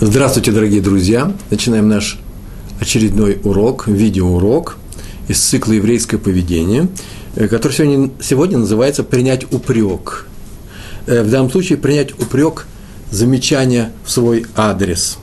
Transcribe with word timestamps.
Здравствуйте, 0.00 0.50
дорогие 0.50 0.80
друзья! 0.80 1.32
Начинаем 1.50 1.88
наш 1.88 2.18
очередной 2.80 3.38
урок, 3.44 3.86
видеоурок 3.86 4.76
из 5.28 5.38
цикла 5.38 5.74
«Еврейское 5.74 6.18
поведение», 6.18 6.88
э, 7.36 7.46
который 7.46 7.72
сегодня, 7.72 8.10
сегодня 8.20 8.58
называется 8.58 9.04
«Принять 9.04 9.52
упрек». 9.52 10.26
Э, 11.06 11.22
в 11.22 11.30
данном 11.30 11.52
случае 11.52 11.78
принять 11.78 12.18
упрек 12.18 12.66
замечания 13.12 13.92
в 14.04 14.10
свой 14.10 14.46
адрес. 14.56 15.18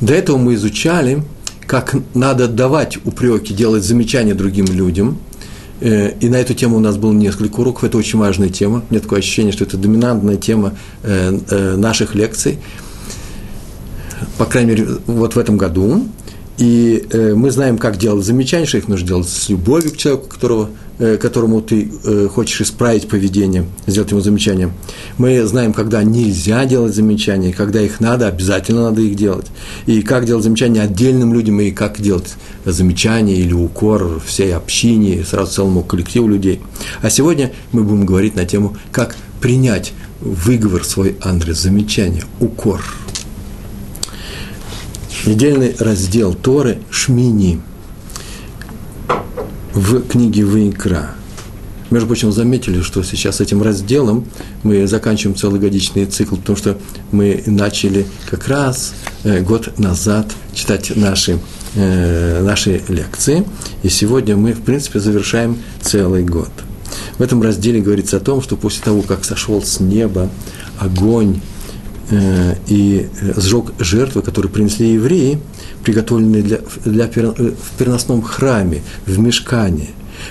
До 0.00 0.14
этого 0.14 0.38
мы 0.38 0.54
изучали, 0.54 1.22
как 1.66 1.94
надо 2.14 2.48
давать 2.48 2.96
упреки, 3.04 3.52
делать 3.52 3.84
замечания 3.84 4.34
другим 4.34 4.66
людям. 4.66 5.18
Э, 5.80 6.12
и 6.20 6.30
на 6.30 6.36
эту 6.36 6.54
тему 6.54 6.76
у 6.76 6.80
нас 6.80 6.96
было 6.96 7.12
несколько 7.12 7.60
уроков. 7.60 7.84
Это 7.84 7.98
очень 7.98 8.18
важная 8.18 8.48
тема. 8.48 8.82
У 8.88 8.92
меня 8.94 9.02
такое 9.02 9.18
ощущение, 9.18 9.52
что 9.52 9.64
это 9.64 9.76
доминантная 9.76 10.36
тема 10.36 10.74
наших 11.02 12.14
лекций– 12.14 12.60
по 14.38 14.44
крайней 14.44 14.70
мере, 14.70 14.86
вот 15.06 15.34
в 15.34 15.38
этом 15.38 15.56
году. 15.56 16.06
И 16.58 17.06
э, 17.10 17.34
мы 17.34 17.50
знаем, 17.50 17.76
как 17.76 17.98
делать 17.98 18.24
замечания, 18.24 18.64
что 18.64 18.78
их 18.78 18.88
нужно 18.88 19.06
делать 19.06 19.28
с 19.28 19.50
любовью 19.50 19.92
к 19.92 19.98
человеку, 19.98 20.26
которого, 20.26 20.70
э, 20.98 21.18
которому 21.18 21.60
ты 21.60 21.90
э, 22.02 22.28
хочешь 22.32 22.62
исправить 22.62 23.08
поведение, 23.08 23.66
сделать 23.86 24.10
ему 24.10 24.22
замечание. 24.22 24.72
Мы 25.18 25.44
знаем, 25.44 25.74
когда 25.74 26.02
нельзя 26.02 26.64
делать 26.64 26.94
замечания, 26.94 27.52
когда 27.52 27.82
их 27.82 28.00
надо, 28.00 28.26
обязательно 28.28 28.84
надо 28.84 29.02
их 29.02 29.16
делать. 29.16 29.48
И 29.84 30.00
как 30.00 30.24
делать 30.24 30.44
замечания 30.44 30.80
отдельным 30.80 31.34
людям, 31.34 31.60
и 31.60 31.72
как 31.72 32.00
делать 32.00 32.36
замечания 32.64 33.36
или 33.36 33.52
укор 33.52 34.22
всей 34.24 34.54
общине, 34.54 35.26
сразу 35.28 35.52
целому 35.52 35.82
коллективу 35.82 36.26
людей. 36.26 36.60
А 37.02 37.10
сегодня 37.10 37.52
мы 37.72 37.82
будем 37.84 38.06
говорить 38.06 38.34
на 38.34 38.46
тему, 38.46 38.78
как 38.92 39.14
принять 39.42 39.92
выговор 40.22 40.84
свой 40.84 41.16
адрес, 41.20 41.58
замечание, 41.58 42.24
укор– 42.40 42.82
недельный 45.26 45.74
раздел 45.78 46.34
Торы 46.34 46.78
Шмини 46.90 47.60
в 49.74 50.02
книге 50.02 50.44
Вайкра. 50.44 51.10
Между 51.90 52.08
прочим, 52.08 52.32
заметили, 52.32 52.80
что 52.80 53.02
сейчас 53.02 53.40
этим 53.40 53.62
разделом 53.62 54.26
мы 54.64 54.86
заканчиваем 54.86 55.36
целый 55.36 55.60
годичный 55.60 56.06
цикл, 56.06 56.36
потому 56.36 56.56
что 56.56 56.78
мы 57.12 57.42
начали 57.46 58.06
как 58.28 58.48
раз 58.48 58.94
э, 59.22 59.40
год 59.40 59.78
назад 59.78 60.32
читать 60.52 60.96
наши, 60.96 61.38
э, 61.76 62.42
наши 62.42 62.82
лекции, 62.88 63.44
и 63.84 63.88
сегодня 63.88 64.36
мы, 64.36 64.52
в 64.52 64.62
принципе, 64.62 64.98
завершаем 64.98 65.58
целый 65.80 66.24
год. 66.24 66.50
В 67.18 67.22
этом 67.22 67.40
разделе 67.40 67.80
говорится 67.80 68.16
о 68.16 68.20
том, 68.20 68.42
что 68.42 68.56
после 68.56 68.82
того, 68.82 69.02
как 69.02 69.24
сошел 69.24 69.62
с 69.62 69.78
неба 69.78 70.28
огонь 70.78 71.40
и 72.10 73.08
э, 73.20 73.40
сжег 73.40 73.72
жертвы, 73.78 74.22
которые 74.22 74.50
принесли 74.50 74.92
евреи, 74.92 75.40
приготовленные 75.82 76.42
для, 76.42 76.60
для, 76.84 77.06
э, 77.06 77.10
в 77.10 77.78
переносном 77.78 78.22
храме, 78.22 78.82
в 79.06 79.18
мешкане. 79.18 79.90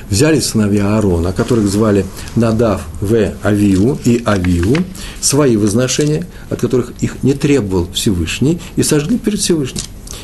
Взяли 0.10 0.40
сыновья 0.40 0.96
Аарона, 0.96 1.32
которых 1.32 1.68
звали 1.68 2.06
Надав 2.36 2.82
В. 3.02 3.34
Авиу 3.44 4.00
и 4.04 4.24
Авиу, 4.26 4.78
свои 5.22 5.58
возношения, 5.58 6.26
от 6.50 6.60
которых 6.60 6.94
их 7.02 7.24
не 7.24 7.34
требовал 7.34 7.88
Всевышний, 7.94 8.60
и 8.76 8.84
сожгли 8.84 9.18
перед 9.18 9.40
Всевышним. 9.40 9.82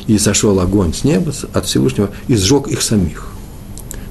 И 0.08 0.18
сошел 0.18 0.58
огонь 0.58 0.92
с 0.92 1.04
неба 1.04 1.32
от 1.52 1.66
Всевышнего 1.66 2.10
и 2.26 2.34
сжег 2.34 2.66
их 2.66 2.82
самих 2.82 3.31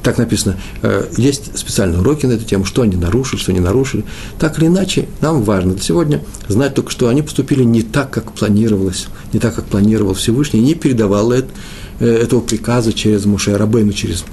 так 0.04 0.18
написано, 0.18 0.58
э, 0.82 1.08
есть 1.18 1.58
специальные 1.58 2.00
уроки 2.00 2.26
на 2.26 2.34
эту 2.34 2.46
тему, 2.46 2.66
что 2.66 2.82
они 2.82 2.96
нарушили, 2.96 3.40
что 3.40 3.54
не 3.54 3.60
нарушили. 3.60 4.04
Так 4.40 4.58
или 4.58 4.68
иначе, 4.68 5.08
нам 5.22 5.44
важно 5.44 5.80
сегодня 5.80 6.24
знать 6.48 6.74
только, 6.74 6.92
что 6.92 7.08
они 7.08 7.22
поступили 7.22 7.64
не 7.64 7.84
так, 7.84 8.10
как 8.10 8.32
планировалось, 8.34 9.08
не 9.34 9.40
так, 9.40 9.56
как 9.56 9.66
планировал 9.66 10.14
Всевышний, 10.14 10.62
не 10.62 10.74
передавал 10.74 11.32
это, 11.32 11.50
э, 12.00 12.08
этого 12.08 12.42
приказа 12.42 12.94
через 12.94 13.26
Муше 13.26 13.56
Рабейну, 13.56 13.94
через 13.94 14.26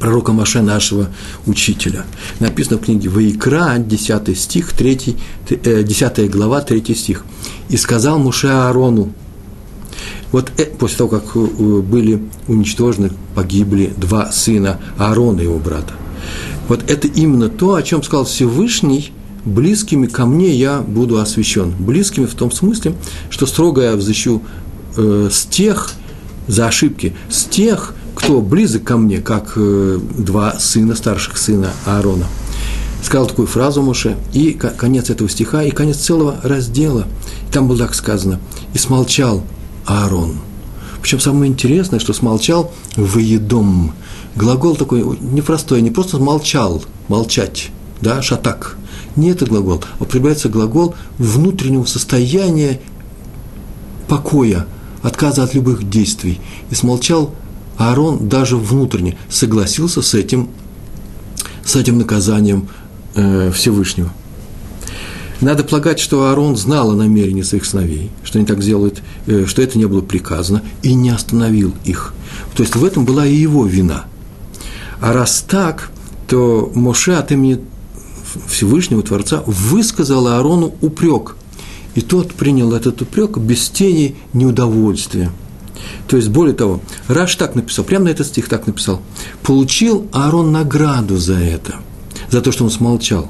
пророка 0.00 0.32
Маше, 0.32 0.62
нашего 0.62 1.08
учителя. 1.46 2.04
Написано 2.40 2.78
в 2.78 2.84
книге 2.84 3.08
Ваикра, 3.08 3.76
10 3.78 4.36
стих, 4.36 4.72
3, 4.72 5.16
10 5.48 6.18
э, 6.18 6.26
глава, 6.26 6.60
3 6.60 6.94
стих. 6.96 7.24
«И 7.68 7.76
сказал 7.76 8.18
Муше 8.18 8.48
Аарону, 8.48 9.12
вот 10.32 10.50
э, 10.56 10.64
после 10.64 10.98
того, 10.98 11.10
как 11.10 11.36
э, 11.36 11.38
были 11.38 12.22
уничтожены, 12.48 13.10
погибли 13.34 13.92
два 13.96 14.32
сына 14.32 14.80
Аарона, 14.98 15.40
его 15.40 15.58
брата. 15.58 15.92
Вот 16.68 16.90
это 16.90 17.06
именно 17.06 17.48
то, 17.48 17.74
о 17.74 17.82
чем 17.82 18.02
сказал 18.02 18.24
Всевышний, 18.24 19.12
близкими 19.44 20.06
ко 20.06 20.26
мне 20.26 20.50
я 20.54 20.80
буду 20.80 21.20
освящен. 21.20 21.72
Близкими 21.78 22.26
в 22.26 22.34
том 22.34 22.50
смысле, 22.50 22.94
что 23.30 23.46
строго 23.46 23.82
я 23.82 23.96
взыщу 23.96 24.42
э, 24.96 25.28
с 25.30 25.44
тех, 25.44 25.92
за 26.48 26.66
ошибки, 26.66 27.14
с 27.30 27.44
тех, 27.44 27.94
кто 28.14 28.40
близок 28.40 28.84
ко 28.84 28.96
мне, 28.96 29.18
как 29.18 29.52
э, 29.56 29.98
два 30.18 30.58
сына, 30.58 30.94
старших 30.94 31.36
сына 31.36 31.70
Аарона. 31.84 32.26
Сказал 33.02 33.26
такую 33.26 33.48
фразу 33.48 33.82
Муше, 33.82 34.16
и 34.32 34.52
конец 34.52 35.10
этого 35.10 35.28
стиха, 35.28 35.64
и 35.64 35.72
конец 35.72 35.96
целого 35.96 36.36
раздела. 36.44 37.06
И 37.48 37.52
там 37.52 37.66
было 37.66 37.78
так 37.78 37.94
сказано, 37.94 38.38
и 38.74 38.78
смолчал 38.78 39.42
Аарон. 39.86 40.36
Причем 41.00 41.20
самое 41.20 41.50
интересное, 41.50 41.98
что 41.98 42.12
смолчал 42.12 42.72
«выедом». 42.96 43.92
Глагол 44.36 44.76
такой 44.76 45.04
непростой, 45.20 45.82
не 45.82 45.90
просто 45.90 46.18
молчал, 46.18 46.82
молчать, 47.08 47.70
да, 48.00 48.22
шатак. 48.22 48.78
Не 49.16 49.30
это 49.30 49.44
глагол, 49.44 49.82
а 49.98 50.02
употребляется 50.04 50.48
глагол 50.48 50.94
внутреннего 51.18 51.84
состояния 51.84 52.80
покоя, 54.08 54.66
отказа 55.02 55.42
от 55.42 55.54
любых 55.54 55.88
действий. 55.90 56.40
И 56.70 56.74
смолчал 56.74 57.34
Аарон 57.76 58.28
даже 58.28 58.56
внутренне, 58.56 59.18
согласился 59.28 60.02
с 60.02 60.14
этим, 60.14 60.48
с 61.64 61.76
этим 61.76 61.98
наказанием 61.98 62.68
э, 63.14 63.50
Всевышнего. 63.52 64.10
Надо 65.42 65.64
полагать, 65.64 65.98
что 65.98 66.28
Аарон 66.28 66.56
знал 66.56 66.92
о 66.92 66.94
намерении 66.94 67.42
своих 67.42 67.64
сыновей, 67.64 68.12
что 68.22 68.38
они 68.38 68.46
так 68.46 68.62
сделают, 68.62 69.02
э, 69.26 69.44
что 69.46 69.60
это 69.60 69.76
не 69.76 69.86
было 69.86 70.00
приказано, 70.00 70.62
и 70.82 70.94
не 70.94 71.10
остановил 71.10 71.74
их. 71.84 72.14
То 72.54 72.62
есть 72.62 72.76
в 72.76 72.84
этом 72.84 73.04
была 73.04 73.26
и 73.26 73.34
его 73.34 73.66
вина. 73.66 74.04
А 75.00 75.12
раз 75.12 75.44
так, 75.46 75.90
то 76.28 76.70
Моше 76.76 77.14
от 77.14 77.32
имени 77.32 77.60
Всевышнего 78.46 79.02
Творца 79.02 79.42
высказал 79.44 80.28
Аарону 80.28 80.74
упрек. 80.80 81.34
И 81.96 82.02
тот 82.02 82.32
принял 82.34 82.72
этот 82.72 83.02
упрек 83.02 83.36
без 83.36 83.68
тени 83.68 84.14
неудовольствия. 84.32 85.32
То 86.06 86.16
есть, 86.16 86.28
более 86.28 86.54
того, 86.54 86.80
Раш 87.08 87.34
так 87.34 87.56
написал, 87.56 87.84
прямо 87.84 88.04
на 88.04 88.08
этот 88.10 88.28
стих 88.28 88.48
так 88.48 88.68
написал. 88.68 89.02
Получил 89.42 90.06
Аарон 90.12 90.52
награду 90.52 91.16
за 91.16 91.34
это, 91.34 91.80
за 92.30 92.40
то, 92.40 92.52
что 92.52 92.62
он 92.62 92.70
смолчал, 92.70 93.28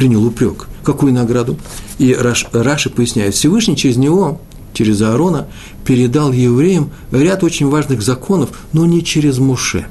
принял 0.00 0.24
упрек. 0.24 0.66
Какую 0.82 1.12
награду? 1.12 1.58
И 1.98 2.14
Раш, 2.14 2.46
Раши 2.52 2.88
поясняет, 2.88 3.34
Всевышний 3.34 3.76
через 3.76 3.98
него, 3.98 4.40
через 4.72 5.02
Аарона, 5.02 5.46
передал 5.84 6.32
евреям 6.32 6.90
ряд 7.12 7.44
очень 7.44 7.68
важных 7.68 8.00
законов, 8.00 8.48
но 8.72 8.86
не 8.86 9.04
через 9.04 9.36
Муше. 9.36 9.88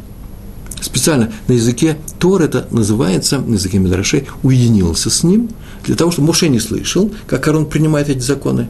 Специально 0.82 1.32
на 1.48 1.54
языке 1.54 1.96
Тор 2.18 2.42
это 2.42 2.68
называется, 2.72 3.38
на 3.38 3.54
языке 3.54 3.78
Медрашей, 3.78 4.28
уединился 4.42 5.12
с 5.12 5.22
ним, 5.22 5.50
для 5.86 5.96
того, 5.96 6.10
чтобы 6.10 6.30
Муше 6.30 6.50
не 6.50 6.60
слышал, 6.60 7.12
как 7.28 7.48
Аарон 7.48 7.68
принимает 7.68 8.10
эти 8.10 8.22
законы 8.22 8.68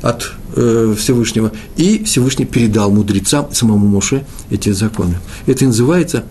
от 0.00 0.30
э, 0.54 0.94
Всевышнего, 0.96 1.50
и 1.76 2.04
Всевышний 2.04 2.44
передал 2.44 2.92
мудрецам, 2.92 3.48
самому 3.52 3.88
Муше 3.88 4.24
эти 4.48 4.70
законы. 4.70 5.18
Это 5.46 5.64
называется 5.64 6.22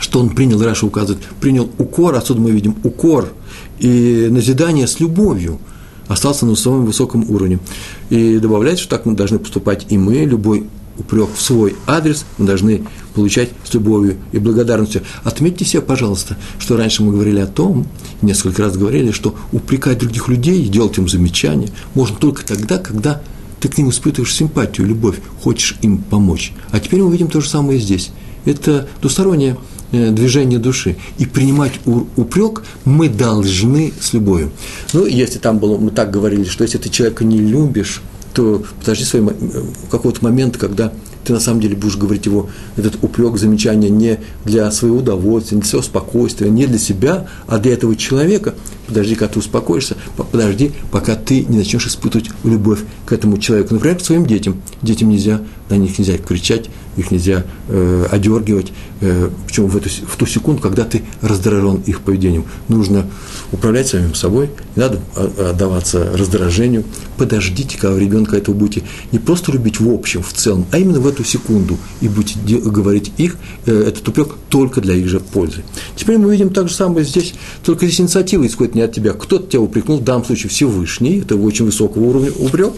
что 0.00 0.20
он 0.20 0.30
принял, 0.30 0.62
Раша 0.62 0.86
указывает, 0.86 1.22
принял 1.40 1.70
укор, 1.78 2.14
отсюда 2.14 2.40
мы 2.40 2.50
видим 2.50 2.76
укор 2.84 3.32
и 3.78 4.28
назидание 4.30 4.86
с 4.86 5.00
любовью, 5.00 5.58
остался 6.06 6.46
на 6.46 6.56
самом 6.56 6.86
высоком 6.86 7.28
уровне. 7.30 7.58
И 8.10 8.38
добавляет, 8.38 8.78
что 8.78 8.90
так 8.90 9.06
мы 9.06 9.14
должны 9.14 9.38
поступать 9.38 9.86
и 9.88 9.98
мы, 9.98 10.24
любой 10.24 10.66
упрек 10.98 11.28
в 11.34 11.40
свой 11.40 11.76
адрес 11.86 12.24
мы 12.38 12.46
должны 12.46 12.84
получать 13.14 13.50
с 13.64 13.72
любовью 13.74 14.16
и 14.32 14.38
благодарностью. 14.38 15.02
Отметьте 15.24 15.64
себе, 15.64 15.82
пожалуйста, 15.82 16.36
что 16.58 16.76
раньше 16.76 17.02
мы 17.02 17.12
говорили 17.12 17.40
о 17.40 17.46
том, 17.46 17.86
несколько 18.20 18.62
раз 18.62 18.76
говорили, 18.76 19.12
что 19.12 19.34
упрекать 19.52 19.98
других 19.98 20.28
людей, 20.28 20.68
делать 20.68 20.98
им 20.98 21.08
замечания 21.08 21.70
можно 21.94 22.16
только 22.16 22.44
тогда, 22.44 22.78
когда 22.78 23.22
ты 23.60 23.68
к 23.68 23.78
ним 23.78 23.90
испытываешь 23.90 24.34
симпатию, 24.34 24.86
любовь, 24.86 25.16
хочешь 25.42 25.76
им 25.82 25.98
помочь. 25.98 26.52
А 26.70 26.78
теперь 26.80 27.02
мы 27.02 27.10
видим 27.10 27.28
то 27.28 27.40
же 27.40 27.48
самое 27.48 27.80
здесь. 27.80 28.10
Это 28.44 28.88
двустороннее 29.00 29.56
движение 29.92 30.58
души. 30.58 30.96
И 31.18 31.26
принимать 31.26 31.72
упрек 32.16 32.62
мы 32.84 33.08
должны 33.08 33.92
с 34.00 34.12
любовью. 34.12 34.50
Ну, 34.92 35.06
если 35.06 35.38
там 35.38 35.58
было, 35.58 35.78
мы 35.78 35.90
так 35.90 36.10
говорили, 36.10 36.44
что 36.44 36.64
если 36.64 36.78
ты 36.78 36.88
человека 36.88 37.24
не 37.24 37.38
любишь, 37.38 38.02
то 38.34 38.62
подожди 38.78 39.04
свой 39.04 39.22
э, 39.26 39.62
какой-то 39.90 40.22
момент, 40.22 40.56
когда 40.56 40.92
ты 41.24 41.32
на 41.32 41.40
самом 41.40 41.60
деле 41.60 41.76
будешь 41.76 41.96
говорить 41.96 42.24
его, 42.26 42.48
этот 42.76 43.02
упрек, 43.02 43.36
замечание 43.36 43.90
не 43.90 44.20
для 44.44 44.70
своего 44.70 44.98
удовольствия, 44.98 45.56
не 45.56 45.62
для 45.62 45.70
своего 45.70 45.84
спокойствия, 45.84 46.48
не 46.48 46.66
для 46.66 46.78
себя, 46.78 47.28
а 47.46 47.58
для 47.58 47.72
этого 47.74 47.96
человека, 47.96 48.54
подожди, 48.86 49.14
когда 49.14 49.34
ты 49.34 49.38
успокоишься, 49.40 49.96
подожди, 50.16 50.72
пока 50.90 51.16
ты 51.16 51.44
не 51.44 51.58
начнешь 51.58 51.86
испытывать 51.86 52.30
любовь 52.44 52.80
к 53.04 53.12
этому 53.12 53.38
человеку. 53.38 53.74
Например, 53.74 53.98
к 53.98 54.04
своим 54.04 54.24
детям. 54.24 54.62
Детям 54.80 55.10
нельзя, 55.10 55.42
на 55.68 55.74
них 55.74 55.98
нельзя 55.98 56.16
кричать, 56.16 56.70
их 56.98 57.10
нельзя 57.10 57.44
э, 57.68 58.06
одергивать. 58.10 58.72
Э, 59.00 59.30
причем 59.46 59.66
в, 59.66 59.76
эту, 59.76 59.88
в 59.88 60.16
ту 60.16 60.26
секунду, 60.26 60.60
когда 60.60 60.84
ты 60.84 61.02
раздражен 61.22 61.82
их 61.86 62.00
поведением. 62.00 62.44
Нужно 62.68 63.06
управлять 63.52 63.88
самим 63.88 64.14
собой, 64.14 64.50
не 64.76 64.82
надо 64.82 65.00
отдаваться 65.14 66.10
раздражению. 66.14 66.84
Подождите, 67.16 67.78
когда 67.78 67.94
у 67.94 67.98
ребенка 67.98 68.36
этого 68.36 68.54
будете 68.54 68.82
не 69.12 69.18
просто 69.18 69.52
любить 69.52 69.80
в 69.80 69.88
общем, 69.92 70.22
в 70.22 70.32
целом, 70.32 70.66
а 70.72 70.78
именно 70.78 71.00
в 71.00 71.06
эту 71.06 71.24
секунду 71.24 71.78
и 72.00 72.08
будете 72.08 72.38
говорить 72.58 73.12
их, 73.16 73.36
э, 73.66 73.84
этот 73.88 74.06
упрек 74.08 74.34
только 74.48 74.80
для 74.80 74.94
их 74.94 75.08
же 75.08 75.20
пользы. 75.20 75.62
Теперь 75.96 76.18
мы 76.18 76.30
видим 76.30 76.50
так 76.50 76.68
же 76.68 76.74
самое 76.74 77.04
здесь, 77.04 77.34
только 77.64 77.86
здесь 77.86 78.00
инициатива 78.00 78.46
исходит 78.46 78.74
не 78.74 78.82
от 78.82 78.92
тебя. 78.92 79.12
Кто-то 79.12 79.46
тебя 79.46 79.60
упрекнул, 79.60 79.98
в 79.98 80.04
данном 80.04 80.24
случае 80.24 80.50
Всевышний, 80.50 81.20
это 81.20 81.36
очень 81.36 81.64
высокого 81.64 82.04
уровня 82.04 82.32
упрек, 82.38 82.72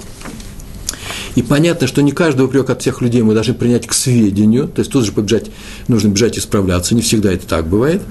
и 1.35 1.43
понятно, 1.43 1.87
что 1.87 2.03
не 2.03 2.13
каждый 2.13 2.47
упрек 2.47 2.71
от 2.71 2.81
всех 2.81 3.01
людей 3.01 3.23
мы 3.23 3.35
должны 3.35 3.55
принять 3.55 3.87
к 3.87 3.93
сведению, 3.93 4.69
то 4.69 4.81
есть 4.81 4.91
тут 4.91 5.05
же 5.05 5.13
побежать, 5.13 5.51
нужно 5.89 6.09
бежать 6.09 6.39
исправляться, 6.39 6.95
не 6.95 7.03
всегда 7.03 7.33
это 7.33 7.47
так 7.47 7.67
бывает. 7.67 8.03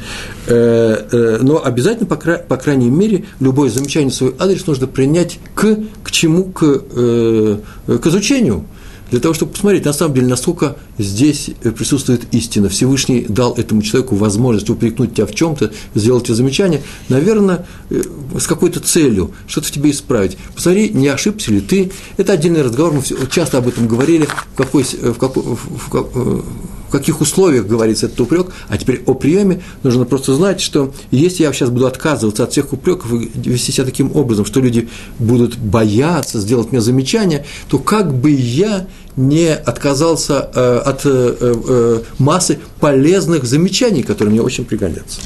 Э, 0.48 1.06
э, 1.12 1.40
но 1.42 1.64
обязательно, 1.64 2.08
по, 2.08 2.16
по 2.16 2.58
крайней 2.58 2.90
мере, 2.90 3.26
любое 3.40 3.70
замечание 3.70 4.10
в 4.10 4.16
свой 4.16 4.36
адрес 4.40 4.66
нужно 4.68 4.88
принять 4.88 5.40
к, 5.54 5.78
к 6.04 6.12
чему? 6.12 6.46
К, 6.46 6.84
э, 6.92 7.58
к 7.88 8.08
изучению 8.08 8.66
для 9.12 9.20
того, 9.20 9.34
чтобы 9.34 9.52
посмотреть, 9.54 9.86
на 9.86 9.94
самом 9.94 10.14
деле, 10.14 10.28
насколько 10.28 10.78
здесь 10.98 11.52
присутствует 11.62 12.34
истина. 12.34 12.70
Всевышний 12.70 13.26
дал 13.28 13.54
этому 13.56 13.82
человеку 13.82 14.16
возможность 14.16 14.70
упрекнуть 14.70 15.16
тебя 15.16 15.26
в 15.26 15.34
чем-то, 15.34 15.72
сделать 15.96 16.26
тебе 16.26 16.36
замечание, 16.36 16.82
наверное, 17.10 17.66
э, 17.90 18.02
с 18.40 18.48
какой-то 18.48 18.80
целью, 18.80 19.32
что-то 19.48 19.68
в 19.68 19.72
тебе 19.72 19.92
исправить. 19.92 20.38
Посмотри, 20.56 20.90
не 20.90 21.08
ошибся 21.08 21.52
ли 21.52 21.62
ты. 21.62 21.92
Это 22.18 22.34
отдельный 22.34 22.62
разговор, 22.62 22.94
мы 22.94 23.04
часто 23.30 23.58
об 23.58 23.68
этом 23.68 23.88
говорили, 23.88 24.26
в, 24.26 24.58
какой, 24.58 24.84
в, 24.84 25.18
какой, 25.18 25.44
в, 25.44 25.90
в, 25.90 26.46
в 26.90 26.92
каких 26.92 27.22
условиях 27.22 27.68
говорится 27.68 28.08
этот 28.08 28.20
упрек, 28.20 28.48
а 28.68 28.78
теперь 28.78 29.04
о 29.06 29.14
приеме 29.14 29.62
нужно 29.84 30.06
просто 30.06 30.34
знать, 30.34 30.60
что 30.60 30.92
если 31.12 31.44
я 31.44 31.54
сейчас 31.54 31.70
буду 31.70 31.86
отказываться 31.86 32.44
от 32.44 32.52
всех 32.52 32.74
упреков 32.74 33.14
и 33.14 33.30
вести 33.36 33.72
себя 33.72 33.86
таким 33.86 34.16
образом, 34.16 34.44
что 34.44 34.60
люди 34.60 34.90
будут 35.20 35.56
бояться 35.56 36.40
сделать 36.40 36.72
мне 36.72 36.82
замечание, 36.82 37.46
то 37.70 37.78
как 37.78 38.12
бы 38.12 38.32
я 38.32 38.88
не 39.20 39.54
отказался 39.54 40.50
э, 40.56 40.78
от 40.86 41.02
э, 41.06 41.36
э, 41.42 42.00
массы 42.20 42.60
полезных 42.80 43.44
замечаний, 43.44 44.02
которые 44.02 44.32
мне 44.32 44.42
очень 44.42 44.64
пригодятся. 44.64 45.20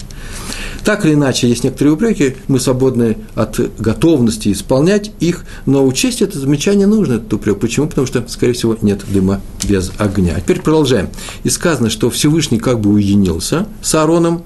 Так 0.84 1.06
или 1.06 1.14
иначе, 1.14 1.48
есть 1.48 1.64
некоторые 1.64 1.94
упреки, 1.94 2.36
мы 2.48 2.60
свободны 2.60 3.18
от 3.36 3.60
готовности 3.80 4.52
исполнять 4.52 5.12
их, 5.20 5.46
но 5.66 5.86
учесть 5.86 6.22
это 6.24 6.40
замечание 6.40 6.88
нужно, 6.88 7.14
этот 7.14 7.32
упрек. 7.34 7.60
Почему? 7.60 7.88
Потому 7.88 8.08
что, 8.08 8.26
скорее 8.28 8.54
всего, 8.54 8.76
нет 8.82 9.02
дыма 9.08 9.42
без 9.64 9.92
огня. 10.00 10.40
Теперь 10.40 10.62
продолжаем. 10.62 11.10
И 11.44 11.50
сказано, 11.50 11.90
что 11.90 12.10
Всевышний 12.10 12.60
как 12.60 12.80
бы 12.80 12.90
уединился 12.90 13.68
с 13.82 13.94
Аароном, 13.94 14.44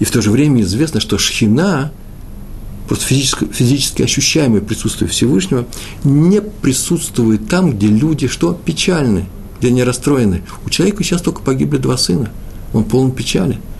и 0.00 0.04
в 0.04 0.10
то 0.10 0.22
же 0.22 0.30
время 0.30 0.62
известно, 0.62 0.98
что 0.98 1.18
Шхина, 1.18 1.92
просто 2.86 3.04
физически, 3.04 3.46
физически 3.52 4.02
ощущаемое 4.02 4.60
присутствие 4.60 5.08
Всевышнего, 5.08 5.66
не 6.04 6.40
присутствует 6.40 7.48
там, 7.48 7.72
где 7.72 7.88
люди 7.88 8.28
что? 8.28 8.52
Печальны, 8.52 9.26
где 9.58 9.68
они 9.68 9.82
расстроены. 9.82 10.42
У 10.64 10.70
человека 10.70 11.02
сейчас 11.04 11.22
только 11.22 11.42
погибли 11.42 11.78
два 11.78 11.96
сына, 11.96 12.30
он 12.72 12.84
полон 12.84 13.12
печали– 13.12 13.58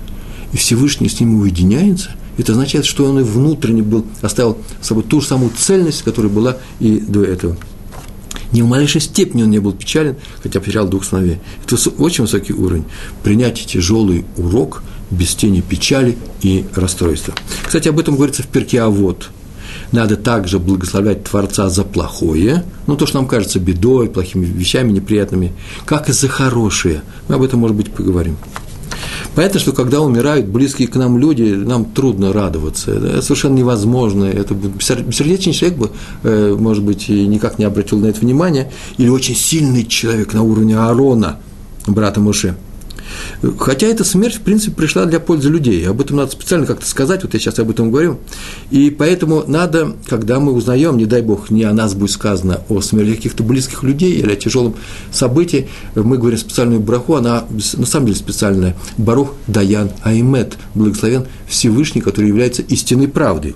и 0.53 0.57
Всевышний 0.57 1.09
с 1.09 1.21
ним 1.21 1.41
уединяется, 1.41 2.13
это 2.39 2.53
означает, 2.53 2.85
что 2.85 3.05
он 3.05 3.21
и 3.21 3.23
внутренне 3.23 3.83
был, 3.83 4.07
оставил 4.23 4.59
с 4.81 4.87
собой 4.87 5.05
ту 5.05 5.21
же 5.21 5.27
самую 5.27 5.51
цельность, 5.57 6.03
которая 6.03 6.31
была 6.31 6.57
и 6.81 6.99
до 6.99 7.25
этого. 7.25 7.57
Ни 8.53 8.63
в 8.63 8.67
малейшей 8.67 9.01
степени 9.01 9.43
он 9.43 9.51
не 9.51 9.59
был 9.59 9.73
печален, 9.73 10.17
хотя 10.43 10.61
потерял 10.61 10.87
двух 10.89 11.05
сыновей. 11.05 11.41
Это 11.65 11.77
очень 11.99 12.25
высокий 12.25 12.53
уровень. 12.53 12.85
Принять 13.23 13.67
тяжелый 13.67 14.25
урок 14.37 14.83
без 15.11 15.35
тени 15.35 15.61
печали 15.61 16.17
и 16.43 16.65
расстройства. 16.75 17.35
Кстати, 17.65 17.89
об 17.89 17.99
этом 17.99 18.17
говорится 18.17 18.43
в 18.43 18.49
перке 18.49 18.81
«А 18.81 18.89
вот». 18.89 19.31
Надо 19.93 20.17
также 20.17 20.59
благословлять 20.59 21.25
Творца 21.25 21.69
за 21.69 21.85
плохое, 21.85 22.65
ну, 22.87 22.97
то, 22.97 23.07
что 23.07 23.19
нам 23.19 23.29
кажется 23.29 23.61
бедой, 23.61 24.09
плохими 24.09 24.45
вещами, 24.45 24.91
неприятными, 24.91 25.53
как 25.85 26.09
и 26.09 26.13
за 26.13 26.29
хорошее. 26.29 27.03
Мы 27.29 27.37
об 27.37 27.43
этом, 27.43 27.61
может 27.61 27.77
быть, 27.77 27.93
поговорим. 27.93 28.37
Понятно, 29.35 29.61
что 29.61 29.73
когда 29.73 30.01
умирают 30.01 30.47
близкие 30.47 30.89
к 30.89 30.97
нам 30.97 31.19
люди, 31.19 31.43
нам 31.43 31.85
трудно 31.85 32.33
радоваться. 32.33 32.93
Это 32.93 33.23
совершенно 33.23 33.55
невозможно. 33.55 34.25
Это 34.25 34.55
бессердечный 34.55 35.53
человек 35.53 35.79
бы, 35.79 35.91
э, 36.23 36.57
может 36.59 36.83
быть, 36.83 37.09
никак 37.09 37.59
не 37.59 37.65
обратил 37.65 37.99
на 37.99 38.07
это 38.07 38.21
внимание. 38.21 38.73
Или 38.97 39.09
очень 39.09 39.37
сильный 39.37 39.85
человек 39.85 40.33
на 40.33 40.43
уровне 40.43 40.77
Аарона, 40.77 41.39
брата 41.87 42.21
Муше– 42.21 42.57
Хотя 43.59 43.87
эта 43.87 44.05
смерть, 44.05 44.37
в 44.37 44.41
принципе, 44.41 44.73
пришла 44.73 45.05
для 45.05 45.21
пользы 45.21 45.49
людей. 45.49 45.89
Об 45.89 46.01
этом 46.01 46.17
надо 46.17 46.33
специально 46.33 46.67
как-то 46.67 46.87
сказать, 46.87 47.23
вот 47.23 47.35
я 47.35 47.41
сейчас 47.41 47.59
об 47.59 47.71
этом 47.71 47.91
говорю. 47.91 48.19
И 48.71 48.91
поэтому 48.91 49.45
надо, 49.47 49.95
когда 50.07 50.41
мы 50.41 50.53
узнаем, 50.53 50.97
не 50.97 51.07
дай 51.07 51.23
бог, 51.23 51.51
не 51.51 51.65
о 51.65 51.73
нас 51.73 51.95
будет 51.95 52.11
сказано, 52.11 52.61
о 52.69 52.81
смерти 52.81 53.17
каких-то 53.17 53.43
близких 53.43 53.83
людей 53.83 54.13
или 54.13 54.33
о 54.33 54.37
тяжелом 54.37 54.75
событии, 55.13 55.69
мы 55.95 56.19
говорим 56.19 56.39
специальную 56.39 56.81
браху, 56.81 57.15
она 57.15 57.45
на 57.75 57.87
самом 57.87 58.07
деле 58.07 58.19
специальная. 58.19 58.77
Барух 58.97 59.35
Даян 59.47 59.91
Аймет, 60.03 60.57
благословен 60.75 61.27
Всевышний, 61.49 62.01
который 62.01 62.29
является 62.29 62.63
истинной 62.63 63.09
правдой. 63.09 63.55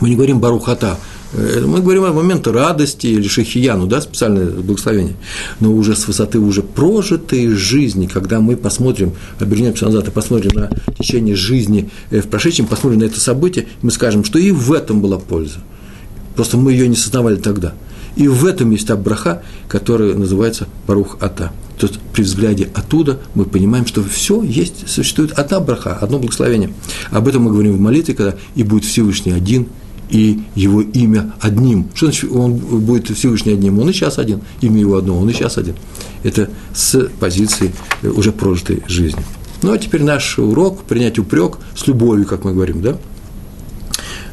Мы 0.00 0.10
не 0.10 0.16
говорим 0.16 0.38
Барухата, 0.38 0.98
мы 1.32 1.80
говорим 1.80 2.04
о 2.04 2.12
моменте 2.12 2.50
радости 2.50 3.06
или 3.06 3.28
шахияну, 3.28 3.86
да, 3.86 4.00
специальное 4.00 4.46
благословение, 4.46 5.16
но 5.60 5.72
уже 5.72 5.94
с 5.94 6.06
высоты 6.06 6.38
уже 6.38 6.62
прожитой 6.62 7.48
жизни, 7.48 8.06
когда 8.06 8.40
мы 8.40 8.56
посмотрим, 8.56 9.12
обернемся 9.38 9.84
назад 9.84 10.08
и 10.08 10.10
посмотрим 10.10 10.52
на 10.54 10.70
течение 10.98 11.36
жизни 11.36 11.90
э, 12.10 12.20
в 12.20 12.28
прошедшем, 12.28 12.66
посмотрим 12.66 13.00
на 13.00 13.04
это 13.04 13.20
событие, 13.20 13.66
мы 13.82 13.90
скажем, 13.90 14.24
что 14.24 14.38
и 14.38 14.50
в 14.50 14.72
этом 14.72 15.00
была 15.00 15.18
польза. 15.18 15.58
Просто 16.34 16.56
мы 16.56 16.72
ее 16.72 16.88
не 16.88 16.96
сознавали 16.96 17.36
тогда. 17.36 17.74
И 18.16 18.26
в 18.26 18.46
этом 18.46 18.70
есть 18.70 18.86
та 18.86 18.96
браха, 18.96 19.42
которая 19.68 20.14
называется 20.14 20.66
Барух 20.86 21.18
Ата. 21.20 21.52
То 21.78 21.86
есть 21.86 22.00
при 22.12 22.22
взгляде 22.22 22.68
оттуда 22.74 23.20
мы 23.34 23.44
понимаем, 23.44 23.86
что 23.86 24.02
все 24.02 24.42
есть, 24.42 24.88
существует 24.88 25.32
одна 25.32 25.60
браха, 25.60 25.96
одно 26.00 26.18
благословение. 26.18 26.72
Об 27.10 27.28
этом 27.28 27.42
мы 27.42 27.52
говорим 27.52 27.74
в 27.74 27.80
молитве, 27.80 28.14
когда 28.14 28.34
и 28.56 28.62
будет 28.64 28.84
Всевышний 28.84 29.32
один, 29.32 29.68
и 30.10 30.40
его 30.54 30.80
имя 30.80 31.32
одним. 31.40 31.88
Что 31.94 32.06
значит, 32.06 32.30
он 32.32 32.54
будет 32.54 33.08
Всевышний 33.16 33.52
одним? 33.52 33.78
Он 33.78 33.90
и 33.90 33.92
сейчас 33.92 34.18
один. 34.18 34.40
Имя 34.60 34.80
его 34.80 34.96
одно, 34.96 35.18
он 35.18 35.28
и 35.28 35.32
сейчас 35.32 35.58
один. 35.58 35.74
Это 36.22 36.50
с 36.74 37.08
позиции 37.20 37.72
уже 38.02 38.32
прожитой 38.32 38.82
жизни. 38.88 39.22
Ну, 39.62 39.72
а 39.72 39.78
теперь 39.78 40.02
наш 40.02 40.38
урок– 40.38 40.82
принять 40.88 41.18
упрек 41.18 41.58
с 41.74 41.86
любовью, 41.86 42.26
как 42.26 42.44
мы 42.44 42.52
говорим, 42.52 42.80
да? 42.80 42.96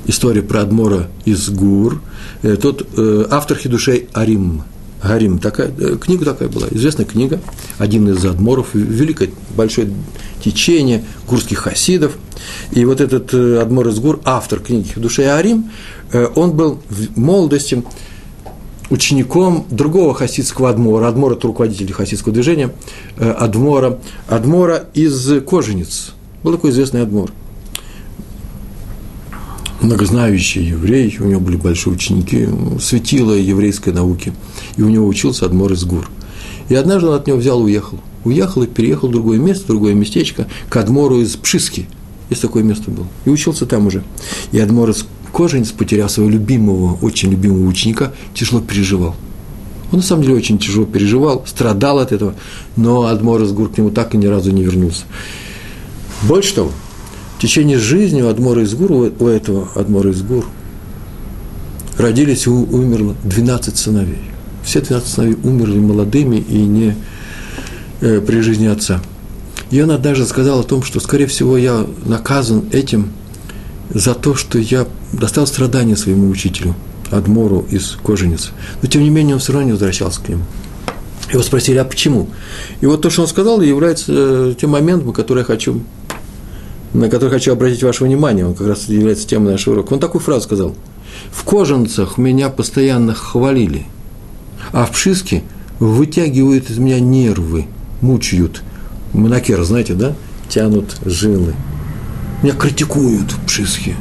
История 0.07 0.43
про 0.43 0.61
Адмора 0.61 1.09
из 1.25 1.49
Гур. 1.49 2.01
Э, 2.43 2.57
тот 2.57 2.87
э, 2.95 3.25
автор 3.31 3.57
Хидушей 3.57 4.07
Арим– 4.13 4.63
Гарим, 5.03 5.39
такая, 5.39 5.71
э, 5.77 5.97
книга 5.97 6.25
такая 6.25 6.49
была, 6.49 6.67
известная 6.71 7.05
книга, 7.05 7.39
один 7.77 8.09
из 8.09 8.25
адморов, 8.25 8.73
великое 8.73 9.29
большое 9.55 9.89
течение 10.43 11.03
гурских 11.27 11.59
хасидов. 11.59 12.17
И 12.71 12.83
вот 12.85 13.01
этот 13.01 13.33
э, 13.33 13.61
адмор 13.61 13.89
из 13.89 13.99
гур, 13.99 14.19
автор 14.23 14.59
книги 14.59 14.91
в 14.95 14.99
душе 14.99 15.27
Арим, 15.29 15.71
э, 16.11 16.27
он 16.35 16.53
был 16.53 16.79
в 16.89 17.19
молодости 17.19 17.83
учеником 18.89 19.65
другого 19.69 20.13
хасидского 20.13 20.69
адмора, 20.69 21.07
адмор– 21.07 21.33
это 21.33 21.47
руководитель 21.47 21.91
хасидского 21.91 22.33
движения, 22.33 22.71
адмора, 23.17 23.99
адмора 24.27 24.85
из 24.93 25.41
Кожениц, 25.43 26.11
был 26.43 26.53
такой 26.53 26.69
известный 26.69 27.01
адмор– 27.01 27.31
многознающий 29.85 30.65
еврей, 30.65 31.15
у 31.19 31.25
него 31.25 31.39
были 31.39 31.55
большие 31.55 31.93
ученики, 31.93 32.47
светило 32.79 33.33
еврейской 33.33 33.93
науки, 33.93 34.33
и 34.77 34.81
у 34.81 34.89
него 34.89 35.07
учился 35.07 35.45
Адмор 35.45 35.73
из 35.73 35.83
Гур. 35.85 36.09
И 36.69 36.75
однажды 36.75 37.07
он 37.07 37.15
от 37.15 37.27
него 37.27 37.37
взял 37.37 37.61
и 37.61 37.65
уехал. 37.65 37.99
Уехал 38.23 38.63
и 38.63 38.67
переехал 38.67 39.07
в 39.07 39.11
другое 39.11 39.37
место, 39.37 39.65
в 39.65 39.67
другое 39.67 39.93
местечко, 39.93 40.47
к 40.69 40.77
Адмору 40.77 41.21
из 41.21 41.35
Пшиски. 41.35 41.87
Есть 42.29 42.41
такое 42.41 42.63
место 42.63 42.89
было. 42.89 43.07
И 43.25 43.29
учился 43.29 43.67
там 43.67 43.85
уже. 43.85 44.03
И 44.51 44.59
Адмор 44.59 44.89
из 44.89 45.05
Коженец, 45.31 45.71
потеряв 45.71 46.09
своего 46.09 46.31
любимого, 46.31 46.97
очень 47.01 47.29
любимого 47.29 47.67
ученика, 47.67 48.13
тяжело 48.33 48.61
переживал. 48.61 49.15
Он 49.91 49.99
на 49.99 50.03
самом 50.03 50.23
деле 50.23 50.35
очень 50.35 50.57
тяжело 50.57 50.85
переживал, 50.85 51.43
страдал 51.45 51.99
от 51.99 52.11
этого, 52.11 52.33
но 52.75 53.05
Адмор 53.05 53.43
из 53.43 53.51
Гур 53.51 53.69
к 53.69 53.77
нему 53.77 53.91
так 53.91 54.15
и 54.15 54.17
ни 54.17 54.25
разу 54.25 54.51
не 54.51 54.63
вернулся. 54.63 55.03
Больше 56.23 56.55
того, 56.55 56.71
течение 57.45 57.77
жизни 57.77 58.23
у 58.23 58.27
Адмора 58.27 58.63
из 58.63 58.73
Гур, 58.73 58.91
у 58.91 59.27
этого 59.27 59.69
Адмора 59.75 60.09
из 60.09 60.23
Гур, 60.23 60.45
родились 61.97 62.47
и 62.47 62.49
умерло 62.49 63.15
12 63.23 63.77
сыновей. 63.77 64.19
Все 64.63 64.81
12 64.81 65.07
сыновей 65.07 65.37
умерли 65.43 65.77
молодыми 65.77 66.37
и 66.37 66.57
не 66.57 66.95
э, 68.01 68.19
при 68.19 68.39
жизни 68.39 68.65
отца. 68.65 68.99
И 69.69 69.79
он 69.79 69.91
однажды 69.91 70.25
сказал 70.25 70.61
о 70.61 70.63
том, 70.63 70.81
что, 70.81 70.99
скорее 70.99 71.27
всего, 71.27 71.55
я 71.55 71.85
наказан 72.05 72.65
этим 72.71 73.11
за 73.93 74.15
то, 74.15 74.33
что 74.33 74.57
я 74.57 74.87
достал 75.13 75.45
страдания 75.45 75.95
своему 75.95 76.29
учителю, 76.29 76.73
Адмору 77.11 77.67
из 77.69 77.97
Коженицы. 78.03 78.49
Но, 78.81 78.89
тем 78.89 79.03
не 79.03 79.11
менее, 79.11 79.35
он 79.35 79.39
все 79.39 79.53
равно 79.53 79.67
не 79.67 79.71
возвращался 79.73 80.19
к 80.19 80.29
нему. 80.29 80.41
Его 81.31 81.43
спросили, 81.43 81.77
а 81.77 81.85
почему? 81.85 82.27
И 82.81 82.87
вот 82.87 83.03
то, 83.03 83.11
что 83.11 83.21
он 83.21 83.27
сказал, 83.27 83.61
является 83.61 84.05
э, 84.07 84.55
тем 84.59 84.71
моментом, 84.71 85.13
который 85.13 85.39
я 85.39 85.45
хочу, 85.45 85.81
на 86.95 87.09
который 87.09 87.29
хочу 87.29 87.51
обратить 87.51 87.83
ваше 87.83 88.03
внимание. 88.03 88.45
Он 88.45 88.55
как 88.55 88.67
раз 88.67 88.87
является 88.87 89.27
темой 89.27 89.51
нашего 89.51 89.75
урока. 89.75 89.93
Он 89.93 89.99
такую 89.99 90.21
фразу 90.21 90.41
сказал. 90.41 90.75
В 91.31 91.43
кожанцах 91.43 92.17
меня 92.17 92.49
постоянно 92.49 93.13
хвалили, 93.13 93.85
а 94.71 94.85
в 94.85 94.91
Пшиске 94.91 95.43
вытягивают 95.79 96.69
из 96.69 96.77
меня 96.77 96.99
нервы, 96.99 97.65
мучают. 98.01 98.63
Монакер, 99.13 99.63
знаете, 99.63 99.93
да? 99.93 100.15
Тянут 100.49 100.97
жилы. 101.05 101.53
Меня 102.41 102.53
критикуют 102.53 103.31
в 103.31 103.45
Пшиске. 103.45 103.95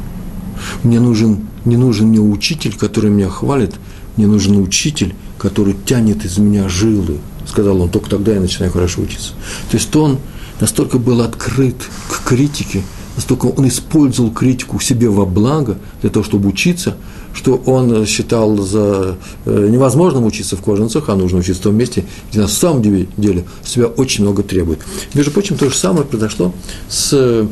Мне 0.83 0.99
нужен, 0.99 1.47
не 1.63 1.77
нужен 1.77 2.07
мне 2.07 2.19
учитель, 2.19 2.75
который 2.75 3.09
меня 3.09 3.29
хвалит, 3.29 3.75
мне 4.17 4.27
нужен 4.27 4.57
учитель, 4.57 5.15
который 5.37 5.75
тянет 5.85 6.25
из 6.25 6.37
меня 6.37 6.69
жилы, 6.69 7.19
сказал 7.47 7.81
он, 7.81 7.89
только 7.89 8.09
тогда 8.09 8.33
я 8.33 8.39
начинаю 8.39 8.71
хорошо 8.71 9.01
учиться. 9.01 9.33
То 9.69 9.77
есть 9.77 9.93
он 9.95 10.19
настолько 10.59 10.97
был 10.97 11.21
открыт 11.21 11.75
к 12.09 12.27
критике, 12.27 12.81
настолько 13.15 13.47
он 13.47 13.67
использовал 13.67 14.31
критику 14.31 14.79
себе 14.79 15.09
во 15.09 15.25
благо 15.25 15.77
для 16.01 16.09
того, 16.09 16.23
чтобы 16.23 16.49
учиться, 16.49 16.95
что 17.33 17.55
он 17.65 18.05
считал 18.05 18.57
за 18.57 19.17
э, 19.45 19.67
невозможным 19.69 20.25
учиться 20.25 20.55
в 20.55 20.61
кожанцах, 20.61 21.09
а 21.09 21.15
нужно 21.15 21.39
учиться 21.39 21.61
в 21.61 21.63
том 21.65 21.75
месте, 21.75 22.05
где 22.31 22.39
на 22.39 22.47
самом 22.47 22.81
деле 22.81 23.45
себя 23.63 23.87
очень 23.87 24.23
много 24.23 24.43
требует. 24.43 24.79
Между 25.13 25.31
прочим, 25.31 25.57
то 25.57 25.69
же 25.69 25.75
самое 25.75 26.05
произошло 26.05 26.53
с 26.87 27.47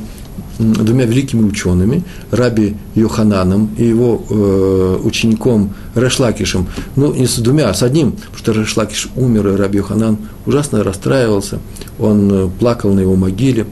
двумя 0.60 1.06
великими 1.06 1.44
учеными, 1.44 2.04
Раби 2.32 2.76
Йохананом 2.96 3.72
и 3.78 3.86
его 3.86 4.24
э, 4.30 5.00
учеником 5.04 5.74
Решлакишем. 5.96 6.68
Ну, 6.96 7.14
не 7.14 7.26
с 7.28 7.38
двумя, 7.38 7.70
а 7.70 7.74
с 7.74 7.84
одним, 7.84 8.12
потому 8.12 8.38
что 8.38 8.52
Решлакиш 8.52 9.10
умер, 9.16 9.48
и 9.50 9.56
Раби 9.56 9.78
Йоханан 9.78 10.18
ужасно 10.46 10.84
расстраивался, 10.84 11.60
он 12.00 12.32
э, 12.32 12.50
плакал 12.60 12.94
на 12.94 13.00
его 13.00 13.16
могиле, 13.16 13.66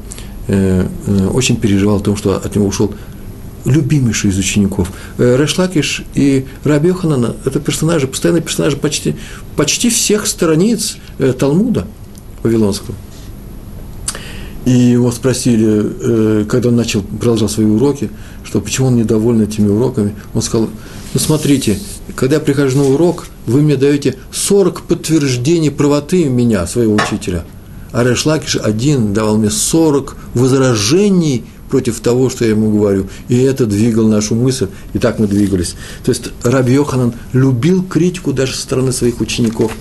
э, 0.47 0.85
э, 1.07 1.27
очень 1.27 1.57
переживал 1.57 1.97
о 1.97 2.01
том, 2.01 2.15
что 2.15 2.35
от 2.35 2.55
него 2.55 2.67
ушел 2.67 2.93
любимейший 3.65 4.31
из 4.31 4.38
учеников. 4.39 4.91
Э, 5.17 5.38
Решлакиш 5.38 6.03
и 6.15 6.45
Раби 6.63 6.88
Йоханан– 6.89 7.35
это 7.45 7.59
персонажи, 7.59 8.07
постоянные 8.07 8.41
персонажи 8.41 8.77
почти, 8.77 9.15
почти 9.55 9.89
всех 9.89 10.25
страниц 10.25 10.97
э, 11.19 11.33
Талмуда 11.33 11.85
Вавилонского– 12.43 12.95
и 14.65 14.71
его 14.71 15.11
спросили, 15.11 15.67
э, 15.69 16.45
когда 16.47 16.69
он 16.69 16.75
начал, 16.75 17.01
продолжал 17.01 17.49
свои 17.49 17.65
уроки, 17.65 18.11
что 18.43 18.61
почему 18.61 18.87
он 18.87 18.95
недоволен 18.95 19.41
этими 19.41 19.69
уроками. 19.69 20.13
Он 20.33 20.41
сказал, 20.41 20.69
ну 21.13 21.19
смотрите, 21.19 21.79
когда 22.15 22.35
я 22.35 22.41
прихожу 22.41 22.77
на 22.77 22.83
урок, 22.85 23.25
вы 23.47 23.61
мне 23.61 23.75
даете 23.75 24.15
40 24.31 24.83
подтверждений 24.83 25.71
правоты 25.71 26.25
меня, 26.25 26.67
своего 26.67 26.95
учителя. 26.95 27.43
А 27.91 28.03
Решлакиш 28.03 28.55
один 28.55 29.13
давал 29.13 29.37
мне 29.37 29.49
40 29.49 30.15
возражений 30.35 31.43
против 31.69 31.99
того, 32.01 32.29
что 32.29 32.45
я 32.45 32.51
ему 32.51 32.71
говорю. 32.71 33.07
И 33.29 33.37
это 33.37 33.65
двигало 33.65 34.09
нашу 34.09 34.35
мысль, 34.35 34.67
и 34.93 34.99
так 34.99 35.19
мы 35.19 35.27
двигались. 35.27 35.75
То 36.03 36.11
есть 36.11 36.29
Раби 36.43 36.73
Йоханан 36.73 37.13
любил 37.33 37.83
критику 37.83 38.31
даже 38.33 38.53
со 38.53 38.61
стороны 38.61 38.91
своих 38.91 39.21
учеников 39.21 39.71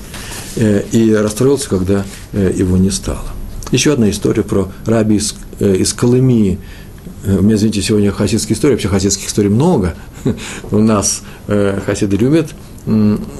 э, 0.56 0.84
и 0.92 1.12
расстроился, 1.12 1.68
когда 1.68 2.04
э, 2.32 2.52
его 2.56 2.76
не 2.76 2.90
стало. 2.90 3.39
Еще 3.70 3.92
одна 3.92 4.10
история 4.10 4.42
про 4.42 4.68
раби 4.84 5.16
из, 5.16 5.34
э, 5.60 5.76
из 5.76 5.92
Колымии. 5.92 6.58
Э, 7.24 7.38
у 7.38 7.42
меня, 7.42 7.54
извините, 7.54 7.82
сегодня 7.82 8.10
хасидские 8.10 8.56
истории, 8.56 8.72
вообще 8.74 8.88
хасидских 8.88 9.28
историй 9.28 9.50
много. 9.50 9.94
У 10.70 10.78
нас 10.78 11.22
э, 11.46 11.80
хасиды 11.84 12.16
любят 12.16 12.54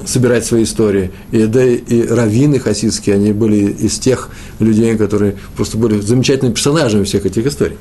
собирать 0.05 0.45
свои 0.45 0.63
истории. 0.63 1.11
И, 1.31 1.45
да, 1.45 1.63
и 1.65 2.07
раввины 2.07 2.59
хасидские, 2.59 3.15
они 3.15 3.33
были 3.33 3.71
из 3.71 3.97
тех 3.97 4.29
людей, 4.59 4.95
которые 4.95 5.35
просто 5.55 5.77
были 5.77 5.99
замечательными 5.99 6.53
персонажами 6.53 7.03
всех 7.03 7.25
этих 7.25 7.47
историй. 7.47 7.77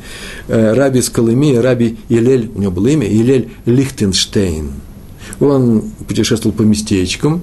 Э, 0.48 0.72
раби 0.72 1.00
из 1.00 1.10
Колымии, 1.10 1.56
раби 1.56 1.98
Елель, 2.08 2.50
у 2.54 2.60
него 2.60 2.72
было 2.72 2.88
имя, 2.88 3.06
Елель 3.06 3.50
Лихтенштейн. 3.66 4.70
Он 5.38 5.82
путешествовал 6.08 6.56
по 6.56 6.62
местечкам, 6.62 7.42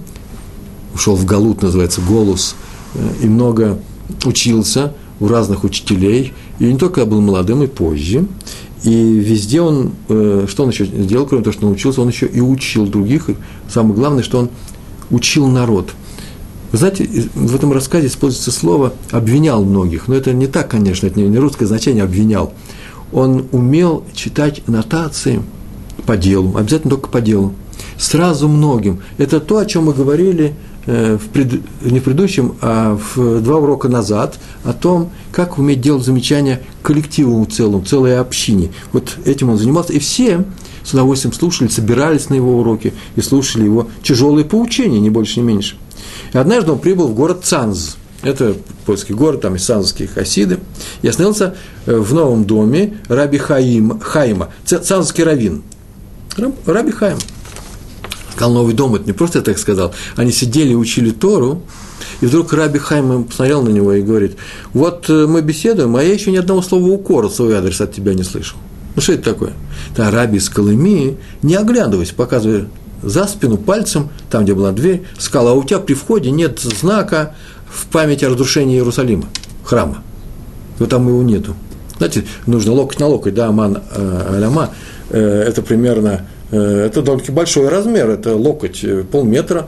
ушел 0.94 1.16
в 1.16 1.26
Галут, 1.26 1.62
называется 1.62 2.02
Голус, 2.02 2.56
э, 2.96 3.00
и 3.24 3.28
много 3.28 3.80
учился 4.26 4.94
у 5.20 5.28
разных 5.28 5.64
учителей, 5.64 6.34
и 6.60 6.66
не 6.66 6.78
только 6.78 7.06
был 7.06 7.22
молодым, 7.22 7.64
и 7.64 7.68
позже. 7.68 8.26
И 8.84 8.90
везде 8.90 9.62
он, 9.62 9.92
э, 10.08 10.46
что 10.48 10.64
он 10.64 10.70
еще 10.70 10.86
сделал, 10.86 11.26
кроме 11.26 11.44
того, 11.44 11.54
что 11.54 11.68
он 11.68 11.74
учился, 11.74 12.02
он 12.02 12.10
еще 12.10 12.28
и 12.28 12.40
учил 12.40 12.86
других. 12.86 13.30
И 13.30 13.36
самое 13.70 13.96
главное, 13.96 14.24
что 14.24 14.40
он 14.40 14.50
учил 15.10 15.48
народ. 15.48 15.94
Вы 16.72 16.78
знаете, 16.78 17.08
в 17.34 17.56
этом 17.56 17.72
рассказе 17.72 18.08
используется 18.08 18.52
слово 18.52 18.94
«обвинял 19.12 19.64
многих». 19.64 20.08
Но 20.08 20.16
это 20.16 20.34
не 20.34 20.48
так, 20.48 20.70
конечно, 20.70 21.08
это 21.08 21.20
не 21.20 21.38
русское 21.40 21.66
значение 21.66 22.04
«обвинял». 22.04 22.54
Он 23.12 23.46
умел 23.52 24.04
читать 24.14 24.68
нотации 24.68 25.42
по 26.06 26.18
делу, 26.18 26.58
обязательно 26.58 26.92
только 26.92 27.10
по 27.10 27.22
делу. 27.22 27.54
Сразу 27.98 28.48
многим. 28.48 29.00
Это 29.18 29.40
то, 29.40 29.58
о 29.58 29.66
чем 29.66 29.86
мы 29.86 29.94
говорили– 29.94 30.54
в 30.88 31.27
пред, 31.34 31.62
не 31.82 32.00
в 32.00 32.03
предыдущем, 32.03 32.56
а 32.62 32.98
в 32.98 33.41
два 33.41 33.58
урока 33.58 33.89
назад 33.89 34.39
о 34.63 34.74
том, 34.74 35.12
как 35.32 35.58
уметь 35.58 35.82
делать 35.82 36.06
замечания 36.06 36.62
коллективу 36.82 37.44
в 37.44 37.51
целом, 37.51 37.86
целой 37.86 38.17
общине. 38.17 38.72
Вот 38.94 39.17
этим 39.25 39.50
он 39.50 39.58
занимался, 39.58 39.94
и 39.94 40.00
все 40.00 40.46
с 40.84 40.94
удовольствием 40.94 41.34
слушали, 41.34 41.67
собирались 41.67 42.29
на 42.29 42.36
его 42.36 42.58
уроки 42.60 42.94
и 43.17 43.22
слушали 43.22 43.65
его 43.65 43.89
тяжелые 44.01 44.46
поучения, 44.46 45.00
не 45.00 45.10
больше, 45.10 45.41
не 45.41 45.46
меньше. 45.46 45.75
И 46.34 46.38
однажды 46.38 46.72
он 46.72 46.79
прибыл 46.79 47.10
в 47.10 47.13
город 47.13 47.41
Цанз, 47.44 47.98
это 48.24 48.56
польский 48.86 49.13
город, 49.13 49.41
там 49.41 49.56
и 49.56 49.60
санзские 49.60 50.08
хасиды, 50.08 50.60
и 51.01 51.08
остановился 51.08 51.56
э, 51.86 51.96
в 51.96 52.13
новом 52.13 52.46
доме 52.46 53.00
Раби 53.10 53.38
Хаим, 53.38 54.00
Хайма, 54.00 54.50
цанзский 54.65 55.24
раввин, 55.24 55.63
Раби 56.65 56.91
Хайм– 56.91 57.17
сказал 58.38 58.53
новый 58.53 58.75
дом, 58.75 58.94
это 58.94 59.06
не 59.06 59.13
просто 59.13 59.39
я 59.39 59.44
так 59.44 59.58
сказал, 59.58 59.94
они 60.15 60.32
сидели 60.32 60.70
и 60.70 60.75
учили 60.75 61.10
Тору, 61.10 61.63
и 62.22 62.27
вдруг 62.27 62.53
Раби 62.53 62.77
Хайм 62.77 63.24
посмотрел 63.24 63.63
на 63.63 63.70
него 63.70 63.94
и 63.94 64.03
говорит, 64.03 64.38
вот 64.74 65.10
э, 65.10 65.25
мы 65.25 65.41
беседуем, 65.41 65.96
а 65.96 66.03
я 66.03 66.13
еще 66.13 66.32
ни 66.32 66.38
одного 66.38 66.62
слова 66.62 66.86
укора 66.86 67.29
в 67.29 67.34
свой 67.34 67.56
адрес 67.56 67.82
от 67.82 67.94
тебя 67.94 68.13
не 68.13 68.22
слышал. 68.22 68.58
Ну 68.96 69.01
что 69.01 69.13
это 69.13 69.34
такое? 69.34 69.53
Да, 69.96 70.12
Раби 70.12 70.38
из 70.38 70.50
Колымии, 70.50 71.17
не 71.41 71.56
оглядываясь, 71.56 72.12
показывая 72.12 72.67
за 73.01 73.25
спину 73.25 73.58
пальцем, 73.58 74.10
там, 74.29 74.44
где 74.44 74.53
была 74.53 74.72
дверь, 74.72 75.03
сказал, 75.17 75.50
а 75.50 75.53
у 75.53 75.63
тебя 75.63 75.79
при 75.79 75.96
входе 75.96 76.29
нет 76.29 76.60
знака 76.60 77.36
в 77.67 77.88
память 77.88 78.24
о 78.24 78.29
разрушении 78.29 78.75
Иерусалима, 78.75 79.25
храма. 79.63 80.03
Вот 80.77 80.89
там 80.89 81.08
его 81.08 81.24
нету. 81.24 81.56
Знаете, 81.98 82.25
нужно 82.46 82.74
локоть 82.74 83.00
на 83.00 83.08
локоть, 83.08 83.34
да, 83.34 83.48
аман 83.48 83.82
э, 83.96 84.36
аляма, 84.36 84.70
э, 85.10 85.46
это 85.48 85.63
примерно 85.63 86.27
это 86.56 87.01
довольно-таки 87.01 87.32
большой 87.32 87.70
размер, 87.70 88.10
это 88.10 88.36
локоть 88.36 88.84
э, 88.84 89.04
полметра, 89.04 89.68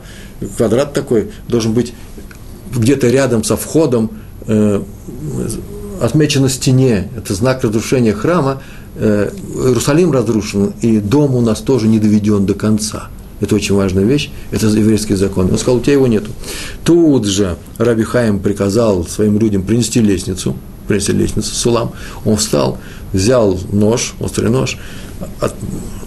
квадрат 0.56 0.92
такой, 0.92 1.30
должен 1.48 1.72
быть 1.72 1.92
где-то 2.74 3.08
рядом 3.08 3.44
со 3.44 3.56
входом, 3.56 4.10
э, 4.46 4.82
отмечен 6.00 6.42
на 6.42 6.48
стене, 6.48 7.10
это 7.16 7.34
знак 7.34 7.62
разрушения 7.62 8.14
храма, 8.14 8.62
Иерусалим 8.98 10.10
разрушен, 10.10 10.72
и 10.80 10.98
дом 10.98 11.36
у 11.36 11.40
нас 11.40 11.60
тоже 11.60 11.86
не 11.86 12.00
доведен 12.00 12.44
до 12.44 12.54
конца. 12.54 13.08
Это 13.40 13.54
очень 13.54 13.74
важная 13.74 14.04
вещь, 14.04 14.30
это 14.50 14.66
еврейский 14.66 15.14
закон. 15.14 15.50
Он 15.50 15.58
сказал, 15.58 15.76
у 15.76 15.80
тебя 15.80 15.94
его 15.94 16.06
нету. 16.06 16.30
Тут 16.84 17.24
же 17.24 17.56
Раби 17.78 18.02
Хаим 18.02 18.38
приказал 18.38 19.06
своим 19.06 19.38
людям 19.38 19.62
принести 19.62 20.00
лестницу, 20.00 20.56
принесли 20.86 21.14
лестницу, 21.14 21.54
сулам. 21.54 21.92
Он 22.24 22.36
встал, 22.36 22.78
взял 23.12 23.58
нож, 23.72 24.14
острый 24.20 24.50
нож, 24.50 24.78
от, 25.40 25.54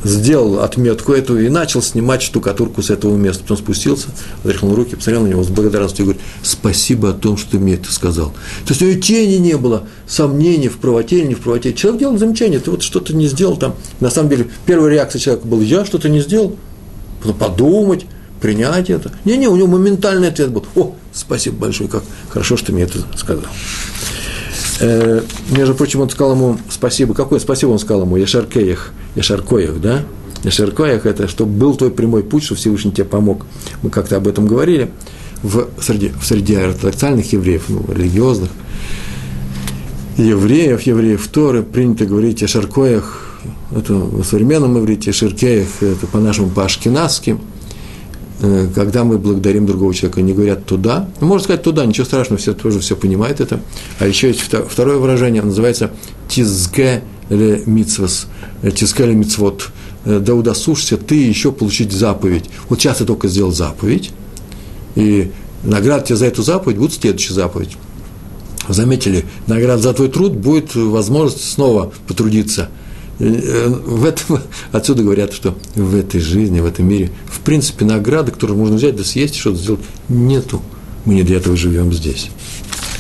сделал 0.04 0.60
отметку 0.60 1.14
эту 1.14 1.40
и 1.40 1.50
начал 1.50 1.82
снимать 1.82 2.22
штукатурку 2.22 2.82
с 2.82 2.90
этого 2.90 3.16
места. 3.16 3.44
Потом 3.44 3.58
спустился, 3.58 4.08
отряхнул 4.44 4.76
руки, 4.76 4.96
посмотрел 4.96 5.24
на 5.24 5.28
него 5.28 5.44
с 5.44 5.50
благодарностью 5.50 6.04
и 6.04 6.06
говорит, 6.08 6.24
спасибо 6.42 7.12
о 7.12 7.14
том, 7.14 7.38
что 7.38 7.52
ты 7.52 7.60
мне 7.60 7.76
это 7.76 7.92
сказал. 7.92 8.30
То 8.66 8.72
есть 8.72 8.82
у 8.82 8.86
него 8.86 9.00
тени 9.00 9.36
не 9.36 9.58
было, 9.58 9.84
сомнений 10.08 10.68
в 10.68 10.78
правоте 10.78 11.20
или 11.20 11.28
не 11.28 11.36
в 11.36 11.40
правоте. 11.40 11.74
Человек 11.74 12.00
делал 12.02 12.18
замечание, 12.18 12.60
ты 12.60 12.72
вот 12.72 12.84
что-то 12.84 13.16
не 13.16 13.28
сделал 13.28 13.58
там. 13.58 13.76
На 14.00 14.10
самом 14.10 14.30
деле, 14.30 14.48
первая 14.66 14.92
реакция 14.94 15.20
человека 15.20 15.48
была, 15.48 15.62
я 15.62 15.86
что-то 15.86 16.10
не 16.10 16.22
сделал. 16.22 16.56
Потом 17.22 17.38
подумать, 17.38 18.06
принять 18.42 18.90
это. 18.90 19.12
Не-не, 19.24 19.48
у 19.48 19.56
него 19.56 19.68
моментальный 19.68 20.28
ответ 20.28 20.52
был, 20.52 20.66
о, 20.76 20.96
спасибо 21.14 21.56
большое, 21.56 21.90
как 21.90 22.04
хорошо, 22.30 22.58
что 22.58 22.68
ты 22.68 22.74
мне 22.74 22.84
это 22.84 23.00
сказал. 23.16 23.46
Э, 24.80 25.22
между 25.52 25.76
прочим, 25.76 26.02
он 26.02 26.10
сказал 26.10 26.34
ему 26.34 26.58
спасибо. 26.70 27.14
Какое 27.14 27.40
спасибо 27.40 27.72
он 27.72 27.80
сказал 27.80 28.04
ему? 28.04 28.18
Яшаркеях, 28.18 28.92
Яшаркоях, 29.16 29.80
да? 29.80 30.04
Яшаркоях– 30.44 31.06
это 31.06 31.28
чтобы 31.28 31.52
был 31.52 31.76
твой 31.76 31.92
прямой 31.92 32.24
путь, 32.24 32.44
что 32.44 32.56
Всевышний 32.56 32.92
тебе 32.92 33.06
помог. 33.06 33.46
Мы 33.82 33.90
как-то 33.90 34.18
об 34.18 34.28
этом 34.28 34.46
говорили 34.46 34.92
в 35.42 35.68
среди, 35.80 36.10
в 36.10 36.26
среди 36.26 36.56
ортодоксальных 36.56 37.32
евреев, 37.32 37.64
ну, 37.70 37.86
религиозных 37.94 38.50
евреев, 40.18 40.82
евреев 40.82 41.28
Торы, 41.28 41.64
принято 41.64 42.06
говорить 42.06 42.44
о 42.44 42.48
Шаркоях, 42.48 43.40
это 43.76 43.94
в 43.94 44.24
современном 44.24 44.78
иврите, 44.80 45.12
ширкеях, 45.12 45.68
это 45.82 46.06
по-нашему 46.08 46.50
по-ашкенадски, 46.50 47.38
когда 48.40 49.04
мы 49.04 49.18
благодарим 49.18 49.66
другого 49.66 49.94
человека, 49.94 50.20
они 50.20 50.34
говорят 50.34 50.66
туда, 50.66 51.08
ну, 51.22 51.28
можно 51.28 51.44
сказать 51.44 51.64
туда, 51.64 51.86
ничего 51.86 52.06
страшного, 52.06 52.42
все 52.42 52.54
тоже 52.54 52.80
все 52.80 52.96
понимают 52.96 53.40
это. 53.40 53.62
А 54.00 54.08
еще 54.08 54.28
есть 54.28 54.42
второе 54.42 54.98
выражение, 54.98 55.42
называется 55.42 55.92
тизге 56.28 57.04
ле 57.30 57.64
митсвас, 57.66 58.28
э, 58.62 58.72
тизге 58.72 59.06
ле 59.06 59.16
митцвот, 59.16 59.70
э, 60.06 60.20
да 60.20 60.34
удосужься 60.34 60.98
ты 60.98 61.16
еще 61.16 61.52
получить 61.52 61.92
заповедь. 61.92 62.46
Вот 62.70 62.82
сейчас 62.82 62.98
ты 62.98 63.06
только 63.06 63.28
сделал 63.28 63.52
заповедь, 63.52 64.12
и 64.96 65.32
награда 65.64 66.06
тебе 66.06 66.16
за 66.18 66.26
эту 66.26 66.44
заповедь 66.44 66.78
будет 66.78 66.94
следующая 66.94 67.34
заповедь. 67.34 67.78
Заметили, 68.68 69.26
награда 69.48 69.82
за 69.82 69.94
твой 69.94 70.10
труд 70.10 70.34
будет 70.34 70.76
возможность 70.76 71.52
снова 71.52 71.92
потрудиться. 72.08 72.70
Э, 73.20 73.68
в 73.68 74.06
этом, 74.06 74.40
отсюда 74.72 75.04
говорят, 75.04 75.34
что 75.34 75.56
в 75.76 75.96
этой 75.96 76.20
жизни, 76.20 76.60
в 76.60 76.66
этом 76.66 76.88
мире, 76.88 77.12
в 77.26 77.40
принципе, 77.40 77.86
награды, 77.86 78.32
которую 78.32 78.58
можно 78.58 78.76
взять, 78.76 78.96
да 78.96 79.04
съесть, 79.04 79.36
что-то 79.36 79.58
сделать, 79.58 79.82
нету. 80.10 80.62
Мы 81.06 81.16
не 81.16 81.24
для 81.24 81.38
этого 81.38 81.56
живем 81.56 81.92
здесь. 81.94 82.30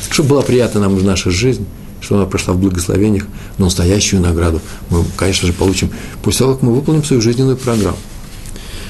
Чтобы 0.10 0.30
была 0.30 0.42
приятна 0.42 0.82
нам 0.82 1.04
наша 1.04 1.32
жизнь, 1.32 1.66
чтобы 2.02 2.22
она 2.22 2.30
прошла 2.30 2.54
в 2.54 2.60
благословениях, 2.60 3.26
но 3.58 3.66
настоящую 3.66 4.22
награду 4.22 4.62
мы, 4.90 5.06
конечно 5.16 5.48
же, 5.48 5.54
получим 5.54 5.90
после 6.22 6.40
того, 6.40 6.54
как 6.54 6.64
мы 6.64 6.74
выполним 6.74 7.04
свою 7.04 7.22
жизненную 7.22 7.58
программу. 7.58 7.98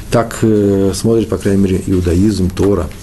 Так 0.10 0.40
э, 0.42 0.92
смотрит, 0.96 1.30
по 1.30 1.38
крайней 1.38 1.62
мере, 1.62 1.82
иудаизм, 1.86 2.50
Тора– 2.50 2.90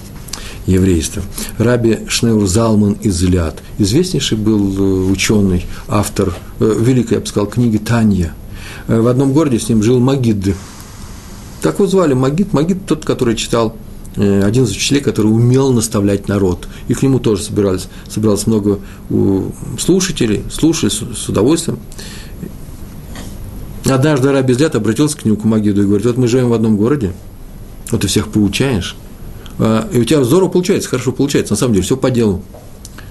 еврейства. 0.67 1.23
Раби 1.59 2.01
Шнеур 2.09 2.47
Залман 2.47 2.93
из 3.03 3.23
Ляд, 3.23 3.63
известнейший 3.79 4.39
был 4.39 4.77
э, 4.77 5.11
ученый, 5.11 5.67
автор 5.89 6.35
э, 6.59 6.75
великой, 6.79 7.15
я 7.15 7.21
бы 7.21 7.27
сказал, 7.27 7.49
книги 7.49 7.79
Танья. 7.79 8.35
Э, 8.87 9.01
в 9.01 9.07
одном 9.07 9.33
городе 9.33 9.59
с 9.59 9.69
ним 9.69 9.83
жил 9.83 9.99
Магид. 10.01 10.55
Так 11.63 11.75
его 11.75 11.87
звали 11.87 12.15
Магид. 12.15 12.53
Магид 12.53 12.87
тот, 12.87 13.05
который 13.05 13.37
читал 13.37 13.77
один 14.17 14.65
из 14.65 14.73
учителей, 14.73 15.01
который 15.01 15.29
умел 15.29 15.73
наставлять 15.73 16.27
народ. 16.27 16.67
И 16.89 16.95
к 16.95 17.03
нему 17.03 17.21
тоже 17.21 17.45
собирались, 17.45 17.87
собиралось 18.09 18.45
много 18.49 18.81
слушателей, 19.79 20.43
слушали 20.51 20.91
с 20.91 21.29
удовольствием. 21.29 21.79
Однажды 23.85 24.33
Раби 24.33 24.53
Злят 24.53 24.75
обратился 24.75 25.17
к 25.17 25.25
нему, 25.25 25.37
к 25.37 25.45
Магиду, 25.45 25.83
и 25.83 25.87
говорит, 25.87 26.07
вот 26.07 26.17
мы 26.17 26.27
живем 26.27 26.49
в 26.49 26.53
одном 26.55 26.77
городе, 26.77 27.13
вот 27.91 28.01
ты 28.01 28.09
всех 28.09 28.29
поучаешь, 28.29 28.97
и 29.93 29.99
у 29.99 30.05
тебя 30.05 30.25
здорово 30.25 30.49
получается, 30.49 30.89
хорошо 30.89 31.13
получается, 31.13 31.53
на 31.53 31.59
самом 31.59 31.75
деле, 31.75 31.85
все 31.85 31.97
по 31.97 32.11
делу. 32.11 32.43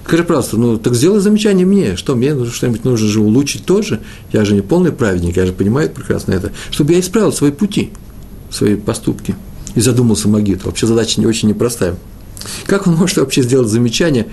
Скажи, 0.04 0.24
пожалуйста, 0.24 0.56
ну 0.56 0.76
так 0.76 0.94
сделай 0.96 1.20
замечание 1.20 1.64
мне, 1.64 1.94
что 1.94 2.16
мне 2.16 2.34
что-нибудь 2.46 2.84
нужно 2.84 3.06
же 3.06 3.20
улучшить 3.20 3.64
тоже, 3.64 4.00
я 4.32 4.44
же 4.44 4.54
не 4.54 4.60
полный 4.60 4.90
праведник, 4.90 5.36
я 5.36 5.46
же 5.46 5.52
понимаю 5.52 5.88
прекрасно 5.88 6.32
это, 6.32 6.50
чтобы 6.70 6.94
я 6.94 7.00
исправил 7.00 7.32
свои 7.32 7.52
пути, 7.52 7.90
свои 8.50 8.74
поступки. 8.74 9.36
И 9.76 9.80
задумался 9.80 10.28
Магит, 10.28 10.64
вообще 10.64 10.88
задача 10.88 11.20
не 11.20 11.26
очень 11.26 11.48
непростая. 11.48 11.94
Как 12.66 12.88
он 12.88 12.96
может 12.96 13.18
вообще 13.18 13.42
сделать 13.42 13.68
замечание 13.68 14.26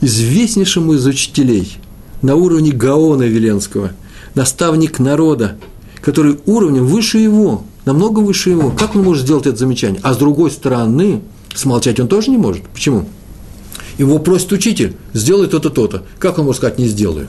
известнейшему 0.00 0.94
из 0.94 1.06
учителей 1.06 1.76
на 2.22 2.34
уровне 2.34 2.72
Гаона 2.72 3.22
Веленского, 3.22 3.92
наставник 4.34 4.98
народа, 4.98 5.58
который 6.00 6.40
уровнем 6.46 6.86
выше 6.86 7.18
его, 7.18 7.62
намного 7.84 8.20
выше 8.20 8.50
его. 8.50 8.70
Как 8.70 8.96
он 8.96 9.04
может 9.04 9.24
сделать 9.24 9.46
это 9.46 9.58
замечание? 9.58 10.00
А 10.02 10.14
с 10.14 10.16
другой 10.16 10.50
стороны, 10.50 11.20
Смолчать 11.54 12.00
он 12.00 12.08
тоже 12.08 12.30
не 12.30 12.38
может. 12.38 12.62
Почему? 12.68 13.06
Его 13.98 14.18
просит 14.18 14.52
учитель, 14.52 14.96
сделай 15.12 15.48
то-то, 15.48 15.70
то-то. 15.70 16.04
Как 16.18 16.38
он 16.38 16.46
может 16.46 16.60
сказать, 16.60 16.78
не 16.78 16.86
сделаю? 16.86 17.28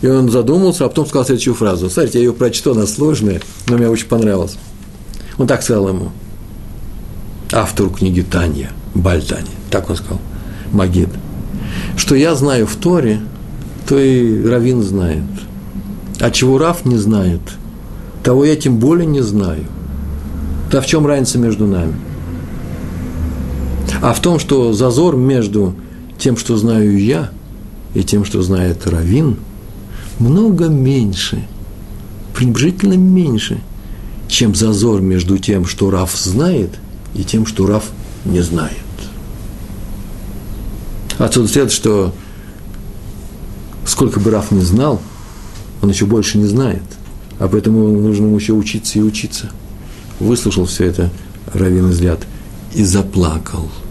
И 0.00 0.06
он 0.06 0.30
задумался, 0.30 0.84
а 0.84 0.88
потом 0.88 1.06
сказал 1.06 1.26
следующую 1.26 1.54
фразу. 1.54 1.90
Смотрите, 1.90 2.18
я 2.18 2.24
ее 2.24 2.32
прочту, 2.32 2.72
она 2.72 2.86
сложная, 2.86 3.40
но 3.68 3.76
мне 3.76 3.88
очень 3.88 4.06
понравилась. 4.06 4.56
Он 5.38 5.46
так 5.46 5.62
сказал 5.62 5.88
ему, 5.88 6.12
автору 7.52 7.90
книги 7.90 8.22
Таня, 8.22 8.70
Бальтани, 8.94 9.50
так 9.70 9.90
он 9.90 9.96
сказал, 9.96 10.20
Магид, 10.72 11.08
что 11.96 12.14
я 12.14 12.34
знаю 12.34 12.66
в 12.66 12.76
Торе, 12.76 13.20
то 13.88 13.98
и 13.98 14.44
Равин 14.44 14.82
знает. 14.82 15.24
А 16.20 16.30
чего 16.30 16.58
Рав 16.58 16.84
не 16.84 16.96
знает, 16.96 17.40
того 18.22 18.44
я 18.44 18.56
тем 18.56 18.78
более 18.78 19.06
не 19.06 19.20
знаю. 19.20 19.64
Да 20.70 20.80
в 20.80 20.86
чем 20.86 21.06
разница 21.06 21.38
между 21.38 21.66
нами– 21.66 21.94
а 24.02 24.12
в 24.12 24.20
том, 24.20 24.40
что 24.40 24.72
зазор 24.72 25.14
между 25.14 25.76
тем, 26.18 26.36
что 26.36 26.56
знаю 26.56 27.00
я, 27.00 27.30
и 27.94 28.02
тем, 28.02 28.24
что 28.24 28.42
знает 28.42 28.84
Равин, 28.88 29.36
много 30.18 30.66
меньше, 30.66 31.46
пренебрежительно 32.34 32.94
меньше, 32.94 33.60
чем 34.26 34.56
зазор 34.56 35.00
между 35.00 35.38
тем, 35.38 35.66
что 35.66 35.88
Рав 35.88 36.12
знает, 36.16 36.70
и 37.14 37.22
тем, 37.22 37.46
что 37.46 37.64
Рав 37.64 37.84
не 38.24 38.40
знает. 38.40 38.72
Отсюда 41.18 41.46
следует, 41.46 41.72
что 41.72 42.12
сколько 43.86 44.18
бы 44.18 44.32
Раф 44.32 44.50
не 44.50 44.62
знал, 44.62 45.00
он 45.80 45.90
еще 45.90 46.06
больше 46.06 46.38
не 46.38 46.46
знает. 46.46 46.82
А 47.38 47.46
поэтому 47.46 47.86
нужно 47.88 48.24
ему 48.24 48.36
еще 48.36 48.52
учиться 48.52 48.98
и 48.98 49.02
учиться. 49.02 49.50
Выслушал 50.18 50.64
все 50.64 50.86
это 50.86 51.10
Равин 51.52 51.90
Излят 51.90 52.26
и 52.74 52.82
заплакал– 52.82 53.70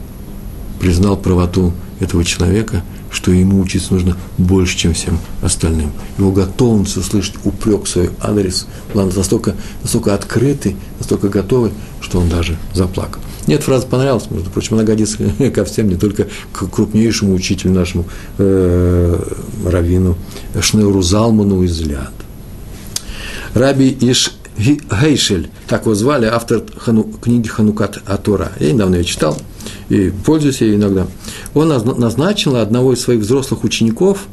признал 0.82 1.15
правоту 1.15 1.74
этого 2.00 2.26
человека, 2.26 2.84
что 3.12 3.32
ему 3.32 3.62
учиться 3.62 3.94
нужно 3.94 4.17
больше, 4.39 4.76
чем 4.76 4.96
всем 4.96 5.20
остальным. 5.44 5.91
Его 6.17 6.32
готовность 6.32 6.98
услышать 6.98 7.36
упрек 7.44 7.84
в 7.84 7.88
свой 7.88 8.10
адрес 8.20 8.65
была 8.91 9.06
настолько, 9.06 9.56
настолько 9.84 10.15
открытый, 10.15 10.76
настолько 10.98 11.30
готовый, 11.30 11.72
что 12.02 12.20
он 12.20 12.30
даже 12.30 12.58
заплакал. 12.74 13.22
Мне 13.46 13.58
эта 13.58 13.65
фраза 13.65 13.86
понравилась, 13.86 14.32
между 14.32 14.50
прочим, 14.50 14.74
она 14.74 14.84
годится 14.84 15.17
ко 15.54 15.65
всем, 15.65 15.88
не 15.88 15.98
только 15.98 16.28
к 16.52 16.67
крупнейшему 16.67 17.36
учителю 17.36 17.74
нашему 17.74 18.06
э, 18.39 19.20
раввину 19.63 20.17
Шнеуру 20.60 21.04
Залману 21.04 21.62
из 21.62 21.80
Ляд. 21.82 22.13
Раби 23.54 23.96
Иш 24.02 24.32
Гейшель, 24.58 25.52
так 25.67 25.84
его 25.84 25.94
звали, 25.94 26.26
автор 26.26 26.63
хану, 26.76 27.04
книги 27.04 27.48
Ханукат 27.48 28.02
Атора. 28.08 28.52
Я 28.60 28.72
недавно 28.72 28.96
ее 28.96 29.04
читал– 29.04 29.38
и 29.89 30.12
пользуюсь 30.26 30.62
ей 30.62 30.76
иногда, 30.76 31.08
он 31.54 31.69
назначил 31.69 32.56
одного 32.56 32.93
из 32.93 33.02
своих 33.02 33.21
взрослых 33.21 33.63
учеников, 33.63 34.26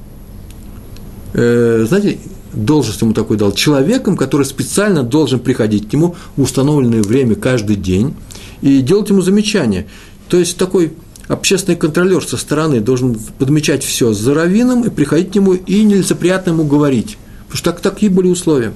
э, 1.34 1.84
знаете, 1.88 2.18
должность 2.52 3.00
ему 3.00 3.12
такой 3.12 3.36
дал, 3.36 3.52
человеком, 3.52 4.16
который 4.16 4.46
специально 4.46 5.02
должен 5.02 5.40
приходить 5.40 5.88
к 5.88 5.92
нему 5.92 6.16
в 6.36 6.42
установленное 6.42 7.02
время 7.02 7.34
каждый 7.34 7.76
день 7.76 8.14
и 8.60 8.80
делать 8.80 9.10
ему 9.10 9.20
замечания. 9.20 9.86
То 10.28 10.38
есть 10.38 10.56
такой 10.56 10.92
общественный 11.28 11.76
контролер 11.76 12.24
со 12.24 12.36
стороны 12.36 12.80
должен 12.80 13.18
подмечать 13.38 13.84
все 13.84 14.12
за 14.12 14.34
раввином 14.34 14.82
и 14.84 14.90
приходить 14.90 15.32
к 15.32 15.34
нему 15.34 15.52
и 15.52 15.82
нелицеприятно 15.84 16.50
ему 16.50 16.64
говорить. 16.64 17.18
Потому 17.46 17.58
что 17.58 17.72
так, 17.72 17.80
такие 17.80 18.10
были 18.10 18.28
условия. 18.28 18.72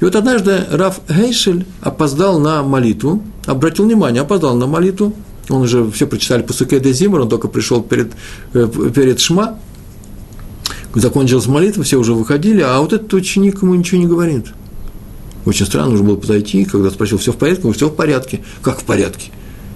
И 0.00 0.04
вот 0.04 0.16
однажды 0.16 0.64
Раф 0.70 1.00
Гейшель 1.08 1.66
опоздал 1.80 2.38
на 2.38 2.62
молитву, 2.62 3.22
обратил 3.46 3.84
внимание, 3.84 4.22
опоздал 4.22 4.54
на 4.56 4.66
молитву, 4.66 5.14
он 5.48 5.62
уже 5.62 5.90
все 5.90 6.06
прочитали 6.06 6.42
по 6.42 6.52
Суке 6.52 6.80
де 6.80 6.92
Зимр, 6.92 7.20
он 7.20 7.28
только 7.28 7.48
пришел 7.48 7.82
перед, 7.82 8.12
э, 8.54 8.68
перед 8.94 9.20
Шма, 9.20 9.58
закончилась 10.94 11.46
молитва, 11.46 11.82
все 11.82 11.96
уже 11.96 12.14
выходили, 12.14 12.60
а 12.60 12.80
вот 12.80 12.92
этот 12.92 13.12
ученик 13.14 13.62
ему 13.62 13.74
ничего 13.74 14.00
не 14.00 14.06
говорит. 14.06 14.46
Очень 15.44 15.66
странно, 15.66 15.90
нужно 15.90 16.06
было 16.06 16.16
подойти, 16.16 16.64
когда 16.64 16.90
спросил, 16.90 17.18
все 17.18 17.32
в 17.32 17.36
порядке? 17.36 17.66
Он 17.66 17.74
все 17.74 17.88
в 17.88 17.94
порядке. 17.94 18.40
Как 18.62 18.80
в 18.80 18.84
порядке? 18.84 19.30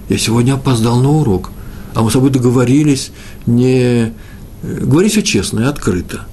Я 0.09 0.17
сегодня 0.17 0.55
опоздал 0.55 0.99
на 1.01 1.11
урок, 1.11 1.51
а 1.95 2.03
мы 2.03 2.11
с 2.11 2.15
тобой 2.15 2.31
договорились 2.31 3.11
не... 3.47 4.15
Э, 4.63 4.81
говорить 4.81 5.13
все 5.13 5.23
честно 5.23 5.61
и 5.61 5.65
открыто. 5.65 6.27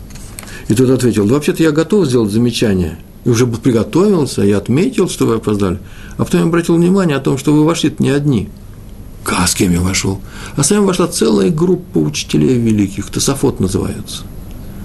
И 0.69 0.73
тот 0.73 0.89
ответил, 0.89 1.25
да 1.25 1.33
вообще-то 1.33 1.61
я 1.63 1.71
готов 1.71 2.07
сделать 2.07 2.31
замечание. 2.31 2.97
И 3.25 3.29
уже 3.29 3.45
приготовился, 3.45 4.43
я 4.43 4.57
отметил, 4.57 5.09
что 5.09 5.25
вы 5.25 5.35
опоздали. 5.35 5.79
А 6.17 6.23
потом 6.23 6.41
я 6.41 6.47
обратил 6.47 6.75
внимание 6.75 7.17
о 7.17 7.19
том, 7.19 7.37
что 7.37 7.53
вы 7.53 7.65
вошли 7.65 7.93
не 7.99 8.11
одни– 8.11 8.49
а 9.33 9.47
с 9.47 9.55
кем 9.55 9.71
я 9.71 9.81
вошел? 9.81 10.21
А 10.55 10.63
с 10.63 10.71
вами 10.71 10.85
вошла 10.85 11.07
целая 11.07 11.49
группа 11.49 11.97
учителей 11.97 12.57
великих, 12.57 13.09
Тософот 13.09 13.59
называются. 13.59 14.23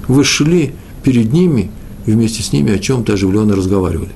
Вы 0.08 0.24
шли 0.24 0.74
перед 1.02 1.32
ними 1.32 1.70
и 2.06 2.12
вместе 2.12 2.42
с 2.42 2.52
ними 2.52 2.72
о 2.72 2.78
чем-то 2.78 3.14
оживленно 3.14 3.54
разговаривали. 3.54 4.10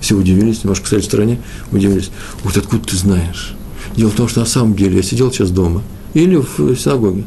Все 0.00 0.14
удивились, 0.16 0.64
немножко 0.64 0.86
стояли 0.86 1.02
в 1.02 1.06
стороне, 1.06 1.40
удивились. 1.72 2.10
Вот 2.42 2.56
откуда 2.56 2.88
ты 2.88 2.96
знаешь? 2.96 3.54
Дело 3.96 4.10
в 4.10 4.14
том, 4.14 4.28
что 4.28 4.40
на 4.40 4.46
самом 4.46 4.74
деле 4.74 4.96
я 4.96 5.02
сидел 5.02 5.30
сейчас 5.30 5.50
дома 5.50 5.82
или 6.14 6.36
в 6.36 6.76
синагоге, 6.76 7.24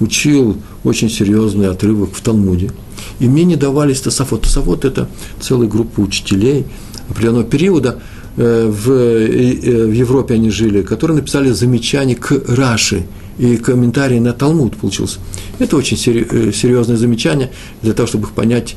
учил 0.00 0.56
очень 0.84 1.08
серьезный 1.08 1.68
отрывок 1.68 2.14
в 2.14 2.20
Талмуде, 2.20 2.72
и 3.18 3.28
мне 3.28 3.44
не 3.44 3.56
давались 3.56 4.00
Тософот. 4.00 4.42
Тософот– 4.42 4.84
это 4.84 5.08
целая 5.40 5.68
группа 5.68 6.00
учителей 6.00 6.66
определенного 7.08 7.44
периода– 7.44 8.00
в, 8.36 8.90
э, 8.90 9.86
в 9.86 9.92
Европе 9.92 10.34
они 10.34 10.50
жили, 10.50 10.82
которые 10.82 11.16
написали 11.16 11.50
замечание 11.50 12.16
к 12.16 12.32
Раши 12.48 13.06
и 13.38 13.56
комментарий 13.56 14.20
на 14.20 14.32
Талмуд 14.32 14.76
получился. 14.76 15.18
Это 15.58 15.76
очень 15.76 15.96
э, 15.96 16.52
серьезное 16.52 16.96
замечание 16.96 17.50
для 17.82 17.92
того, 17.92 18.06
чтобы 18.06 18.24
их 18.24 18.32
понять 18.32 18.76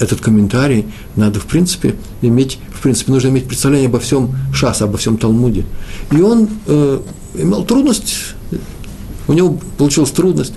этот 0.00 0.20
комментарий 0.20 0.86
надо, 1.16 1.40
в 1.40 1.46
принципе, 1.46 1.94
иметь, 2.22 2.58
в 2.72 2.80
принципе, 2.82 3.12
нужно 3.12 3.28
иметь 3.28 3.46
представление 3.46 3.88
обо 3.88 4.00
всем 4.00 4.34
Шаса, 4.52 4.84
обо 4.84 4.98
всем 4.98 5.18
Талмуде. 5.18 5.64
И 6.10 6.20
он 6.20 6.48
э, 6.66 7.00
имел 7.34 7.64
трудность, 7.64 8.34
у 9.28 9.32
него 9.32 9.58
получилась 9.76 10.10
трудность, 10.10 10.54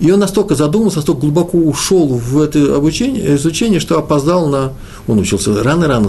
и 0.00 0.10
он 0.10 0.20
настолько 0.20 0.54
задумался, 0.54 0.96
настолько 0.96 1.20
глубоко 1.20 1.58
ушел 1.58 2.08
в 2.08 2.40
это 2.40 2.76
обучение, 2.76 3.36
изучение, 3.36 3.80
что 3.80 3.98
опоздал 3.98 4.48
на... 4.48 4.72
Он 5.06 5.18
учился 5.18 5.62
рано-рано 5.62 6.08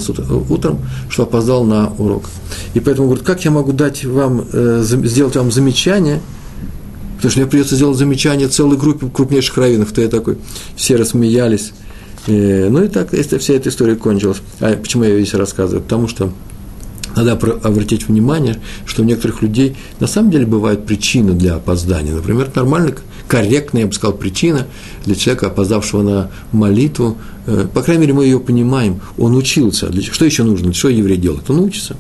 утром, 0.50 0.80
что 1.10 1.24
опоздал 1.24 1.63
на 1.63 1.91
урок. 1.98 2.26
И 2.74 2.80
поэтому 2.80 3.08
говорит, 3.08 3.26
как 3.26 3.45
я 3.45 3.52
могу 3.52 3.74
дать 3.74 4.04
вам, 4.04 4.45
э, 4.52 4.82
сделать 4.84 5.36
вам 5.36 5.52
замечание, 5.52 6.21
потому 7.17 7.32
что 7.32 7.39
мне 7.39 7.50
придется 7.50 7.76
сделать 7.76 7.98
замечание 7.98 8.48
целой 8.48 8.78
группе 8.78 9.08
крупнейших 9.08 9.58
раввинов, 9.58 9.89
кто 9.89 10.02
я 10.02 10.08
такой. 10.08 10.38
Все 10.76 10.95
рассмеялись. 10.95 11.71
И, 12.28 12.67
ну 12.69 12.84
и 12.84 12.88
так 12.88 13.13
если 13.13 13.38
вся 13.38 13.54
эта 13.54 13.69
история 13.69 13.95
кончилась. 13.95 14.38
А 14.60 14.76
почему 14.76 15.04
я 15.04 15.12
ее 15.12 15.21
здесь 15.21 15.36
рассказываю? 15.36 15.84
Потому 15.84 16.08
что 16.08 16.32
надо 17.15 17.34
обратить 17.34 18.08
внимание, 18.08 18.60
что 18.86 19.02
у 19.02 19.06
некоторых 19.06 19.41
людей 19.41 19.78
на 20.00 20.08
самом 20.08 20.32
деле 20.32 20.45
бывают 20.45 20.86
причины 20.86 21.34
для 21.34 21.56
опоздания. 21.56 22.13
Например, 22.13 22.52
нормально, 22.54 22.95
корректная, 23.27 23.83
я 23.83 23.88
бы 23.88 23.93
сказал, 23.93 24.15
причина 24.15 24.67
для 25.05 25.15
человека, 25.15 25.47
опоздавшего 25.47 26.01
на 26.01 26.31
молитву. 26.51 27.17
Э, 27.47 27.67
по 27.73 27.81
крайней 27.81 28.01
мере, 28.01 28.13
мы 28.13 28.25
ее 28.25 28.39
понимаем. 28.39 29.01
Он 29.17 29.35
учился. 29.35 29.91
Что 30.11 30.25
еще 30.25 30.43
нужно? 30.43 30.73
Что 30.73 30.89
еврей 30.89 31.17
делает? 31.17 31.49
Он 31.49 31.59
учится. 31.59 31.95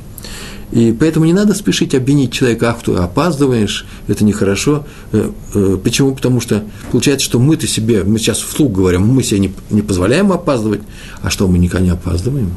И 0.71 0.95
поэтому 0.97 1.25
не 1.25 1.33
надо 1.33 1.53
спешить 1.53 1.93
обвинить 1.93 2.31
человека, 2.31 2.71
ах, 2.71 2.83
ты 2.83 2.93
опаздываешь, 2.93 3.85
это 4.07 4.25
нехорошо. 4.25 4.85
Э, 5.11 5.31
э, 5.53 5.77
почему? 5.83 6.15
Потому 6.15 6.41
что 6.41 6.63
получается, 6.91 7.25
что 7.25 7.39
мы-то 7.39 7.67
себе, 7.67 8.03
мы 8.03 8.19
сейчас 8.19 8.39
вслух 8.39 8.71
говорим, 8.71 9.07
мы 9.07 9.23
себе 9.23 9.39
не, 9.39 9.53
не 9.69 9.81
позволяем 9.81 10.31
опаздывать, 10.31 10.81
а 11.21 11.29
что, 11.29 11.47
мы 11.47 11.59
никогда 11.59 11.85
не 11.85 11.91
опаздываем? 11.91 12.51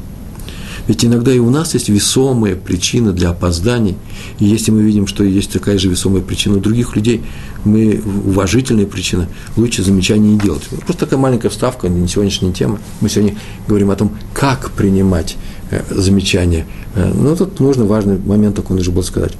Ведь 0.89 1.05
иногда 1.05 1.31
и 1.31 1.37
у 1.37 1.51
нас 1.51 1.75
есть 1.75 1.87
весомая 1.87 2.55
причина 2.55 3.13
для 3.13 3.29
опозданий. 3.29 3.95
И 4.39 4.45
если 4.45 4.71
мы 4.71 4.81
видим, 4.81 5.05
что 5.05 5.23
есть 5.23 5.51
такая 5.51 5.77
же 5.77 5.87
весомая 5.87 6.23
причина 6.23 6.57
у 6.57 6.59
других 6.59 6.95
людей, 6.95 7.21
мы, 7.63 8.01
уважительная 8.25 8.87
причина, 8.87 9.29
лучше 9.55 9.83
замечаний 9.83 10.31
не 10.31 10.39
делать. 10.39 10.63
Просто 10.63 11.05
такая 11.05 11.19
маленькая 11.19 11.49
вставка, 11.49 11.89
не 11.89 12.07
сегодняшняя 12.07 12.51
тема. 12.51 12.79
Мы 13.01 13.09
сегодня 13.09 13.37
говорим 13.67 13.91
о 13.91 13.95
том, 13.95 14.17
как 14.33 14.71
принимать 14.71 15.37
э, 15.69 15.83
замечания. 15.91 16.65
Э, 16.95 17.13
но 17.13 17.35
тут 17.35 17.59
нужно 17.59 17.85
важный 17.85 18.17
момент 18.17 18.55
такой 18.55 18.75
нужно 18.75 18.91
было 18.91 19.03
сказать. 19.03 19.33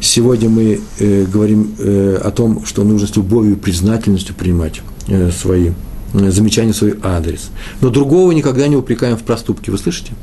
Сегодня 0.00 0.48
мы 0.48 0.80
э, 0.98 1.26
говорим 1.26 1.76
э, 1.78 2.18
о 2.24 2.32
том, 2.32 2.64
что 2.66 2.82
нужно 2.82 3.06
с 3.06 3.14
любовью 3.14 3.52
и 3.52 3.56
признательностью 3.56 4.34
принимать 4.34 4.82
э, 5.06 5.30
свои 5.30 5.70
э, 6.14 6.30
замечания, 6.32 6.72
свой 6.72 6.98
адрес. 7.04 7.50
Но 7.80 7.90
другого 7.90 8.32
никогда 8.32 8.66
не 8.66 8.74
упрекаем 8.74 9.16
в 9.16 9.22
проступке. 9.22 9.70
Вы 9.70 9.78
слышите? 9.78 10.14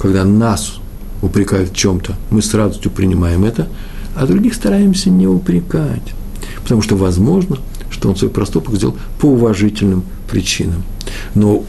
Когда 0.00 0.24
нас 0.24 0.78
упрекают 1.20 1.70
в 1.70 1.76
чем-то, 1.76 2.16
мы 2.30 2.40
с 2.40 2.54
радостью 2.54 2.90
принимаем 2.90 3.44
это, 3.44 3.68
а 4.16 4.26
других 4.26 4.54
стараемся 4.54 5.10
не 5.10 5.26
упрекать. 5.26 6.14
Потому 6.62 6.80
что 6.80 6.96
возможно, 6.96 7.58
что 7.90 8.08
он 8.08 8.16
свой 8.16 8.30
проступок 8.30 8.76
сделал 8.76 8.96
по 9.20 9.26
уважительным 9.26 10.04
причинам. 10.30 10.84
Но 11.34 11.64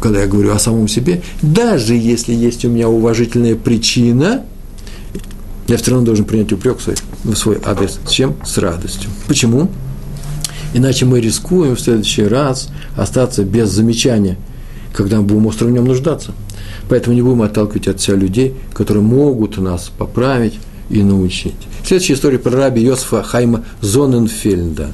когда 0.00 0.22
я 0.22 0.26
говорю 0.26 0.52
о 0.52 0.58
самом 0.58 0.88
себе, 0.88 1.22
даже 1.42 1.94
если 1.94 2.32
есть 2.32 2.64
у 2.64 2.70
меня 2.70 2.88
уважительная 2.88 3.56
причина, 3.56 4.42
я 5.68 5.76
все 5.76 5.90
равно 5.90 6.06
должен 6.06 6.24
принять 6.24 6.52
упрек 6.52 6.80
свой, 6.80 6.96
в 7.24 7.34
свой 7.34 7.60
адрес. 7.62 8.00
С 8.06 8.10
чем? 8.10 8.36
С 8.42 8.56
радостью. 8.56 9.10
Почему? 9.28 9.68
Иначе 10.72 11.04
мы 11.04 11.20
рискуем 11.20 11.76
в 11.76 11.80
следующий 11.80 12.24
раз 12.24 12.70
остаться 12.96 13.44
без 13.44 13.68
замечания, 13.68 14.38
когда 14.94 15.18
мы 15.18 15.24
будем 15.24 15.46
остро 15.46 15.66
в 15.66 15.70
нем 15.70 15.84
нуждаться. 15.84 16.32
Поэтому 16.90 17.14
не 17.14 17.22
будем 17.22 17.42
отталкивать 17.42 17.86
от 17.86 18.00
себя 18.00 18.16
людей, 18.16 18.54
которые 18.74 19.02
могут 19.02 19.56
нас 19.58 19.90
поправить 19.96 20.58
и 20.90 21.04
научить. 21.04 21.54
Следующая 21.86 22.14
история 22.14 22.38
про 22.40 22.50
раби 22.50 22.82
Йосифа 22.82 23.22
Хайма 23.22 23.64
Зоненфельда. 23.80 24.88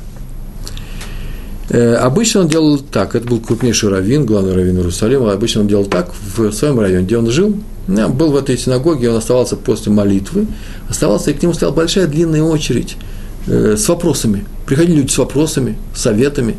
Э, 1.70 1.94
обычно 1.94 2.42
он 2.42 2.48
делал 2.48 2.78
так, 2.78 3.14
это 3.14 3.26
был 3.26 3.40
крупнейший 3.40 3.88
раввин, 3.88 4.26
главный 4.26 4.54
раввин 4.54 4.76
Иерусалима, 4.76 5.32
обычно 5.32 5.62
он 5.62 5.68
делал 5.68 5.86
так 5.86 6.12
в 6.36 6.52
своем 6.52 6.78
районе, 6.78 7.04
где 7.04 7.16
он 7.16 7.30
жил, 7.30 7.56
был 7.88 8.30
в 8.30 8.36
этой 8.36 8.58
синагоге, 8.58 9.10
он 9.10 9.16
оставался 9.16 9.56
после 9.56 9.90
молитвы, 9.90 10.46
оставался, 10.90 11.30
и 11.30 11.34
к 11.34 11.42
нему 11.42 11.54
стояла 11.54 11.74
большая 11.74 12.06
длинная 12.06 12.42
очередь 12.42 12.96
э, 13.46 13.76
с 13.78 13.88
вопросами. 13.88 14.44
Приходили 14.66 14.98
люди 14.98 15.10
с 15.10 15.18
вопросами, 15.18 15.78
советами, 15.94 16.56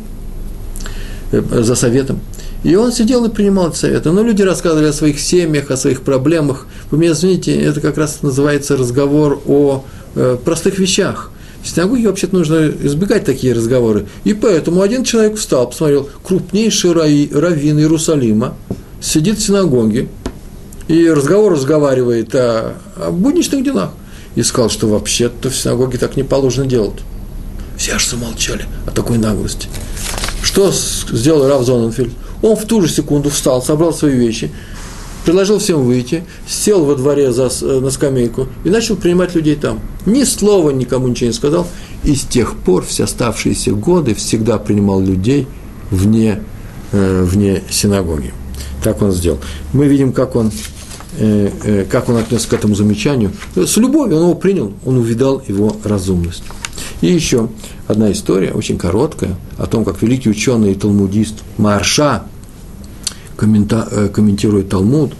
э, 1.30 1.40
за 1.62 1.76
советом. 1.76 2.18
И 2.64 2.74
он 2.74 2.92
сидел 2.92 3.24
и 3.24 3.28
принимал 3.28 3.72
советы. 3.72 4.10
Но 4.10 4.22
люди 4.22 4.42
рассказывали 4.42 4.88
о 4.88 4.92
своих 4.92 5.20
семьях, 5.20 5.70
о 5.70 5.76
своих 5.76 6.02
проблемах. 6.02 6.66
Вы 6.90 6.98
меня 6.98 7.12
извините, 7.12 7.54
это 7.60 7.80
как 7.80 7.98
раз 7.98 8.22
называется 8.22 8.76
разговор 8.76 9.40
о 9.46 9.84
э, 10.14 10.36
простых 10.44 10.78
вещах. 10.78 11.30
В 11.62 11.68
синагоге 11.68 12.08
вообще-то 12.08 12.34
нужно 12.34 12.68
избегать 12.82 13.24
такие 13.24 13.52
разговоры. 13.52 14.06
И 14.24 14.34
поэтому 14.34 14.80
один 14.80 15.04
человек 15.04 15.36
встал, 15.36 15.68
посмотрел, 15.68 16.08
крупнейший 16.24 16.92
раввин 16.92 17.78
Иерусалима 17.78 18.54
сидит 19.00 19.38
в 19.38 19.42
синагоге 19.42 20.08
и 20.88 21.08
разговор 21.08 21.52
разговаривает 21.52 22.34
о, 22.34 22.74
о 22.96 23.10
будничных 23.10 23.62
делах. 23.62 23.90
И 24.34 24.42
сказал, 24.42 24.70
что 24.70 24.86
вообще-то 24.88 25.50
в 25.50 25.56
синагоге 25.56 25.98
так 25.98 26.16
не 26.16 26.22
положено 26.22 26.66
делать. 26.66 27.00
Все 27.76 27.92
аж 27.92 28.08
замолчали 28.08 28.66
от 28.86 28.94
такой 28.94 29.18
наглости. 29.18 29.68
Что 30.42 30.72
сделал 30.72 31.48
Рав 31.48 31.64
Зоненфельд? 31.64 32.12
Он 32.42 32.56
в 32.56 32.64
ту 32.64 32.80
же 32.80 32.88
секунду 32.88 33.30
встал, 33.30 33.62
собрал 33.62 33.92
свои 33.92 34.14
вещи, 34.14 34.50
предложил 35.24 35.58
всем 35.58 35.82
выйти, 35.84 36.24
сел 36.46 36.84
во 36.84 36.94
дворе 36.94 37.32
за, 37.32 37.50
э, 37.62 37.80
на 37.80 37.90
скамейку 37.90 38.48
и 38.64 38.70
начал 38.70 38.96
принимать 38.96 39.34
людей 39.34 39.56
там. 39.56 39.80
Ни 40.06 40.24
слова 40.24 40.70
никому 40.70 41.08
ничего 41.08 41.28
не 41.28 41.34
сказал. 41.34 41.66
И 42.04 42.14
с 42.14 42.22
тех 42.22 42.54
пор 42.56 42.84
все 42.84 43.04
оставшиеся 43.04 43.72
годы 43.72 44.14
всегда 44.14 44.58
принимал 44.58 45.00
людей 45.00 45.46
вне, 45.90 46.42
э, 46.92 47.22
вне 47.24 47.62
синагоги. 47.70 48.32
Так 48.82 49.02
он 49.02 49.12
сделал. 49.12 49.38
Мы 49.72 49.88
видим, 49.88 50.12
как 50.12 50.36
он, 50.36 50.52
э, 51.18 51.84
как 51.90 52.08
он 52.08 52.16
отнесся 52.16 52.48
к 52.48 52.52
этому 52.52 52.74
замечанию. 52.74 53.32
С 53.56 53.76
любовью 53.76 54.16
он 54.16 54.22
его 54.22 54.34
принял, 54.34 54.72
он 54.86 54.98
увидал 54.98 55.42
его 55.46 55.76
разумность. 55.84 56.44
И 57.00 57.06
еще 57.06 57.48
одна 57.86 58.10
история, 58.10 58.52
очень 58.52 58.76
короткая, 58.76 59.36
о 59.56 59.66
том, 59.66 59.84
как 59.84 60.02
великий 60.02 60.30
ученый 60.30 60.72
и 60.72 60.74
талмудист 60.74 61.36
Марша 61.56 62.24
э, 63.40 64.08
комментирует 64.12 64.68
Талмуд, 64.68 65.12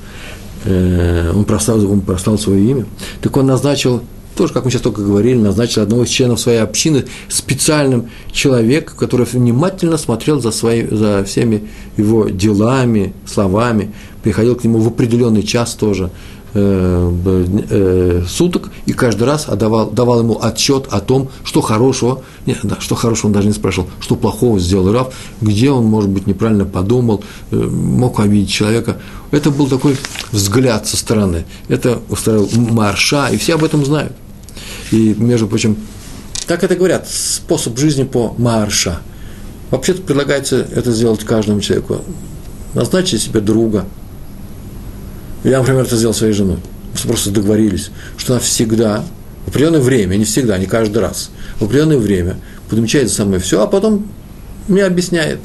э, 0.65 1.33
он 1.35 1.45
прославил, 1.45 1.93
он 1.93 2.01
прославил 2.01 2.39
свое 2.39 2.71
имя, 2.71 2.87
так 3.23 3.37
он 3.37 3.47
назначил 3.47 4.03
тоже, 4.39 4.53
как 4.53 4.65
мы 4.65 4.71
сейчас 4.71 4.83
только 4.83 5.03
говорили, 5.03 5.37
назначил 5.37 5.83
одного 5.83 6.05
из 6.05 6.11
членов 6.11 6.39
своей 6.39 6.61
общины 6.61 7.07
специальным 7.29 8.09
человеком, 8.31 8.97
который 8.97 9.27
внимательно 9.27 9.99
смотрел 9.99 10.41
за, 10.41 10.53
свои, 10.53 10.87
за 10.87 11.25
всеми 11.25 11.69
его 11.97 12.29
делами, 12.29 13.15
словами, 13.27 13.93
приходил 14.23 14.55
к 14.55 14.63
нему 14.63 14.79
в 14.79 14.87
определенный 14.87 15.43
час 15.43 15.75
тоже, 15.75 16.11
суток 18.29 18.71
и 18.87 18.93
каждый 18.93 19.25
раз 19.25 19.49
отдавал, 19.49 19.91
давал 19.91 20.21
ему 20.21 20.39
отчет 20.41 20.87
о 20.91 21.01
том, 21.01 21.29
что 21.45 21.61
хорошего, 21.61 22.23
нет, 22.47 22.59
да, 22.63 22.79
что 22.81 22.95
хорошего 22.95 23.29
он 23.29 23.33
даже 23.35 23.49
не 23.49 23.53
спрашивал, 23.53 23.89
что 24.01 24.17
плохого 24.17 24.59
сделал 24.59 24.93
Раф, 24.93 25.15
где 25.41 25.71
он, 25.71 25.85
может 25.85 26.11
быть, 26.11 26.27
неправильно 26.27 26.65
подумал, 26.65 27.23
э, 27.51 27.57
мог 27.57 28.21
обидеть 28.21 28.51
человека. 28.51 28.97
Это 29.31 29.51
был 29.51 29.67
такой 29.67 29.97
взгляд 30.33 30.87
со 30.87 30.97
стороны. 30.97 31.45
Это 31.69 32.01
устроил 32.09 32.49
Марша, 32.55 33.29
и 33.29 33.37
все 33.37 33.55
об 33.55 33.65
этом 33.65 33.85
знают. 33.85 34.15
И, 34.91 35.15
между 35.19 35.47
прочим, 35.47 35.77
так 36.47 36.65
это 36.65 36.77
говорят, 36.77 37.09
способ 37.09 37.79
жизни 37.79 38.05
по 38.05 38.35
Марша. 38.39 39.01
Вообще-то 39.71 40.01
предлагается 40.01 40.57
это 40.57 40.93
сделать 40.93 41.25
каждому 41.25 41.61
человеку. 41.61 42.01
Назначить 42.73 43.21
себе 43.21 43.41
друга– 43.41 43.85
я, 45.45 45.59
например, 45.59 45.83
это 45.83 45.97
сделал 45.97 46.15
своей 46.15 46.33
женой. 46.33 46.59
Мы 47.05 47.09
просто 47.09 47.31
договорились, 47.31 47.91
что 48.17 48.35
она 48.35 48.41
всегда, 48.41 49.05
в 49.45 49.49
определенное 49.49 49.81
время, 49.81 50.17
не 50.17 50.25
всегда, 50.25 50.59
не 50.59 50.67
каждый 50.67 50.99
раз, 50.99 51.31
в 51.59 51.65
определенное 51.65 51.99
время 51.99 52.37
подмечает 52.69 53.11
за 53.11 53.25
мной 53.25 53.41
все, 53.41 53.63
а 53.63 53.67
потом 53.67 54.07
мне 54.67 54.85
объясняет, 54.85 55.39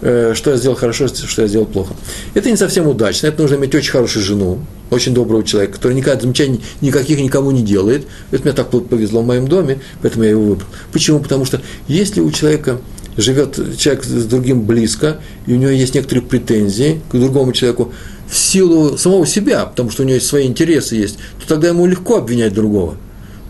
э, 0.00 0.32
что 0.34 0.50
я 0.52 0.56
сделал 0.56 0.76
хорошо, 0.76 1.08
что 1.08 1.42
я 1.42 1.48
сделал 1.48 1.66
плохо. 1.66 1.94
Это 2.34 2.50
не 2.50 2.56
совсем 2.56 2.86
удачно, 2.86 3.26
это 3.26 3.42
нужно 3.42 3.56
иметь 3.56 3.74
очень 3.74 3.90
хорошую 3.90 4.24
жену, 4.24 4.60
очень 4.90 5.14
доброго 5.14 5.44
человека, 5.44 5.74
который 5.74 5.94
никогда 5.94 6.20
замечаний 6.20 6.60
никаких 6.80 7.18
никому 7.18 7.50
не 7.50 7.62
делает. 7.62 8.06
Это 8.30 8.42
мне 8.44 8.52
так 8.52 8.70
повезло 8.70 9.22
в 9.22 9.26
моем 9.26 9.48
доме, 9.48 9.80
поэтому 10.02 10.24
я 10.24 10.30
его 10.30 10.42
выбрал. 10.42 10.68
Почему? 10.92 11.18
Потому 11.18 11.44
что 11.44 11.60
если 11.88 12.20
у 12.20 12.30
человека 12.30 12.80
живет 13.16 13.58
человек 13.78 14.04
с 14.04 14.24
другим 14.24 14.62
близко, 14.62 15.18
и 15.46 15.52
у 15.52 15.56
него 15.56 15.70
есть 15.70 15.94
некоторые 15.94 16.22
претензии 16.24 17.00
к 17.10 17.16
другому 17.16 17.52
человеку, 17.52 17.92
в 18.32 18.38
силу 18.38 18.96
самого 18.96 19.26
себя, 19.26 19.66
потому 19.66 19.90
что 19.90 20.02
у 20.02 20.06
него 20.06 20.14
есть 20.14 20.26
свои 20.26 20.46
интересы 20.46 20.96
есть, 20.96 21.18
то 21.38 21.46
тогда 21.46 21.68
ему 21.68 21.86
легко 21.86 22.16
обвинять 22.16 22.54
другого. 22.54 22.96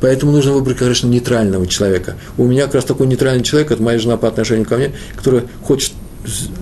Поэтому 0.01 0.33
нужно 0.33 0.53
выбрать, 0.53 0.79
конечно, 0.79 1.07
нейтрального 1.07 1.69
человека. 1.69 2.17
У 2.37 2.45
меня 2.45 2.65
как 2.65 2.75
раз 2.75 2.85
такой 2.85 3.07
нейтральный 3.07 3.45
человек, 3.45 3.71
это 3.71 3.81
моя 3.81 4.01
жена 4.01 4.17
по 4.17 4.27
отношению 4.27 4.67
ко 4.67 4.77
мне, 4.77 4.93
которая 5.15 5.45
хочет 5.63 5.93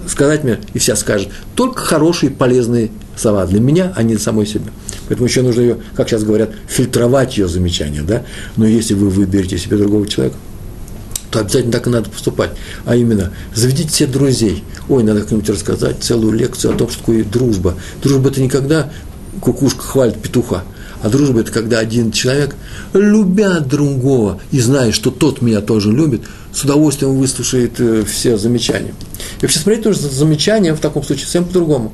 сказать 0.07 0.45
мне, 0.45 0.59
и 0.75 0.79
вся 0.79 0.97
скажет, 0.97 1.29
только 1.55 1.81
хорошие, 1.81 2.31
полезные 2.31 2.91
слова 3.17 3.47
для 3.47 3.61
меня, 3.61 3.95
а 3.97 4.03
не 4.03 4.17
для 4.17 4.23
самой 4.23 4.47
себя. 4.47 4.71
Поэтому 5.09 5.27
еще 5.27 5.41
нужно 5.41 5.63
ее, 5.63 5.79
как 5.95 6.11
сейчас 6.11 6.23
говорят, 6.23 6.51
фильтровать 6.69 7.39
ее 7.39 7.49
замечания, 7.49 8.03
да? 8.03 8.23
Но 8.57 8.67
если 8.67 8.93
вы 8.93 9.09
выберете 9.09 9.57
себе 9.57 9.79
другого 9.79 10.07
человека, 10.07 10.37
то 11.31 11.41
обязательно 11.41 11.73
так 11.73 11.87
и 11.87 11.91
надо 11.91 12.11
поступать. 12.11 12.51
А 12.85 12.97
именно, 12.97 13.33
заведите 13.55 13.93
себе 13.93 14.09
друзей. 14.09 14.65
Ой, 14.89 15.03
надо 15.03 15.23
кому-нибудь 15.23 15.51
рассказать 15.51 16.03
целую 16.03 16.33
лекцию 16.33 16.75
о 16.75 16.77
том, 16.77 16.91
что 16.91 16.99
такое 17.01 17.25
дружба. 17.25 17.77
Дружба– 18.03 18.29
это 18.31 18.41
никогда 18.41 18.91
кукушка 19.41 19.83
хвалит 19.83 20.21
петуха– 20.21 20.65
а 21.03 21.09
дружба– 21.09 21.41
это 21.41 21.51
когда 21.51 21.79
один 21.79 22.13
человек, 22.13 22.55
любя 22.93 23.61
другого 23.61 24.41
и 24.51 24.61
зная, 24.61 24.93
что 24.93 25.11
тот 25.11 25.41
меня 25.41 25.61
тоже 25.61 25.91
любит, 25.91 26.23
с 26.53 26.65
удовольствием 26.65 27.17
выслушает 27.17 27.81
э, 27.81 28.05
все 28.05 28.37
замечания. 28.37 28.95
И 29.41 29.43
вообще 29.43 29.59
смотреть 29.59 29.85
нужно 29.85 30.09
замечания 30.09 30.75
в 30.75 30.81
таком 30.81 31.03
случае 31.03 31.25
совсем 31.25 31.45
по-другому. 31.45 31.93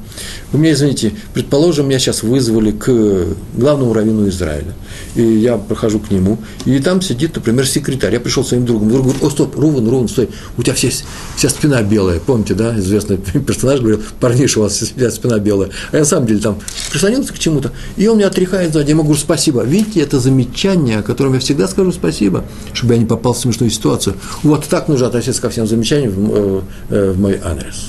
Вы 0.53 0.59
меня 0.61 0.73
извините, 0.73 1.12
предположим, 1.35 1.88
меня 1.88 1.99
сейчас 1.99 2.23
вызвали 2.23 2.71
к 2.71 3.27
главному 3.55 3.92
раввину 3.92 4.29
Израиля, 4.29 4.75
и 5.14 5.23
я 5.23 5.57
прохожу 5.57 5.99
к 5.99 6.11
нему, 6.11 6.38
и 6.64 6.79
там 6.79 7.03
сидит, 7.03 7.35
например, 7.35 7.66
секретарь. 7.66 8.14
Я 8.14 8.21
пришел 8.21 8.45
своим 8.45 8.64
другом, 8.64 8.88
друг 8.88 9.05
говорит, 9.05 9.23
о, 9.23 9.31
стоп, 9.31 9.57
Руван, 9.57 9.88
Руван, 9.88 10.09
стой, 10.09 10.29
у 10.57 10.62
тебя 10.62 10.75
вся, 10.75 10.88
вся 11.37 11.49
спина 11.49 11.83
белая. 11.83 12.21
Помните, 12.21 12.55
да, 12.55 12.79
известный 12.79 13.16
персонаж 13.47 13.81
говорил, 13.81 14.01
парниша, 14.21 14.61
у 14.61 14.62
вас 14.62 14.75
вся 14.75 15.11
спина 15.11 15.38
белая. 15.38 15.71
А 15.92 15.97
я 15.97 16.01
на 16.01 16.07
самом 16.07 16.27
деле 16.27 16.40
там 16.40 16.59
прислонился 16.90 17.33
к 17.33 17.38
чему-то, 17.38 17.73
и 17.97 18.07
он 18.07 18.19
меня 18.19 18.29
отряхает 18.29 18.73
сзади, 18.73 18.87
я 18.87 18.90
ему 18.92 19.03
говорю, 19.03 19.21
спасибо. 19.21 19.62
Видите, 19.62 20.01
это 20.01 20.21
замечание, 20.21 20.99
о 20.99 21.03
котором 21.03 21.35
я 21.35 21.40
всегда 21.40 21.69
скажу 21.69 21.92
спасибо, 21.92 22.45
чтобы 22.73 22.95
я 22.95 23.01
не 23.01 23.07
попал 23.07 23.33
в 23.33 23.38
смешную 23.38 23.71
ситуацию. 23.71 24.16
Вот 24.47 24.65
так 24.67 24.87
нужно 24.87 25.09
относиться 25.09 25.43
ко 25.43 25.51
всем 25.51 25.67
замечаниям 25.67 26.13
в, 26.13 26.31
э, 26.31 26.61
э, 26.91 27.11
в 27.11 27.21
мой 27.21 27.41
адрес. 27.43 27.89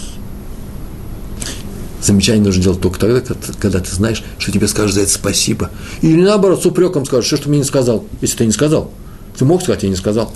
Замечание 2.02 2.44
нужно 2.44 2.64
делать 2.64 2.82
только 2.82 3.00
тогда, 3.00 3.22
когда 3.60 3.80
ты 3.80 3.94
знаешь, 3.94 4.24
что 4.40 4.52
тебе 4.52 4.68
скажут 4.68 4.96
за 4.96 5.02
это 5.02 5.12
спасибо. 5.12 5.70
Или 6.02 6.24
наоборот, 6.24 6.64
с 6.64 6.66
упреком 6.66 7.06
скажут, 7.06 7.26
что, 7.26 7.38
ты 7.38 7.50
мне 7.50 7.60
не 7.60 7.64
сказал, 7.64 8.06
если 8.22 8.38
ты 8.38 8.46
не 8.46 8.52
сказал. 8.52 8.92
Ты 9.38 9.46
мог 9.46 9.62
сказать, 9.62 9.84
я 9.84 9.90
не 9.90 9.96
сказал. 9.96 10.34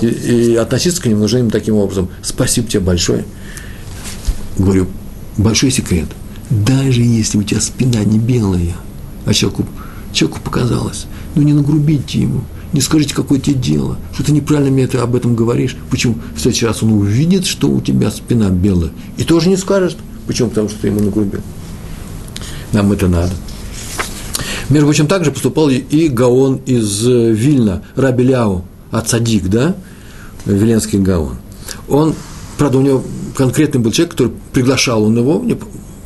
И, 0.00 0.06
и 0.06 0.54
относиться 0.56 1.02
к 1.02 1.06
ним 1.06 1.18
нужно 1.18 1.38
именно 1.38 1.50
таким 1.50 1.74
образом. 1.74 2.08
Спасибо 2.22 2.68
тебе 2.68 2.80
большое. 2.80 3.26
Говорю, 4.56 4.86
большой 5.36 5.70
секрет. 5.70 6.08
Даже 6.48 7.02
если 7.02 7.36
у 7.36 7.42
тебя 7.42 7.60
спина 7.60 8.02
не 8.04 8.18
белая, 8.18 8.74
а 9.26 9.34
человеку, 9.34 9.66
человеку 10.12 10.40
показалось, 10.42 11.06
ну 11.34 11.42
не 11.42 11.52
нагрубите 11.52 12.20
ему, 12.20 12.44
не 12.72 12.80
скажите, 12.80 13.14
какое 13.14 13.38
тебе 13.38 13.56
дело, 13.56 13.96
что 14.12 14.24
ты 14.24 14.32
неправильно 14.32 14.70
мне 14.70 14.84
это, 14.84 15.02
об 15.02 15.14
этом 15.14 15.34
говоришь. 15.34 15.76
Почему? 15.90 16.16
В 16.36 16.40
следующий 16.40 16.66
раз 16.66 16.82
он 16.82 16.92
увидит, 16.92 17.46
что 17.46 17.68
у 17.68 17.80
тебя 17.80 18.10
спина 18.10 18.50
белая, 18.50 18.90
и 19.16 19.24
тоже 19.24 19.48
не 19.48 19.56
скажет. 19.56 19.96
Почему? 20.26 20.50
Потому 20.50 20.68
что 20.68 20.78
ты 20.80 20.88
ему 20.88 21.00
нагрубил. 21.00 21.40
Нам 22.72 22.92
это 22.92 23.08
надо. 23.08 23.32
Между 24.68 24.86
прочим, 24.86 25.06
также 25.06 25.30
поступал 25.30 25.70
и 25.70 26.08
Гаон 26.08 26.60
из 26.66 27.06
э, 27.08 27.32
Вильна, 27.32 27.82
Рабеляу, 27.96 28.64
Ацадик, 28.90 29.48
да, 29.48 29.74
Веленский 30.44 30.98
Гаон. 30.98 31.36
Он, 31.88 32.14
правда, 32.58 32.76
у 32.76 32.82
него 32.82 33.02
конкретный 33.34 33.80
был 33.80 33.92
человек, 33.92 34.12
который 34.12 34.32
приглашал 34.52 35.04
он 35.04 35.16
его, 35.16 35.42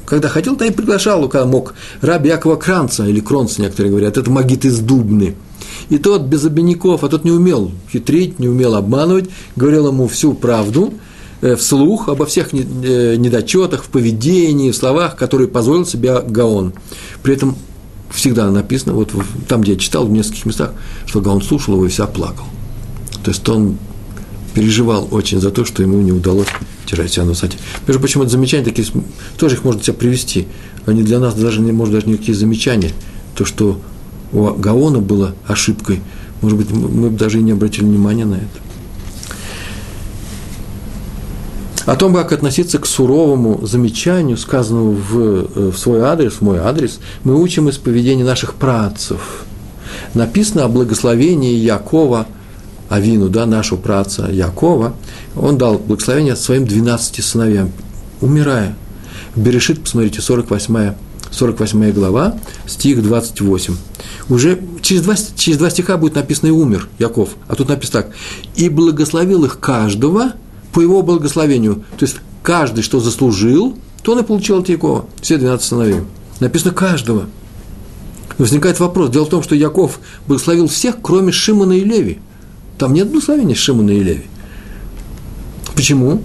когда 0.07 0.29
хотел, 0.29 0.55
то 0.55 0.65
и 0.65 0.71
приглашал, 0.71 1.29
когда 1.29 1.45
мог. 1.45 1.75
Раби 2.03 2.29
Якова 2.29 2.55
Кранца, 2.55 3.05
или 3.09 3.19
Кронца, 3.19 3.61
некоторые 3.63 3.91
говорят, 3.91 4.17
это 4.17 4.31
магит 4.31 4.65
из 4.65 4.79
Дубны– 4.79 5.35
и 5.89 5.99
тот 5.99 6.23
без 6.23 6.45
обиняков, 6.45 7.05
а 7.05 7.09
тот 7.09 7.25
не 7.25 7.31
умел 7.31 7.71
хитрить, 7.91 8.39
не 8.39 8.49
умел 8.49 8.75
обманывать, 8.75 9.29
говорил 9.57 9.89
ему 9.89 10.09
всю 10.09 10.35
правду, 10.35 10.95
э, 11.41 11.57
вслух 11.57 12.09
обо 12.09 12.27
всех 12.27 12.53
э, 12.53 13.17
недочетах, 13.17 13.85
в 13.85 13.89
поведении, 13.89 14.71
в 14.71 14.77
словах, 14.77 15.17
которые 15.17 15.49
позволил 15.49 15.87
себе 15.87 16.21
Гаон. 16.21 16.73
При 17.23 17.35
этом 17.35 17.57
всегда 18.11 18.51
написано, 18.51 18.95
вот 18.95 19.13
там, 19.49 19.63
где 19.63 19.73
я 19.73 19.79
читал, 19.79 20.07
в 20.07 20.11
нескольких 20.11 20.47
местах, 20.47 20.75
что 21.07 21.21
Гаон 21.21 21.43
слушал 21.43 21.75
его 21.75 21.87
и 21.87 21.89
вся 21.89 22.07
плакал. 22.07 22.45
То 23.25 23.31
есть 23.31 23.49
он 23.49 23.79
переживал 24.55 25.09
очень 25.11 25.41
за 25.41 25.51
то, 25.51 25.65
что 25.65 25.83
ему 25.83 26.01
не 26.01 26.13
удалось 26.13 26.49
держать 26.87 27.13
себя 27.13 27.25
на 27.25 27.31
высоте. 27.31 27.57
Между 27.87 28.01
прочим, 28.01 28.23
это 28.23 28.31
замечания 28.31 28.65
такие, 28.65 28.87
тоже 29.39 29.57
их 29.57 29.65
можно 29.65 29.83
себя 29.83 29.95
привести. 29.95 30.47
Они 30.85 31.03
для 31.03 31.19
нас 31.19 31.35
даже 31.35 31.61
не, 31.61 31.73
может, 31.73 31.95
даже 31.95 32.09
никакие 32.09 32.37
замечания. 32.37 32.91
То, 33.35 33.45
что 33.45 33.81
у 34.33 34.53
Гаона 34.55 34.99
было 34.99 35.35
ошибкой, 35.47 36.01
может 36.41 36.59
быть, 36.59 36.71
мы 36.71 37.11
бы 37.11 37.17
даже 37.17 37.39
и 37.39 37.43
не 37.43 37.53
обратили 37.53 37.85
внимания 37.85 38.25
на 38.25 38.35
это. 38.35 38.63
О 41.85 41.97
том, 41.97 42.15
как 42.15 42.33
относиться 42.33 42.79
к 42.79 42.87
суровому 42.87 43.67
замечанию, 43.67 44.37
сказанному 44.37 44.93
в, 44.93 45.19
э, 45.19 45.71
в 45.71 45.77
свой 45.77 46.01
адрес, 46.03 46.35
в 46.35 46.43
мой 46.43 46.59
адрес, 46.59 47.01
мы 47.25 47.41
учим 47.41 47.69
из 47.69 47.77
поведения 47.77 48.25
наших 48.25 48.55
працев. 48.55 49.45
Написано 50.15 50.65
о 50.65 50.69
благословении 50.69 51.55
Якова, 51.55 52.27
Авину, 52.89 53.29
да, 53.29 53.47
нашего 53.47 53.79
праца 53.79 54.29
Якова. 54.31 54.95
Он 55.35 55.59
дал 55.59 55.79
благословение 55.79 56.37
своим 56.37 56.67
12 56.67 57.25
сыновьям, 57.25 57.73
умирая. 58.21 58.77
Берешит, 59.35 59.83
посмотрите, 59.83 60.21
48, 60.21 60.95
48 61.33 61.93
глава, 61.93 62.37
стих 62.67 63.03
28 63.03 63.77
уже 64.29 64.61
через 64.81 65.03
два, 65.03 65.15
через 65.37 65.59
два 65.59 65.71
стиха 65.71 65.97
будет 65.97 66.15
написано 66.15 66.49
«и 66.49 66.53
умер 66.53 66.89
Яков», 66.99 67.31
а 67.49 67.55
тут 67.55 67.69
написано 67.69 68.03
так 68.03 68.13
«и 68.57 68.69
благословил 68.69 69.45
их 69.45 69.59
каждого 69.61 70.33
по 70.73 70.81
его 70.81 71.03
благословению». 71.03 71.85
То 71.99 72.05
есть, 72.05 72.17
каждый, 72.43 72.83
что 72.83 73.01
заслужил, 73.01 73.77
то 74.03 74.13
он 74.13 74.21
и 74.21 74.23
получил 74.23 74.59
от 74.59 74.69
Якова, 74.69 75.07
все 75.21 75.39
12 75.39 75.67
сыновей. 75.67 76.01
Написано 76.41 76.73
«каждого». 76.73 77.27
Возникает 78.39 78.81
вопрос. 78.81 79.11
Дело 79.11 79.27
в 79.27 79.29
том, 79.29 79.43
что 79.43 79.55
Яков 79.55 80.01
благословил 80.27 80.67
всех, 80.67 80.97
кроме 81.03 81.33
Шимона 81.33 81.75
и 81.75 81.85
Леви. 81.85 82.19
Там 82.79 82.95
нет 82.95 83.09
благословения 83.09 83.55
Шимона 83.55 83.91
и 83.91 84.03
Леви. 84.03 84.25
Почему? 85.75 86.23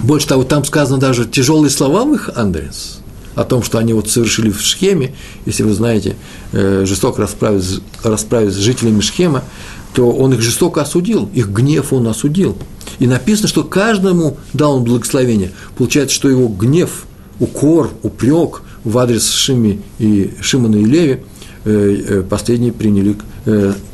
Больше 0.00 0.28
того, 0.28 0.44
там 0.44 0.64
сказано 0.64 0.98
даже 0.98 1.26
тяжелые 1.26 1.70
слова 1.70 2.04
в 2.04 2.14
их 2.14 2.30
адрес 2.34 3.00
о 3.36 3.44
том, 3.44 3.62
что 3.62 3.78
они 3.78 3.92
вот 3.92 4.08
совершили 4.08 4.50
в 4.50 4.60
Шхеме, 4.60 5.14
если 5.44 5.62
вы 5.62 5.74
знаете, 5.74 6.16
э, 6.52 6.84
жестоко 6.86 7.20
расправились, 7.20 7.80
расправились 8.02 8.54
с 8.54 8.58
жителями 8.58 9.00
Шхема, 9.00 9.44
то 9.92 10.10
он 10.10 10.32
их 10.32 10.40
жестоко 10.40 10.80
осудил, 10.80 11.28
их 11.34 11.50
гнев 11.50 11.92
он 11.92 12.08
осудил. 12.08 12.56
И 12.98 13.06
написано, 13.06 13.46
что 13.46 13.62
каждому 13.62 14.38
дал 14.54 14.76
он 14.76 14.84
благословение. 14.84 15.52
Получается, 15.76 16.16
что 16.16 16.30
его 16.30 16.48
гнев, 16.48 17.04
укор, 17.38 17.90
упрек 18.02 18.62
в 18.84 18.96
адрес 18.98 19.30
Шими 19.30 19.82
и 19.98 20.34
Шимона 20.40 20.76
и 20.76 20.84
Леви 20.84 21.20
э, 21.64 22.04
э, 22.08 22.22
последние 22.22 22.72
приняли 22.72 23.16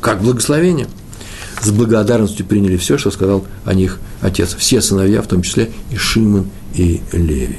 как 0.01 0.23
благословение. 0.23 0.87
С 1.61 1.69
благодарностью 1.69 2.43
приняли 2.43 2.75
все, 2.77 2.97
что 2.97 3.11
сказал 3.11 3.45
о 3.65 3.75
них 3.75 3.99
отец. 4.19 4.55
Все 4.57 4.81
сыновья, 4.81 5.21
в 5.21 5.27
том 5.27 5.43
числе 5.43 5.69
и 5.91 5.95
Шимон 5.95 6.47
и 6.73 7.01
Леви. 7.11 7.57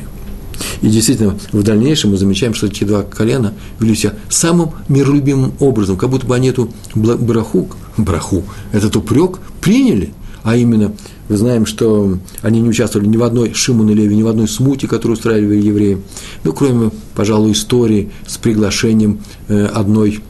И 0.83 0.89
действительно, 0.89 1.39
в 1.53 1.63
дальнейшем 1.63 2.11
мы 2.11 2.17
замечаем, 2.17 2.55
что 2.55 2.67
эти 2.67 2.85
два 2.85 3.03
колена 3.03 3.55
вели 3.81 3.95
себя 3.95 4.15
самым 4.29 4.73
миролюбимым 4.89 5.55
образом, 5.61 5.97
как 5.97 6.11
будто 6.11 6.27
бы 6.27 6.35
они 6.35 6.49
эту 6.49 6.71
браху, 6.95 7.69
браху, 7.97 8.45
этот 8.73 8.97
упрек 8.97 9.41
приняли, 9.61 10.13
а 10.43 10.57
именно, 10.57 10.93
мы 11.29 11.37
знаем, 11.37 11.65
что 11.65 12.19
они 12.43 12.61
не 12.61 12.69
участвовали 12.69 13.09
ни 13.09 13.17
в 13.17 13.23
одной 13.23 13.55
Шимон 13.55 13.89
и 13.89 13.95
Леви, 13.95 14.15
ни 14.15 14.23
в 14.23 14.29
одной 14.29 14.47
смуте, 14.47 14.87
которую 14.87 15.17
устраивали 15.17 15.57
евреи, 15.57 16.03
ну, 16.45 16.53
кроме, 16.53 16.91
пожалуй, 17.15 17.53
истории 17.53 18.11
с 18.27 18.37
приглашением 18.37 19.21
э, 19.49 19.65
одной, 19.67 20.21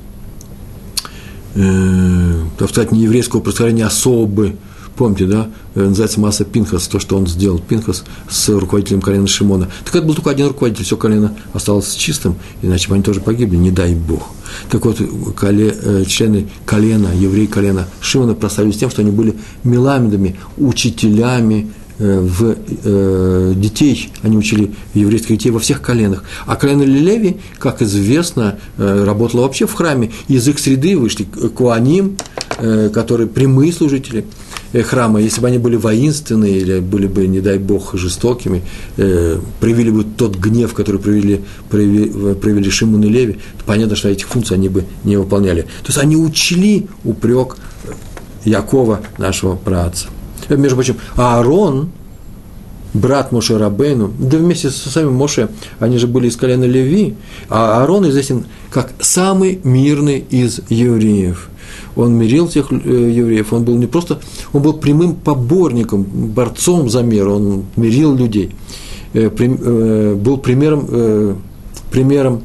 э, 1.57 2.43
так 2.59 2.71
сказать, 2.71 2.93
не 2.93 3.03
еврейского 3.03 3.41
происхождения 3.41 3.87
особы, 3.87 4.55
Помните, 4.97 5.27
да, 5.27 5.49
э, 5.75 5.83
называется 5.83 6.21
масса 6.21 6.45
Пинхас, 6.45 6.87
то, 6.87 7.01
что 7.01 7.17
он 7.17 7.27
сделал, 7.27 7.59
Пинхас 7.59 8.05
с 8.31 8.49
руководителем 8.49 9.01
колена 9.01 9.27
Шимона. 9.27 9.69
Так 9.85 9.97
это 9.97 10.07
был 10.07 10.15
только 10.15 10.31
один 10.31 10.49
руководитель, 10.49 10.85
все 10.85 10.97
колено 10.97 11.35
осталось 11.53 11.95
чистым, 11.95 12.37
иначе 12.63 12.89
бы 12.89 12.95
они 12.95 13.03
тоже 13.03 13.21
погибли, 13.21 13.57
не 13.57 13.73
дай 13.73 13.95
Бог. 13.95 14.23
Так 14.71 14.85
вот, 14.85 14.99
коле, 15.37 15.75
э, 15.83 16.05
члены 16.07 16.49
колена, 16.65 17.09
евреи 17.13 17.47
колена 17.47 17.89
Шимона 18.01 18.35
прославились 18.35 18.77
тем, 18.79 18.91
что 18.91 19.03
они 19.03 19.11
были 19.11 19.35
меламедами, 19.65 20.39
учителями, 20.59 21.73
э, 21.99 22.21
в 22.21 22.55
э, 22.85 23.53
детей, 23.57 24.13
они 24.23 24.37
учили 24.37 24.75
еврейских 24.95 25.39
детей 25.39 25.51
во 25.51 25.59
всех 25.59 25.83
коленах. 25.83 26.23
А 26.47 26.55
колено 26.55 26.85
Леви, 26.85 27.39
как 27.59 27.83
известно, 27.83 28.59
э, 28.79 29.05
работало 29.05 29.43
вообще 29.43 29.67
в 29.67 29.75
храме. 29.75 30.13
Из 30.29 30.47
их 30.47 30.61
среды 30.61 30.97
вышли 30.97 31.25
куаним, 31.25 32.17
э, 32.59 32.91
которые 32.95 33.27
прямые 33.27 33.73
служители– 33.73 34.25
храма, 34.83 35.21
если 35.21 35.41
бы 35.41 35.49
они 35.49 35.59
были 35.59 35.77
воинственные 35.77 36.59
или 36.59 36.81
были 36.81 37.07
бы, 37.07 37.27
не 37.27 37.41
дай 37.41 37.59
бог, 37.59 37.95
жестокими, 37.95 38.63
э, 38.97 39.39
проявили 39.61 39.91
бы 39.91 40.05
тот 40.05 40.37
гнев, 40.37 40.75
который 40.75 41.01
проявили, 41.01 41.43
проявили, 41.71 42.35
проявили 42.35 42.71
Шимон 42.71 43.05
и 43.05 43.09
Леви, 43.09 43.35
то 43.59 43.65
понятно, 43.65 43.97
что 43.97 44.09
этих 44.09 44.29
функций 44.29 44.57
они 44.57 44.69
бы 44.69 44.85
не 45.05 45.17
выполняли. 45.17 45.63
То 45.63 45.89
есть 45.89 45.99
они 45.99 46.17
учли 46.17 46.87
упрек 47.05 47.57
Якова, 48.45 49.01
нашего 49.19 49.57
праца. 49.57 50.09
Э, 50.49 50.57
между 50.57 50.77
прочим, 50.77 50.97
Аарон, 51.17 51.91
брат 52.95 53.33
Моше 53.33 53.59
Рабейну, 53.59 54.13
да 54.19 54.39
вместе 54.39 54.71
со 54.71 54.89
самим 54.89 55.15
Моше, 55.15 55.49
они 55.81 55.99
же 55.99 56.07
были 56.07 56.29
из 56.29 56.37
колена 56.37 56.65
Леви, 56.65 57.15
а 57.49 57.81
Аарон 57.81 58.09
известен 58.09 58.47
как 58.71 58.93
самый 59.01 59.61
мирный 59.65 60.19
из 60.19 60.61
евреев. 60.69 61.49
Он 61.97 62.15
мирил 62.15 62.49
тех 62.49 62.73
э, 62.73 62.77
евреев, 62.77 63.53
он 63.53 63.65
был 63.65 63.77
не 63.77 63.87
просто, 63.87 64.21
он 64.53 64.63
был 64.63 64.75
прямым 64.75 65.15
поборником, 65.15 66.03
борцом 66.05 66.89
за 66.91 67.03
мир, 67.03 67.29
он 67.29 67.65
мирил 67.77 68.15
людей, 68.15 68.51
э, 69.13 69.31
э, 69.31 70.15
был 70.15 70.39
примером, 70.39 71.39
примером 71.91 72.43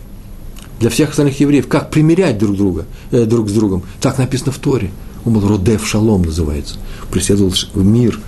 для 0.79 0.89
всех 0.89 1.09
остальных 1.09 1.39
евреев, 1.39 1.67
как 1.67 1.89
примирять 1.89 2.37
друг 2.37 2.55
друга, 2.55 2.85
друг 3.11 3.49
с 3.49 3.53
другом. 3.53 3.83
Так 3.99 4.17
написано 4.17 4.51
в 4.51 4.59
Торе. 4.59 4.91
Он 5.25 5.33
был 5.33 5.47
Родев 5.47 5.85
Шалом 5.85 6.23
называется, 6.23 6.77
преследовал 7.11 7.53
мир, 7.75 8.19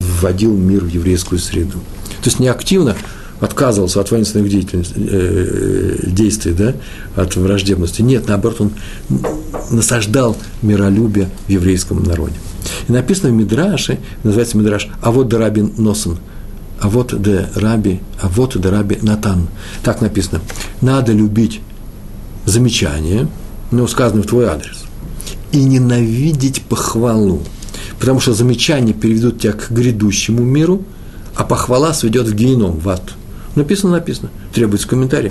вводил 0.00 0.56
мир 0.56 0.84
в 0.84 0.88
еврейскую 0.88 1.38
среду. 1.38 1.78
То 2.22 2.26
есть 2.26 2.40
не 2.40 2.48
активно 2.48 2.96
отказывался 3.40 4.00
от 4.00 4.10
воинственных 4.10 4.52
э, 4.52 5.96
действий, 6.06 6.52
да, 6.52 6.74
от 7.16 7.36
враждебности. 7.36 8.02
Нет, 8.02 8.28
наоборот, 8.28 8.60
он 8.60 8.72
насаждал 9.70 10.36
миролюбие 10.62 11.28
в 11.46 11.50
еврейском 11.50 12.02
народе. 12.02 12.34
И 12.88 12.92
написано 12.92 13.30
в 13.30 13.32
Мидраше, 13.32 13.98
называется 14.22 14.58
Мидраш, 14.58 14.88
а 15.00 15.10
вот 15.10 15.28
Дарабин 15.28 15.72
Носан, 15.78 16.18
а 16.80 16.88
вот 16.88 17.20
де 17.20 17.48
Раби, 17.54 18.00
а 18.20 18.28
вот 18.28 18.60
де 18.60 18.68
Раби 18.68 18.98
Натан. 19.02 19.48
Так 19.82 20.00
написано. 20.00 20.40
Надо 20.80 21.12
любить 21.12 21.60
замечания, 22.44 23.28
но 23.70 23.86
сказанное 23.86 24.22
в 24.22 24.26
твой 24.26 24.46
адрес, 24.46 24.84
и 25.52 25.62
ненавидеть 25.64 26.62
похвалу 26.62 27.42
потому 28.00 28.18
что 28.18 28.32
замечания 28.32 28.94
переведут 28.94 29.40
тебя 29.40 29.52
к 29.52 29.70
грядущему 29.70 30.42
миру, 30.42 30.82
а 31.36 31.44
похвала 31.44 31.92
сведет 31.92 32.26
в 32.26 32.34
геном, 32.34 32.78
в 32.78 32.88
ад. 32.88 33.02
Написано, 33.60 33.92
написано, 33.92 34.30
требуется 34.54 34.88
комментарий. 34.88 35.28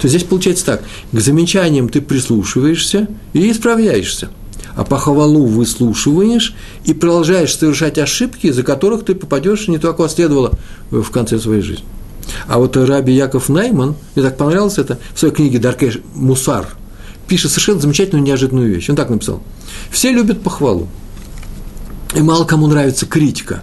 То 0.00 0.06
есть 0.08 0.16
здесь 0.16 0.28
получается 0.28 0.66
так, 0.66 0.82
к 1.12 1.20
замечаниям 1.20 1.88
ты 1.88 2.00
прислушиваешься 2.00 3.06
и 3.32 3.48
исправляешься, 3.48 4.30
а 4.74 4.82
похвалу 4.82 5.46
выслушиваешь 5.46 6.56
и 6.84 6.94
продолжаешь 6.94 7.56
совершать 7.56 7.96
ошибки, 7.98 8.48
из-за 8.48 8.64
которых 8.64 9.04
ты 9.04 9.14
попадешь 9.14 9.68
не 9.68 9.78
то, 9.78 9.94
как 9.94 10.10
следовало 10.10 10.58
в 10.90 11.10
конце 11.10 11.38
своей 11.38 11.62
жизни. 11.62 11.84
А 12.48 12.58
вот 12.58 12.76
Раби 12.76 13.12
Яков 13.12 13.48
Найман, 13.48 13.94
мне 14.16 14.24
так 14.24 14.36
понравилось 14.36 14.78
это, 14.78 14.98
в 15.14 15.20
своей 15.20 15.32
книге 15.32 15.60
«Даркеш 15.60 16.00
Мусар», 16.16 16.66
пишет 17.28 17.52
совершенно 17.52 17.78
замечательную 17.78 18.24
неожиданную 18.24 18.68
вещь. 18.68 18.90
Он 18.90 18.96
так 18.96 19.10
написал. 19.10 19.44
Все 19.92 20.10
любят 20.10 20.42
похвалу. 20.42 20.88
И 22.16 22.20
мало 22.20 22.44
кому 22.44 22.66
нравится 22.66 23.06
критика. 23.06 23.62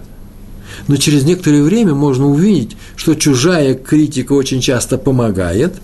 Но 0.88 0.96
через 0.96 1.24
некоторое 1.24 1.62
время 1.62 1.94
можно 1.94 2.26
увидеть, 2.26 2.76
что 2.96 3.14
чужая 3.14 3.74
критика 3.74 4.32
очень 4.32 4.60
часто 4.60 4.96
помогает, 4.98 5.74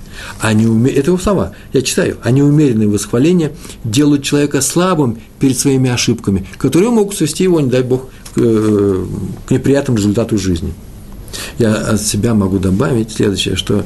а 0.41 0.53
неуме... 0.55 0.91
это 0.91 1.11
его 1.11 1.19
слова, 1.19 1.53
я 1.73 1.83
читаю, 1.83 2.17
а 2.23 2.31
неумеренные 2.31 2.89
восхваления 2.89 3.53
делают 3.85 4.25
человека 4.25 4.63
слабым 4.63 5.19
перед 5.39 5.59
своими 5.59 5.91
ошибками, 5.91 6.47
которые 6.57 6.91
могут 6.91 7.17
свести 7.17 7.45
его, 7.45 7.61
не 7.61 7.71
дай 7.71 7.83
бог, 7.83 8.09
к, 8.35 8.39
э, 8.39 9.05
к 9.47 9.51
неприятному 9.51 9.99
результату 9.99 10.39
жизни. 10.39 10.73
Я 11.59 11.75
от 11.75 12.01
себя 12.01 12.35
могу 12.35 12.59
добавить 12.59 13.13
следующее, 13.13 13.57
что 13.57 13.85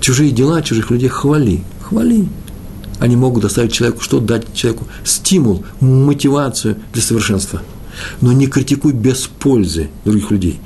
чужие 0.00 0.30
дела, 0.30 0.62
чужих 0.62 0.90
людей 0.90 1.08
хвали, 1.08 1.64
хвали, 1.82 2.28
они 3.00 3.16
могут 3.16 3.42
доставить 3.42 3.72
человеку 3.72 4.02
что? 4.02 4.20
Дать 4.20 4.54
человеку 4.54 4.86
стимул, 5.04 5.64
мотивацию 5.80 6.76
для 6.92 7.02
совершенства. 7.02 7.60
Но 8.20 8.32
не 8.32 8.46
критикуй 8.46 8.92
без 8.92 9.26
пользы 9.26 9.88
других 10.04 10.30
людей. 10.30 10.60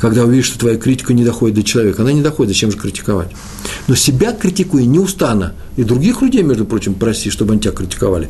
Когда 0.00 0.24
увидишь, 0.24 0.46
что 0.46 0.58
твоя 0.58 0.76
критика 0.76 1.14
не 1.14 1.24
доходит 1.24 1.54
до 1.54 1.62
человека, 1.62 2.02
она 2.02 2.12
не 2.12 2.22
доходит, 2.22 2.52
зачем 2.52 2.72
же 2.72 2.76
критиковать? 2.76 3.30
Но 3.86 3.94
себя 3.94 4.32
критикуй 4.32 4.84
неустанно. 4.84 5.54
И 5.76 5.84
других 5.84 6.22
людей, 6.22 6.42
между 6.42 6.64
прочим, 6.64 6.94
проси, 6.94 7.30
чтобы 7.30 7.52
они 7.52 7.62
тебя 7.62 7.72
критиковали. 7.72 8.28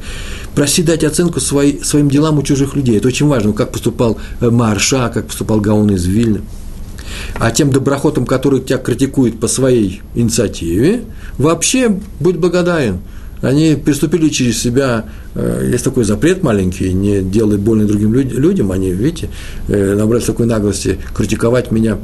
Проси 0.55 0.83
дать 0.83 1.03
оценку 1.03 1.41
свои, 1.41 1.81
своим 1.81 2.11
делам 2.11 2.39
у 2.39 2.43
чужих 2.43 2.77
людей. 2.77 2.99
Это 2.99 3.09
очень 3.09 3.27
важно, 3.27 3.55
как 3.55 3.73
поступал 3.73 4.19
э, 4.41 4.51
Марша, 4.51 5.09
как 5.09 5.29
поступал 5.29 5.61
Гаон 5.61 5.91
из 5.93 6.05
Вильны. 6.05 6.43
А 7.37 7.51
тем 7.51 7.71
доброхотам, 7.71 8.27
которые 8.27 8.63
тебя 8.63 8.79
критикуют 8.79 9.41
по 9.41 9.49
своей 9.49 10.03
инициативе, 10.15 11.05
вообще 11.39 11.99
будь 12.21 12.37
благодарен– 12.37 13.01
они 13.43 13.75
приступили 13.75 14.29
через 14.29 14.61
себя, 14.61 15.05
э, 15.35 15.69
есть 15.71 15.85
такой 15.85 16.05
запрет 16.05 16.43
маленький, 16.43 16.93
не 16.93 17.21
делай 17.21 17.59
больно 17.59 17.85
другим 17.87 18.15
людям, 18.15 18.73
они, 18.73 18.93
видите, 18.93 19.29
э, 19.69 19.95
набрались 19.95 20.25
такой 20.25 20.47
наглости 20.47 20.99
критиковать 21.15 21.71
меня, 21.71 21.99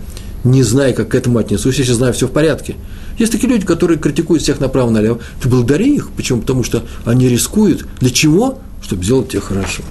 не 0.44 0.62
зная, 0.62 0.92
как 0.92 1.08
к 1.08 1.14
этому 1.14 1.38
отнесусь, 1.38 1.78
если 1.78 1.92
знаю, 1.92 2.12
все 2.12 2.26
в 2.26 2.32
порядке. 2.32 2.76
Есть 3.18 3.32
такие 3.32 3.48
люди, 3.48 3.66
которые 3.66 3.98
критикуют 3.98 4.42
всех 4.42 4.60
направо-налево. 4.60 5.18
Ты 5.42 5.48
благодари 5.48 5.96
их. 5.96 6.10
Почему? 6.10 6.40
Потому 6.40 6.62
что 6.62 6.84
они 7.04 7.28
рискуют. 7.28 7.86
Для 7.98 8.10
чего? 8.10 8.60
Чтобы 8.80 9.04
сделать 9.04 9.30
тебе 9.30 9.40
хорошо. 9.40 9.82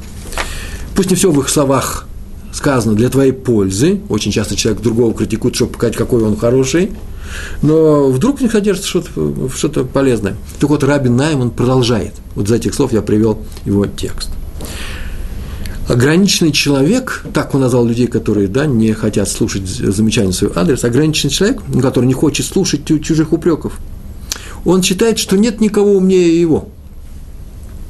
Пусть 0.96 1.10
не 1.10 1.18
все 1.18 1.32
в 1.32 1.40
их 1.42 1.50
словах 1.50 2.07
сказано 2.58 2.96
для 2.96 3.10
твоей 3.10 3.32
пользы. 3.32 4.02
Очень 4.10 4.32
часто 4.32 4.56
человек 4.56 4.82
другого 4.82 5.14
критикует, 5.14 5.56
чтобы 5.56 5.74
показать, 5.74 5.96
какой 5.96 6.24
он 6.24 6.36
хороший– 6.36 6.92
но 7.62 8.10
вдруг 8.10 8.40
в 8.40 8.42
них 8.42 8.52
содержится 8.52 8.90
что-то, 8.90 9.50
что 9.56 9.86
полезное. 9.86 10.36
Так 10.60 10.70
вот, 10.70 10.84
Рабин 10.84 11.16
Найман 11.16 11.52
продолжает. 11.52 12.14
Вот 12.36 12.48
за 12.48 12.56
этих 12.56 12.74
слов 12.74 12.94
я 12.94 13.02
привел 13.02 13.40
его 13.66 13.86
текст. 13.86 14.30
Ограниченный 15.88 16.52
человек, 16.52 17.26
так 17.34 17.56
он 17.56 17.62
назвал 17.62 17.86
людей, 17.86 18.08
которые 18.08 18.50
да, 18.50 18.66
не 18.66 18.92
хотят 18.92 19.30
слушать 19.30 19.68
замечания 19.68 20.32
в 20.32 20.36
свой 20.36 20.52
адрес, 20.54 20.84
ограниченный 20.84 21.32
человек, 21.32 21.62
который 21.82 22.06
не 22.06 22.14
хочет 22.14 22.46
слушать 22.46 22.82
чужих 22.86 23.32
упреков, 23.32 23.80
он 24.66 24.84
считает, 24.84 25.18
что 25.18 25.38
нет 25.38 25.62
никого 25.62 25.94
умнее 25.94 26.42
его. 26.42 26.68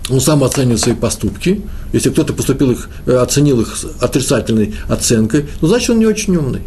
Он 0.09 0.21
сам 0.21 0.43
оценивает 0.43 0.79
свои 0.79 0.95
поступки. 0.95 1.61
Если 1.91 2.09
кто-то 2.09 2.33
поступил 2.33 2.71
их, 2.71 2.89
э, 3.05 3.15
оценил 3.15 3.61
их 3.61 3.77
отрицательной 3.99 4.75
оценкой, 4.87 5.47
ну, 5.61 5.67
значит, 5.67 5.89
он 5.89 5.99
не 5.99 6.05
очень 6.05 6.35
умный. 6.35 6.61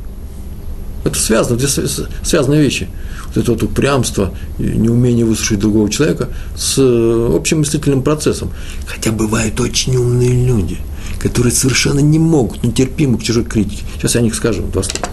Это 1.04 1.18
связано, 1.18 1.58
здесь 1.58 2.00
связаны 2.22 2.56
вещи. 2.56 2.88
Вот 3.28 3.38
это 3.38 3.52
вот 3.52 3.62
упрямство, 3.62 4.34
неумение 4.58 5.24
выслушать 5.24 5.58
другого 5.58 5.88
человека 5.88 6.28
с 6.56 6.74
э, 6.78 7.32
общим 7.34 7.60
мыслительным 7.60 8.02
процессом. 8.02 8.50
Хотя 8.86 9.10
бывают 9.10 9.58
очень 9.60 9.96
умные 9.96 10.46
люди, 10.46 10.76
которые 11.18 11.52
совершенно 11.52 12.00
не 12.00 12.18
могут, 12.18 12.62
нетерпимы 12.62 13.18
к 13.18 13.22
чужой 13.22 13.44
критике. 13.44 13.84
Сейчас 13.96 14.14
я 14.14 14.20
о 14.20 14.24
них 14.24 14.34
скажу 14.34 14.62
два 14.70 14.82
слова. 14.82 15.08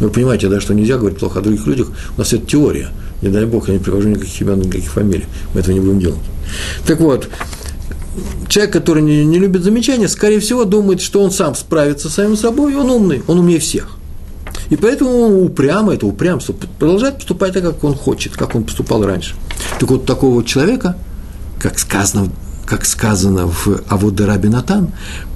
Вы 0.00 0.10
понимаете, 0.10 0.48
да, 0.48 0.60
что 0.60 0.74
нельзя 0.74 0.98
говорить 0.98 1.18
плохо 1.18 1.38
о 1.38 1.42
других 1.42 1.66
людях. 1.66 1.88
У 2.16 2.18
нас 2.18 2.32
это 2.32 2.44
теория. 2.44 2.90
Не 3.24 3.30
дай 3.30 3.46
бог, 3.46 3.68
я 3.68 3.74
не 3.74 3.80
привожу 3.80 4.10
никаких 4.10 4.42
имен, 4.42 4.60
никаких 4.60 4.90
фамилий. 4.90 5.24
Мы 5.54 5.60
этого 5.60 5.74
не 5.74 5.80
будем 5.80 5.98
делать. 5.98 6.20
Так 6.86 7.00
вот, 7.00 7.30
человек, 8.48 8.74
который 8.74 9.02
не, 9.02 9.24
не 9.24 9.38
любит 9.38 9.64
замечания, 9.64 10.08
скорее 10.08 10.40
всего, 10.40 10.64
думает, 10.64 11.00
что 11.00 11.22
он 11.22 11.30
сам 11.30 11.54
справится 11.54 12.10
с 12.10 12.14
самим 12.14 12.36
собой, 12.36 12.74
и 12.74 12.76
он 12.76 12.90
умный, 12.90 13.22
он 13.26 13.38
умнее 13.38 13.60
всех. 13.60 13.96
И 14.68 14.76
поэтому 14.76 15.10
он 15.10 15.42
упрямо, 15.42 15.94
это 15.94 16.06
упрямство, 16.06 16.52
продолжает 16.78 17.16
поступать 17.16 17.54
так, 17.54 17.64
как 17.64 17.82
он 17.82 17.94
хочет, 17.94 18.36
как 18.36 18.54
он 18.54 18.64
поступал 18.64 19.02
раньше. 19.06 19.36
Так 19.80 19.90
вот, 19.90 20.04
такого 20.04 20.44
человека, 20.44 20.98
как 21.58 21.78
сказано, 21.78 22.28
как 22.66 22.84
сказано 22.84 23.46
в 23.46 23.80
Аводе 23.88 24.26
Раби 24.26 24.50
Натан, 24.50 24.88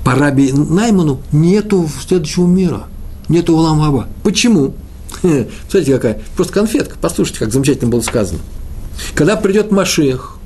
по 0.05 0.14
Раби 0.14 0.53
Найману 0.53 1.22
нету 1.33 1.88
следующего 2.07 2.46
мира, 2.46 2.85
нету 3.31 3.57
Уламаба. 3.57 4.09
Почему? 4.22 4.74
Смотрите, 5.23 5.94
какая, 5.94 6.21
просто 6.37 6.53
конфетка, 6.53 6.97
послушайте, 7.01 7.40
как 7.40 7.53
замечательно 7.53 7.90
было 7.90 8.01
сказано. 8.01 8.40
Когда 9.14 9.37
придет 9.37 9.71
Машех, 9.71 10.37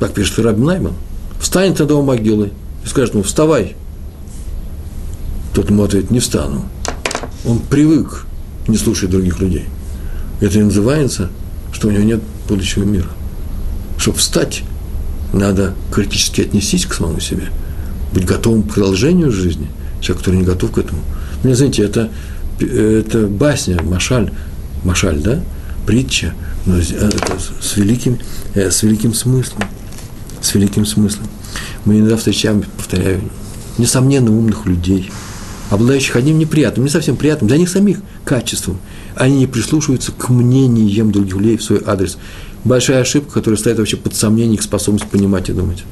так 0.00 0.12
пишет 0.12 0.38
Раби 0.38 0.62
Найман, 0.62 0.94
встанет 1.40 1.78
над 1.78 1.90
его 1.90 2.02
могилой 2.02 2.52
и 2.84 2.88
скажет 2.88 3.14
ему, 3.14 3.22
вставай. 3.22 3.76
Тот 5.54 5.70
ему 5.70 5.84
ответит, 5.84 6.10
не 6.10 6.20
встану 6.20 6.64
он 7.44 7.58
привык 7.60 8.26
не 8.66 8.76
слушать 8.76 9.10
других 9.10 9.40
людей. 9.40 9.64
Это 10.40 10.58
и 10.58 10.62
называется, 10.62 11.30
что 11.72 11.88
у 11.88 11.90
него 11.90 12.04
нет 12.04 12.20
будущего 12.48 12.84
мира. 12.84 13.08
Чтобы 13.96 14.18
встать, 14.18 14.62
надо 15.32 15.74
критически 15.92 16.42
отнестись 16.42 16.86
к 16.86 16.94
самому 16.94 17.20
себе, 17.20 17.48
быть 18.12 18.24
готовым 18.24 18.62
к 18.62 18.74
продолжению 18.74 19.32
жизни, 19.32 19.68
человек, 20.00 20.18
который 20.18 20.36
не 20.36 20.44
готов 20.44 20.72
к 20.72 20.78
этому. 20.78 21.00
Мне, 21.42 21.54
знаете, 21.54 21.82
это, 21.82 22.10
это 22.60 23.26
басня, 23.26 23.82
машаль, 23.82 24.32
машаль, 24.84 25.20
да, 25.20 25.40
притча, 25.86 26.34
но 26.66 26.78
это 26.78 27.38
с 27.60 27.76
великим, 27.76 28.18
э, 28.54 28.70
с 28.70 28.82
великим 28.82 29.14
смыслом, 29.14 29.62
с 30.40 30.54
великим 30.54 30.86
смыслом. 30.86 31.26
Мы 31.84 31.98
иногда 31.98 32.16
встречаем, 32.16 32.64
повторяю, 32.76 33.22
несомненно 33.78 34.30
умных 34.30 34.66
людей– 34.66 35.10
обладающих 35.70 36.16
одним 36.16 36.38
неприятным, 36.38 36.84
не 36.84 36.90
совсем 36.90 37.16
приятным, 37.16 37.48
для 37.48 37.58
них 37.58 37.68
самих 37.68 37.98
качеством. 38.24 38.78
Они 39.14 39.38
не 39.38 39.46
прислушиваются 39.46 40.12
к 40.12 40.28
мнениям 40.28 41.12
других 41.12 41.36
людей 41.36 41.56
в 41.56 41.62
свой 41.62 41.82
адрес. 41.84 42.18
Большая 42.64 43.02
ошибка, 43.02 43.34
которая 43.34 43.58
ставит 43.58 43.78
вообще 43.78 43.96
под 43.96 44.14
сомнение 44.14 44.54
их 44.54 44.62
способность 44.62 45.06
понимать 45.06 45.48
и 45.48 45.52
думать. 45.52 45.84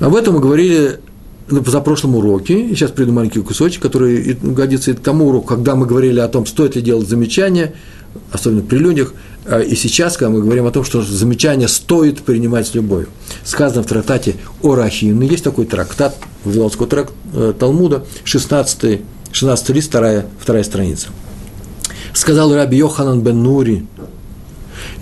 Об 0.00 0.14
этом 0.14 0.34
мы 0.34 0.40
говорили 0.40 1.00
на 1.48 1.62
позапрошлом 1.62 2.16
уроке, 2.16 2.68
сейчас 2.70 2.90
приду 2.90 3.12
маленький 3.12 3.40
кусочек, 3.40 3.82
который 3.82 4.34
годится 4.34 4.92
и 4.92 4.94
тому 4.94 5.28
уроку, 5.28 5.46
когда 5.46 5.74
мы 5.74 5.86
говорили 5.86 6.20
о 6.20 6.28
том, 6.28 6.46
стоит 6.46 6.76
ли 6.76 6.82
делать 6.82 7.08
замечания, 7.08 7.74
особенно 8.32 8.62
при 8.62 8.78
людях, 8.78 9.12
а, 9.46 9.60
и 9.60 9.74
сейчас, 9.74 10.16
когда 10.16 10.30
мы 10.30 10.40
говорим 10.40 10.66
о 10.66 10.70
том, 10.70 10.84
что 10.84 11.02
замечания 11.02 11.68
стоит 11.68 12.22
принимать 12.22 12.66
с 12.68 12.74
любовью. 12.74 13.08
Сказано 13.44 13.82
в 13.82 13.86
трактате 13.86 14.36
Орахим, 14.62 15.18
ну, 15.18 15.22
есть 15.22 15.44
такой 15.44 15.66
трактат 15.66 16.16
Вавилонского 16.44 16.88
трак, 16.88 17.12
э, 17.34 17.52
Талмуда, 17.58 18.04
16, 18.24 19.02
16 19.32 19.70
лист, 19.70 19.88
вторая, 19.88 20.26
вторая 20.40 20.64
страница. 20.64 21.08
Сказал 22.14 22.54
Раби 22.54 22.78
Йоханан 22.78 23.20
бен 23.20 23.42
Нури, 23.42 23.86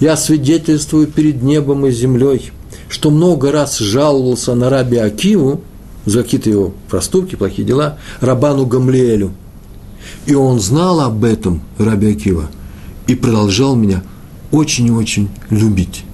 «Я 0.01 0.17
свидетельствую 0.17 1.07
перед 1.07 1.43
небом 1.43 1.87
и 1.87 1.93
землей, 1.93 2.51
что 2.89 3.11
много 3.11 3.53
раз 3.53 3.79
жаловался 3.79 4.55
на 4.55 4.71
Раби 4.71 4.97
Акиву, 4.97 5.63
за 6.07 6.23
какие-то 6.23 6.51
его 6.51 6.73
проступки, 6.89 7.37
плохие 7.37 7.67
дела, 7.67 7.99
Рабану 8.21 8.67
Гамлиэлю. 8.67 9.33
И 10.27 10.35
он 10.35 10.61
знал 10.61 11.01
об 11.01 11.25
этом, 11.25 11.63
Раби 11.79 12.13
Акива, 12.13 12.51
и 13.07 13.15
продолжал 13.15 13.77
меня 13.77 14.03
очень 14.51 14.87
и 14.87 14.91
очень 14.91 15.29
любить. 15.51 16.05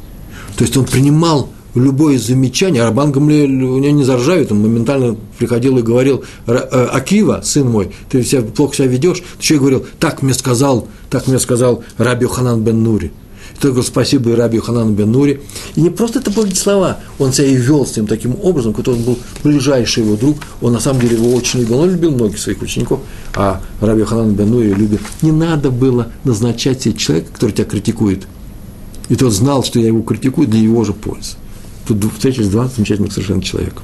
То 0.57 0.65
есть 0.65 0.77
он 0.77 0.85
принимал 0.85 1.49
любое 1.75 2.19
замечание, 2.19 2.83
а 2.83 2.87
Рабан 2.87 3.13
Гамлиэль 3.13 3.63
у 3.63 3.79
него 3.79 3.95
не 3.95 4.05
заржавит, 4.05 4.53
он 4.53 4.61
моментально 4.61 5.17
приходил 5.39 5.79
и 5.79 5.83
говорил, 5.83 6.25
«Э, 6.47 6.89
Акива, 6.93 7.41
сын 7.43 7.69
мой, 7.69 7.93
ты 8.11 8.23
себя, 8.25 8.43
плохо 8.43 8.77
себя 8.77 8.89
ведешь, 8.89 9.19
ты 9.19 9.43
еще 9.43 9.55
и 9.57 9.59
говорил, 9.59 9.87
так 9.99 10.23
мне 10.23 10.35
сказал, 10.35 10.89
так 11.11 11.27
мне 11.27 11.39
сказал 11.39 11.85
Раби 11.97 12.27
Ханан 12.27 12.63
бен 12.63 12.83
Нури– 12.83 13.13
только 13.61 13.83
спасибо 13.83 14.31
и 14.31 14.35
Раби 14.35 14.59
Ханану 14.59 14.93
бен 14.93 15.11
Нури. 15.11 15.41
И 15.75 15.81
не 15.81 15.91
просто 15.91 16.21
это 16.21 16.31
были 16.31 16.55
слова, 16.55 16.99
он 17.19 17.33
себя 17.33 17.49
и 17.49 17.57
вел 17.57 17.87
с 17.87 17.97
ним 17.97 18.07
таким 18.07 18.37
образом, 18.43 18.73
который 18.73 18.97
он 18.97 19.03
был 19.03 19.19
ближайший 19.43 20.05
его 20.05 20.17
друг, 20.17 20.39
он 20.61 20.73
на 20.73 20.81
самом 20.81 21.01
деле 21.01 21.17
его 21.17 21.35
очень 21.35 21.61
любил, 21.61 21.81
он 21.81 21.91
любил 21.91 22.13
многих 22.13 22.39
своих 22.39 22.63
учеников, 22.63 23.01
а 23.35 23.61
Раби 23.81 24.05
Ханан 24.05 24.35
бен 24.35 24.51
Нури 24.51 24.73
любил. 24.73 25.01
Не 25.23 25.33
надо 25.33 25.71
было 25.71 26.09
назначать 26.25 26.83
себе 26.83 26.95
человека, 26.95 27.33
который 27.33 27.53
тебя 27.53 27.65
критикует. 27.65 28.27
И 29.09 29.17
тот 29.17 29.33
знал, 29.33 29.65
что 29.65 29.81
я 29.81 29.87
его 29.87 30.03
критикую 30.03 30.47
для 30.47 30.61
его 30.61 30.85
же 30.85 30.93
пользы. 30.93 31.37
Тут 31.87 32.05
встретились 32.13 32.49
два 32.49 32.69
замечательных 32.69 33.13
совершенно 33.13 33.43
человека. 33.43 33.83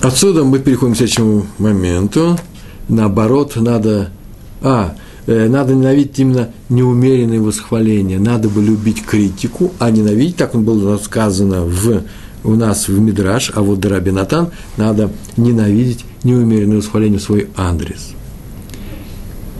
Отсюда 0.00 0.44
мы 0.44 0.58
переходим 0.58 0.94
к 0.94 0.96
следующему 0.96 1.46
моменту. 1.58 2.38
Наоборот, 2.88 3.56
надо... 3.56 4.10
А, 4.62 4.96
надо 5.28 5.74
ненавидеть 5.74 6.18
именно 6.18 6.48
неумеренные 6.70 7.40
восхваления, 7.40 8.18
надо 8.18 8.48
бы 8.48 8.62
любить 8.62 9.04
критику, 9.04 9.72
а 9.78 9.90
ненавидеть, 9.90 10.36
так 10.36 10.54
он 10.54 10.64
было 10.64 10.96
сказано 10.96 11.64
в, 11.64 12.02
у 12.44 12.54
нас 12.54 12.88
в 12.88 12.98
Мидраш, 12.98 13.52
а 13.54 13.60
вот 13.60 13.78
Дараби 13.78 14.10
Натан, 14.10 14.48
надо 14.78 15.10
ненавидеть 15.36 16.06
неумеренные 16.24 16.78
восхваления 16.78 17.18
в 17.18 17.22
свой 17.22 17.48
адрес. 17.56 18.12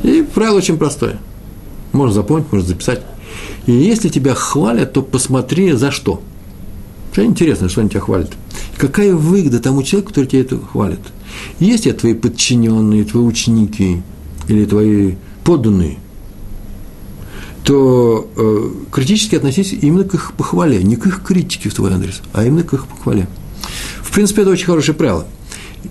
И 0.03 0.25
правило 0.35 0.57
очень 0.57 0.79
простое. 0.79 1.19
Можно 1.93 2.15
запомнить, 2.15 2.51
можно 2.51 2.67
записать. 2.67 3.03
И 3.67 3.73
если 3.73 4.09
тебя 4.09 4.35
хвалят, 4.35 4.95
то 4.95 5.03
посмотри 5.03 5.73
за 5.73 5.91
что. 5.91 6.23
Что 7.13 7.25
интересно, 7.25 7.69
что 7.69 7.83
они 7.83 7.91
тебя 7.91 8.01
хвалят. 8.01 8.31
Какая 8.79 9.15
выгода 9.15 9.59
тому 9.59 9.83
человеку, 9.83 10.11
который 10.11 10.27
тебя 10.27 10.41
это 10.41 10.59
хвалит? 10.59 11.01
Есть 11.59 11.85
ли 11.85 11.93
твои 11.93 12.15
подчиненные, 12.15 13.05
твои 13.05 13.23
ученики 13.23 14.03
или 14.47 14.65
твои 14.65 15.17
подданные, 15.49 15.97
то 17.65 18.31
э, 18.37 18.71
критически 18.93 19.35
относись 19.35 19.73
именно 19.73 20.05
к 20.05 20.13
их 20.13 20.35
похвале, 20.35 20.83
не 20.83 20.97
к 20.97 21.07
их 21.07 21.23
критике 21.23 21.71
в 21.71 21.75
твой 21.75 21.91
адрес, 21.91 22.21
а 22.35 22.45
именно 22.45 22.65
к 22.65 22.75
их 22.75 22.87
похвале. 22.87 23.27
В 24.03 24.13
принципе, 24.13 24.43
это 24.43 24.51
очень 24.51 24.67
хорошее 24.67 24.95
правило, 24.95 25.27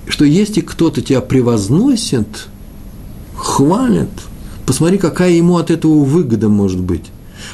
что 0.10 0.26
если 0.26 0.62
кто-то 0.62 1.02
тебя 1.02 1.22
превозносит, 1.22 2.50
хвалит, 3.36 4.12
посмотри, 4.68 5.00
какая 5.00 5.32
ему 5.32 5.58
от 5.58 5.72
этого 5.72 6.04
выгода 6.04 6.50
может 6.50 6.80
быть. 6.80 7.06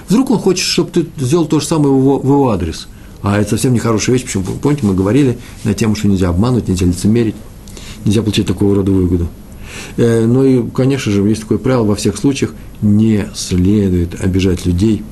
Вдруг 0.10 0.32
он 0.32 0.40
хочет, 0.40 0.66
чтобы 0.66 0.90
ты 0.90 1.06
сделал 1.20 1.46
то 1.46 1.62
же 1.62 1.66
самое 1.66 1.94
в 1.94 2.00
его, 2.00 2.20
в 2.20 2.26
его 2.26 2.50
адрес. 2.50 2.90
А 3.22 3.40
это 3.40 3.52
совсем 3.52 3.74
нехорошая 3.74 4.18
вещь, 4.18 4.26
почему, 4.26 4.44
помните, 4.62 4.86
мы 4.86 4.94
говорили 4.94 5.38
на 5.64 5.74
тему, 5.74 5.96
что 5.96 6.10
нельзя 6.10 6.28
обманывать, 6.28 6.68
нельзя 6.68 6.86
лицемерить, 6.86 7.36
нельзя 8.04 8.22
получать 8.24 8.48
такого 8.48 8.76
рода 8.76 8.92
выгоду. 8.92 9.30
Э, 9.98 10.26
ну 10.26 10.44
и, 10.44 10.64
конечно 10.72 11.12
же, 11.12 11.22
есть 11.28 11.42
такое 11.42 11.58
правило, 11.58 11.84
во 11.84 11.96
всех 11.96 12.18
случаях 12.18 12.54
не 12.82 13.28
следует 13.36 14.22
обижать 14.22 14.66
людей 14.66 15.04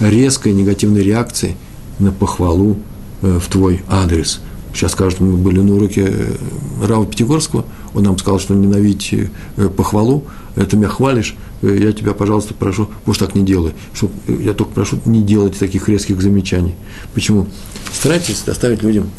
резкой 0.00 0.52
негативной 0.52 1.02
реакцией 1.02 1.56
на 1.98 2.12
похвалу 2.12 2.78
э, 3.22 3.38
в 3.38 3.48
твой 3.48 3.82
адрес. 3.88 4.40
Сейчас 4.74 4.92
скажут, 4.92 5.20
мы 5.20 5.36
были 5.36 5.60
на 5.60 5.74
уроке 5.74 6.06
э, 6.08 6.36
Рава 6.82 7.06
Пятигорского, 7.06 7.64
он 7.94 8.04
нам 8.04 8.18
сказал, 8.18 8.40
что 8.40 8.54
ненавидеть 8.54 9.30
похвалу, 9.76 10.24
ты 10.54 10.76
меня 10.76 10.88
хвалишь, 10.88 11.36
я 11.60 11.92
тебя, 11.92 12.14
пожалуйста, 12.14 12.54
прошу, 12.54 12.88
может, 13.04 13.20
так 13.20 13.34
не 13.34 13.42
делай. 13.42 13.72
Чтоб, 13.92 14.10
я 14.26 14.54
только 14.54 14.72
прошу, 14.72 14.98
не 15.04 15.22
делать 15.22 15.58
таких 15.58 15.88
резких 15.88 16.20
замечаний. 16.22 16.74
Почему? 17.12 17.46
Старайтесь 17.92 18.42
доставить 18.46 18.82
людям 18.82 19.10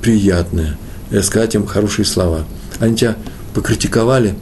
приятное, 0.00 0.78
сказать 1.22 1.54
им 1.54 1.66
хорошие 1.66 2.06
слова. 2.06 2.44
Они 2.80 2.96
тебя 2.96 3.16
покритиковали, 3.54 4.34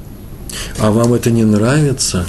а 0.79 0.91
вам 0.91 1.15
это 1.15 1.31
не 1.31 1.45
нравится, 1.45 2.27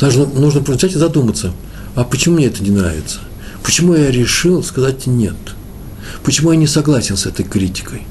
нужно, 0.00 0.26
нужно 0.26 0.60
взять 0.60 0.92
и 0.92 0.98
задуматься, 0.98 1.52
а 1.94 2.04
почему 2.04 2.36
мне 2.36 2.46
это 2.46 2.62
не 2.62 2.70
нравится? 2.70 3.20
Почему 3.62 3.94
я 3.94 4.10
решил 4.10 4.62
сказать 4.62 5.06
нет? 5.06 5.36
Почему 6.24 6.52
я 6.52 6.56
не 6.56 6.66
согласен 6.66 7.16
с 7.16 7.26
этой 7.26 7.44
критикой? 7.44 8.02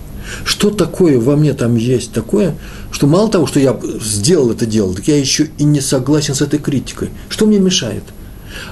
Что 0.45 0.69
такое 0.69 1.19
во 1.19 1.35
мне 1.35 1.53
там 1.53 1.75
есть 1.75 2.13
такое, 2.13 2.55
что 2.91 3.07
мало 3.07 3.29
того, 3.29 3.47
что 3.47 3.59
я 3.59 3.77
сделал 4.01 4.51
это 4.51 4.65
дело, 4.65 4.93
так 4.93 5.07
я 5.07 5.17
еще 5.17 5.49
и 5.57 5.63
не 5.63 5.81
согласен 5.81 6.35
с 6.35 6.41
этой 6.41 6.59
критикой. 6.59 7.09
Что 7.29 7.45
мне 7.45 7.59
мешает? 7.59 8.03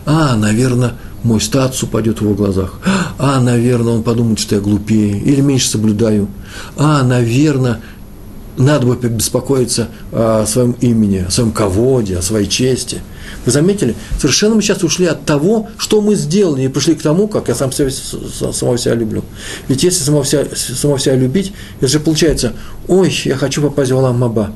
А, 0.06 0.36
наверное, 0.36 0.94
мой 1.24 1.42
статус 1.42 1.84
упадет 1.84 2.20
в 2.20 2.24
его 2.24 2.34
глазах. 2.34 2.80
А, 3.18 3.40
наверное, 3.42 3.94
он 3.94 4.04
подумает, 4.04 4.40
что 4.40 4.56
я 4.56 4.62
глупее 4.62 5.20
или 5.20 5.42
меньше 5.42 5.70
соблюдаю. 5.70 6.28
А, 6.78 7.04
наверное, 7.04 7.82
надо 8.58 8.86
бы 8.86 8.96
беспокоиться 8.96 9.90
о 10.12 10.46
своем 10.46 10.72
имени, 10.82 11.26
о 11.28 11.32
своем 11.32 11.52
ководе, 11.52 12.18
о 12.18 12.22
своей 12.22 12.48
чести. 12.48 13.02
Вы 13.46 13.52
заметили? 13.52 13.96
Совершенно 14.20 14.56
мы 14.56 14.62
сейчас 14.62 14.84
ушли 14.84 15.06
от 15.06 15.26
того, 15.26 15.70
что 15.78 16.02
мы 16.02 16.16
сделали, 16.16 16.64
и 16.64 16.68
пришли 16.68 16.96
к 16.96 17.02
тому, 17.02 17.28
как 17.28 17.48
я 17.48 17.56
сам 17.56 17.72
себя, 17.72 17.90
самого 17.90 18.78
себя 18.78 18.96
люблю. 18.96 19.24
Ведь 19.68 19.84
если 19.84 20.04
самого 20.04 20.26
себя, 20.26 20.46
самого 20.56 21.00
себя 21.00 21.16
любить, 21.16 21.54
это 21.80 21.88
же 21.88 22.00
получается, 22.00 22.54
ой, 22.88 23.14
я 23.26 23.36
хочу 23.38 23.62
попасть 23.62 23.92
в 23.92 23.98
Алам 23.98 24.20
Маба. 24.20 24.52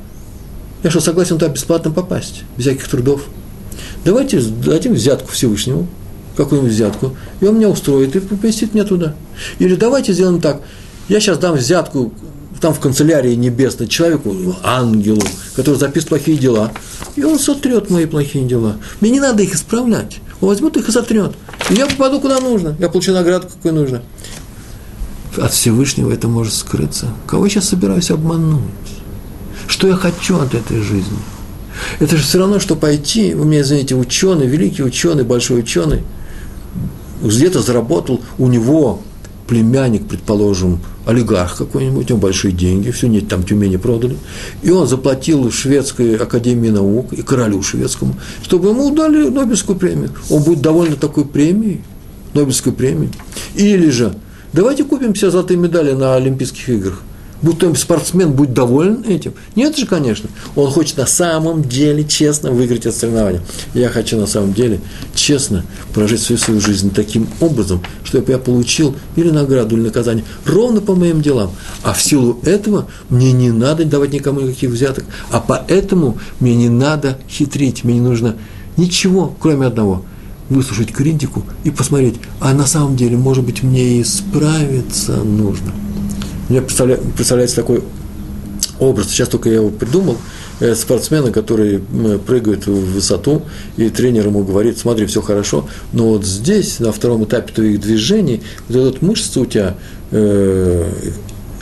Я 0.83 0.89
что, 0.89 0.99
согласен 0.99 1.37
туда 1.37 1.49
бесплатно 1.49 1.91
попасть, 1.91 2.43
без 2.57 2.65
всяких 2.65 2.87
трудов? 2.89 3.23
Давайте 4.03 4.41
дадим 4.41 4.93
взятку 4.95 5.31
Всевышнему, 5.31 5.87
какую-нибудь 6.35 6.73
взятку, 6.73 7.15
и 7.39 7.45
он 7.45 7.55
меня 7.55 7.69
устроит 7.69 8.15
и 8.15 8.19
поместит 8.19 8.73
меня 8.73 8.83
туда. 8.83 9.15
Или 9.59 9.75
давайте 9.75 10.11
сделаем 10.11 10.41
так, 10.41 10.61
я 11.07 11.19
сейчас 11.19 11.37
дам 11.37 11.55
взятку 11.55 12.11
там 12.63 12.73
в 12.73 12.79
канцелярии 12.79 13.35
небесной 13.35 13.89
человеку, 13.89 14.33
ангелу, 14.63 15.21
который 15.53 15.75
записывает 15.75 16.07
плохие 16.07 16.37
дела, 16.37 16.71
и 17.17 17.23
он 17.25 17.37
сотрет 17.37 17.89
мои 17.89 18.05
плохие 18.05 18.45
дела. 18.45 18.77
Мне 19.01 19.11
не 19.11 19.19
надо 19.19 19.43
их 19.43 19.53
исправлять. 19.53 20.21
Он 20.39 20.47
возьмет 20.47 20.77
их 20.77 20.87
и 20.87 20.91
сотрет. 20.93 21.33
И 21.69 21.73
я 21.73 21.87
попаду 21.87 22.21
куда 22.21 22.39
нужно. 22.39 22.77
Я 22.79 22.87
получу 22.87 23.11
награду, 23.11 23.49
какой 23.49 23.73
нужно. 23.73 24.01
От 25.35 25.51
Всевышнего 25.51 26.09
это 26.09 26.29
может 26.29 26.53
скрыться. 26.53 27.07
Кого 27.27 27.47
я 27.47 27.51
сейчас 27.51 27.67
собираюсь 27.67 28.11
обмануть? 28.11 28.61
Что 29.67 29.89
я 29.89 29.95
хочу 29.95 30.39
от 30.39 30.55
этой 30.55 30.79
жизни? 30.79 31.19
Это 31.99 32.15
же 32.15 32.23
все 32.23 32.39
равно, 32.39 32.61
что 32.61 32.77
пойти, 32.77 33.33
вы 33.33 33.43
меня 33.43 33.59
извините, 33.59 33.95
ученый, 33.95 34.47
великий 34.47 34.83
ученый, 34.83 35.25
большой 35.25 35.59
ученый, 35.59 36.03
где-то 37.21 37.61
заработал, 37.61 38.21
у 38.37 38.47
него 38.47 39.01
племянник, 39.47 40.07
предположим, 40.07 40.79
олигарх 41.05 41.57
какой-нибудь, 41.57 42.05
у 42.05 42.13
него 42.13 42.21
большие 42.21 42.51
деньги, 42.51 42.91
все 42.91 43.07
нет, 43.07 43.27
там 43.27 43.43
Тюмени 43.43 43.77
продали, 43.77 44.17
и 44.61 44.71
он 44.71 44.87
заплатил 44.87 45.51
шведской 45.51 46.15
академии 46.15 46.69
наук 46.69 47.13
и 47.13 47.21
королю 47.21 47.61
шведскому, 47.61 48.15
чтобы 48.43 48.69
ему 48.69 48.93
дали 48.95 49.29
Нобелевскую 49.29 49.77
премию. 49.77 50.11
Он 50.29 50.43
будет 50.43 50.61
доволен 50.61 50.95
такой 50.95 51.25
премией, 51.25 51.81
Нобелевской 52.33 52.73
премией. 52.73 53.11
Или 53.55 53.89
же, 53.89 54.15
давайте 54.53 54.83
купим 54.83 55.13
все 55.13 55.29
золотые 55.29 55.57
медали 55.57 55.91
на 55.93 56.15
Олимпийских 56.15 56.69
играх– 56.69 57.01
будто 57.43 57.71
спортсмен 57.75 58.31
будет 58.31 58.53
доволен 58.53 59.03
этим. 59.07 59.33
Нет 59.55 59.77
же, 59.77 59.85
конечно. 59.85 60.29
Он 60.55 60.71
хочет 60.71 60.97
на 60.97 61.05
самом 61.05 61.63
деле 61.63 62.03
честно 62.03 62.51
выиграть 62.51 62.87
это 62.87 62.97
соревнование. 62.97 63.41
Я 63.75 63.89
хочу 63.89 64.17
на 64.17 64.25
самом 64.25 64.53
деле 64.53 64.81
честно 65.13 65.63
прожить 65.93 66.21
всю 66.21 66.37
свою 66.37 66.59
жизнь 66.59 66.91
таким 66.91 67.27
образом, 67.39 67.81
чтобы 68.03 68.31
я 68.31 68.39
получил 68.39 68.95
или 69.15 69.29
награду, 69.29 69.75
или 69.75 69.83
наказание 69.83 70.25
ровно 70.45 70.81
по 70.81 70.95
моим 70.95 71.21
делам. 71.21 71.51
А 71.83 71.93
в 71.93 72.01
силу 72.01 72.39
этого 72.43 72.87
мне 73.09 73.31
не 73.31 73.51
надо 73.51 73.85
давать 73.85 74.13
никому 74.13 74.41
никаких 74.41 74.71
взяток, 74.71 75.05
а 75.29 75.39
поэтому 75.39 76.17
мне 76.39 76.55
не 76.55 76.69
надо 76.69 77.19
хитрить, 77.29 77.83
мне 77.83 77.95
не 77.95 78.01
нужно 78.01 78.37
ничего, 78.77 79.35
кроме 79.39 79.67
одного– 79.67 80.03
выслушать 80.49 80.91
критику 80.91 81.43
и 81.63 81.71
посмотреть, 81.71 82.15
а 82.39 82.53
на 82.53 82.65
самом 82.65 82.95
деле, 82.95 83.17
может 83.17 83.43
быть, 83.43 83.63
мне 83.63 84.01
исправиться 84.01 85.13
нужно. 85.13 85.71
Мне 86.49 86.61
представляется 86.61 87.55
такой 87.55 87.83
образ, 88.79 89.09
сейчас 89.09 89.29
только 89.29 89.49
я 89.49 89.55
его 89.55 89.69
придумал, 89.69 90.17
э, 90.59 90.75
спортсмена, 90.75 91.31
который 91.31 91.79
прыгает 92.25 92.67
в 92.67 92.93
высоту, 92.93 93.43
и 93.77 93.89
тренер 93.89 94.27
ему 94.27 94.43
говорит, 94.43 94.77
смотри, 94.77 95.05
все 95.05 95.21
хорошо, 95.21 95.67
но 95.93 96.09
вот 96.09 96.25
здесь, 96.25 96.79
на 96.79 96.91
втором 96.91 97.23
этапе 97.23 97.53
твоих 97.53 97.79
движений, 97.79 98.41
вот 98.67 98.95
эта 98.95 99.05
мышца 99.05 99.39
у 99.39 99.45
тебя 99.45 99.75
э, 100.11 100.85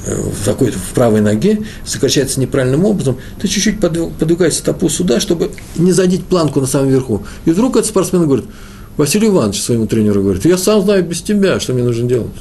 в 0.05 0.45
такой 0.45 0.71
в 0.71 0.93
правой 0.93 1.21
ноге 1.21 1.59
сокращается 1.85 2.39
неправильным 2.39 2.85
образом, 2.85 3.17
ты 3.39 3.47
чуть-чуть 3.47 3.79
подвигаешь 3.79 4.55
стопу 4.55 4.89
сюда, 4.89 5.19
чтобы 5.19 5.51
не 5.75 5.91
задеть 5.91 6.25
планку 6.25 6.59
на 6.59 6.67
самом 6.67 6.89
верху. 6.89 7.23
И 7.45 7.51
вдруг 7.51 7.75
этот 7.75 7.87
спортсмен 7.87 8.25
говорит, 8.25 8.45
Василий 8.97 9.27
Иванович 9.27 9.61
своему 9.61 9.87
тренеру 9.87 10.23
говорит, 10.23 10.45
я 10.45 10.57
сам 10.57 10.81
знаю 10.81 11.05
без 11.05 11.21
тебя, 11.21 11.59
что 11.59 11.73
мне 11.73 11.83
нужно 11.83 12.07
делать. 12.07 12.31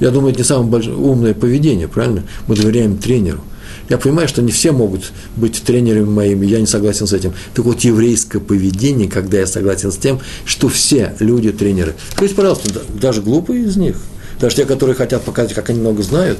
Я 0.00 0.10
думаю, 0.10 0.30
это 0.30 0.40
не 0.40 0.44
самое 0.44 0.70
большое, 0.70 0.96
умное 0.96 1.34
поведение, 1.34 1.88
правильно? 1.88 2.22
Мы 2.46 2.56
доверяем 2.56 2.98
тренеру. 2.98 3.40
Я 3.88 3.98
понимаю, 3.98 4.28
что 4.28 4.42
не 4.42 4.52
все 4.52 4.72
могут 4.72 5.12
быть 5.36 5.62
тренерами 5.62 6.04
моими, 6.04 6.44
я 6.46 6.60
не 6.60 6.66
согласен 6.66 7.06
с 7.06 7.12
этим. 7.12 7.32
Так 7.54 7.64
вот, 7.64 7.80
еврейское 7.80 8.40
поведение, 8.40 9.08
когда 9.08 9.38
я 9.38 9.46
согласен 9.46 9.92
с 9.92 9.96
тем, 9.96 10.20
что 10.44 10.68
все 10.68 11.14
люди 11.20 11.52
тренеры. 11.52 11.94
То 12.16 12.24
есть, 12.24 12.34
пожалуйста, 12.34 12.82
даже 13.00 13.22
глупые 13.22 13.64
из 13.64 13.76
них– 13.76 13.96
даже 14.40 14.56
те, 14.56 14.66
которые 14.66 14.94
хотят 14.94 15.22
показать, 15.22 15.54
как 15.54 15.70
они 15.70 15.80
много 15.80 16.02
знают. 16.02 16.38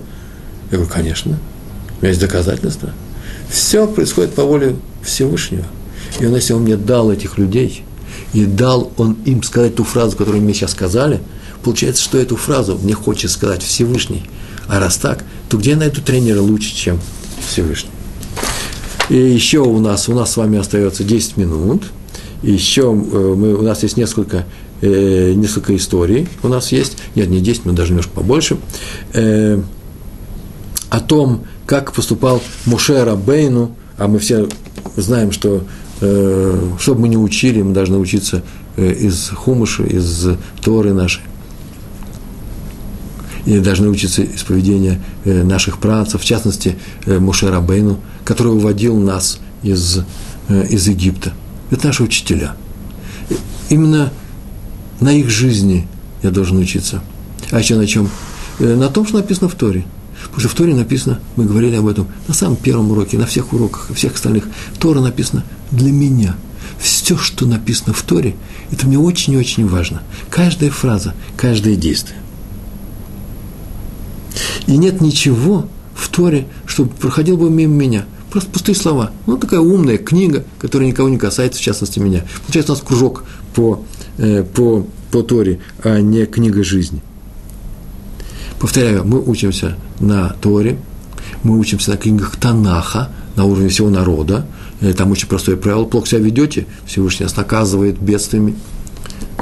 Я 0.71 0.79
говорю, 0.79 0.93
конечно, 0.93 1.39
у 1.99 2.03
меня 2.03 2.09
есть 2.11 2.21
доказательства. 2.21 2.91
Все 3.49 3.87
происходит 3.87 4.35
по 4.35 4.45
воле 4.45 4.77
Всевышнего. 5.03 5.65
И 6.21 6.27
он, 6.27 6.35
если 6.35 6.53
он 6.53 6.63
мне 6.63 6.77
дал 6.77 7.11
этих 7.11 7.39
людей, 7.39 7.85
и 8.33 8.45
дал 8.45 8.93
он 8.97 9.17
им 9.25 9.43
сказать 9.43 9.77
ту 9.77 9.85
фразу, 9.85 10.17
которую 10.17 10.43
мне 10.43 10.53
сейчас 10.53 10.73
сказали, 10.73 11.21
получается, 11.67 12.01
что 12.01 12.17
эту 12.17 12.37
фразу 12.37 12.79
мне 12.81 12.95
хочет 12.95 13.29
сказать 13.29 13.61
Всевышний. 13.61 14.23
А 14.69 14.79
раз 14.79 14.99
так, 14.99 15.25
то 15.49 15.57
где 15.59 15.71
я 15.71 15.77
найду 15.77 16.01
тренера 16.01 16.41
лучше, 16.41 16.73
чем 16.73 17.01
Всевышний? 17.45 17.91
И 19.11 19.17
еще 19.17 19.59
у 19.59 19.81
нас, 19.81 20.09
у 20.09 20.15
нас 20.15 20.33
с 20.33 20.37
вами 20.37 20.61
остается 20.61 21.03
10 21.03 21.37
минут. 21.37 21.83
Еще 22.45 22.83
э, 22.83 23.35
мы, 23.37 23.55
у 23.55 23.63
нас 23.63 23.83
есть 23.83 23.97
несколько 23.97 24.47
э, 24.81 25.33
несколько 25.35 25.75
историй 25.75 26.29
у 26.45 26.49
нас 26.49 26.71
есть, 26.71 26.99
нет, 27.17 27.29
не 27.31 27.41
10, 27.41 27.65
но 27.65 27.73
даже 27.73 27.91
немножко 27.91 28.13
побольше, 28.13 28.59
э, 29.15 29.61
о 30.89 31.01
том, 31.01 31.47
как 31.67 31.93
поступал 31.93 32.41
Мушера 32.65 33.17
Бейну, 33.17 33.75
а 33.99 34.07
мы 34.07 34.21
все 34.21 34.49
знаем, 34.95 35.33
что 35.33 35.65
э, 36.01 36.61
чтобы 36.79 37.01
мы 37.01 37.09
не 37.09 37.17
учили, 37.17 37.61
мы 37.63 37.75
должны 37.75 37.99
учиться 37.99 38.45
э, 38.77 38.93
из 38.93 39.31
Хумыша, 39.31 39.83
из 39.83 40.29
Торы 40.63 40.93
нашей. 40.93 41.23
И 43.47 43.59
должны 43.61 43.89
учиться 43.89 44.23
из 44.23 44.43
поведения 44.43 45.01
э, 45.25 45.43
наших 45.45 45.79
працев, 45.79 46.21
в 46.21 46.25
частности, 46.25 46.77
э, 47.07 47.19
Мушера 47.19 47.61
Бейну, 47.61 48.01
который 48.25 48.53
уводил 48.53 48.99
нас 48.99 49.39
из, 49.63 50.01
э, 50.49 50.67
из 50.69 50.89
Египта. 50.89 51.33
Это 51.71 51.87
наши 51.87 52.03
учителя. 52.03 52.57
Именно 53.71 54.13
на 55.01 55.13
их 55.13 55.31
жизни 55.31 55.87
я 56.23 56.31
должен 56.31 56.59
учиться. 56.59 57.03
А 57.51 57.61
еще 57.61 57.77
на 57.77 57.87
чем? 57.87 58.09
На 58.59 58.89
том, 58.89 59.07
что 59.07 59.19
написано 59.19 59.49
в 59.49 59.55
Торе. 59.55 59.85
Потому 60.25 60.41
что 60.41 60.49
в 60.49 60.55
Торе 60.55 60.75
написано, 60.75 61.21
мы 61.37 61.45
говорили 61.45 61.77
об 61.77 61.87
этом 61.87 62.09
на 62.27 62.35
самом 62.35 62.57
первом 62.57 62.91
уроке, 62.91 63.19
на 63.19 63.27
всех 63.27 63.53
уроках, 63.53 63.91
всех 63.95 64.15
остальных. 64.15 64.45
Тора 64.79 65.01
написано 65.01 65.45
для 65.71 65.93
меня. 65.93 66.37
Все, 66.79 67.17
что 67.17 67.47
написано 67.47 67.93
в 67.93 68.03
Торе, 68.03 68.35
это 68.71 68.87
мне 68.87 68.99
очень 68.99 69.35
и 69.35 69.37
очень 69.37 69.67
важно. 69.67 70.03
Каждая 70.31 70.71
фраза, 70.71 71.15
каждое 71.37 71.77
действие. 71.77 72.19
И 74.67 74.77
нет 74.77 75.01
ничего 75.01 75.67
в 75.95 76.09
Торе, 76.09 76.47
чтобы 76.67 76.91
проходил 76.91 77.37
бы 77.37 77.51
мимо 77.51 77.75
меня. 77.75 78.05
Просто 78.31 78.51
пустые 78.51 78.75
слова. 78.75 79.13
Ну, 79.27 79.37
такая 79.39 79.61
умная 79.61 79.99
книга, 79.99 80.45
которая 80.59 80.89
никого 80.89 81.09
не 81.09 81.19
касается, 81.19 81.61
в 81.61 81.63
частности, 81.63 81.99
меня. 81.99 82.25
Получается, 82.45 82.73
у 82.73 82.75
нас 82.75 82.85
кружок 82.85 83.25
по 83.55 83.83
Э, 84.19 84.43
по, 84.45 84.87
по 85.11 85.23
Торе, 85.23 85.61
а 85.83 86.01
не 86.01 86.25
книга 86.25 86.65
жизни. 86.65 87.03
Повторяю, 88.59 89.05
мы 89.05 89.23
учимся 89.23 89.77
на 90.01 90.31
Торе, 90.41 90.79
мы 91.43 91.59
учимся 91.59 91.91
на 91.91 91.97
книгах 91.99 92.37
Танаха, 92.37 93.11
на 93.37 93.45
уровне 93.45 93.69
всего 93.69 93.91
народа. 93.91 94.47
Э, 94.81 94.95
там 94.95 95.11
очень 95.11 95.29
простое 95.29 95.57
правило. 95.57 95.85
Плохо 95.85 96.09
себя 96.09 96.21
ведете, 96.21 96.67
Всевышний 96.87 97.25
нас 97.25 97.37
наказывает 97.37 98.01
бедствиями– 98.01 98.55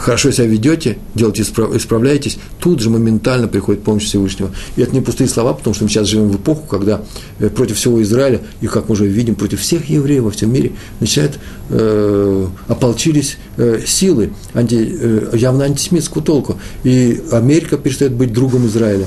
хорошо 0.04 0.30
себя 0.30 0.46
ведете, 0.46 0.98
делаете, 1.14 1.42
исправляетесь, 1.42 2.36
тут 2.60 2.80
же 2.80 2.90
моментально 2.90 3.48
приходит 3.48 3.82
помощь 3.82 4.04
Всевышнего. 4.04 4.50
И 4.76 4.82
это 4.82 4.92
не 4.92 5.00
пустые 5.00 5.28
слова, 5.28 5.54
потому 5.54 5.72
что 5.72 5.84
мы 5.84 5.90
сейчас 5.90 6.06
живем 6.08 6.28
в 6.28 6.36
эпоху, 6.36 6.66
когда 6.68 7.00
э, 7.38 7.48
против 7.48 7.78
всего 7.78 8.02
Израиля, 8.02 8.42
и 8.60 8.66
как 8.66 8.88
мы 8.88 8.92
уже 8.92 9.06
видим, 9.06 9.34
против 9.34 9.60
всех 9.60 9.88
евреев 9.88 10.24
во 10.24 10.30
всем 10.30 10.52
мире 10.52 10.72
начинают, 11.00 11.38
э, 11.70 12.46
ополчились 12.68 13.38
э, 13.56 13.80
силы 13.86 14.34
анти, 14.52 14.94
э, 15.00 15.30
явно 15.32 15.64
антисемитского 15.64 16.22
толку. 16.22 16.58
И 16.82 17.22
Америка 17.32 17.78
перестает 17.78 18.12
быть 18.12 18.30
другом 18.30 18.66
Израиля. 18.66 19.06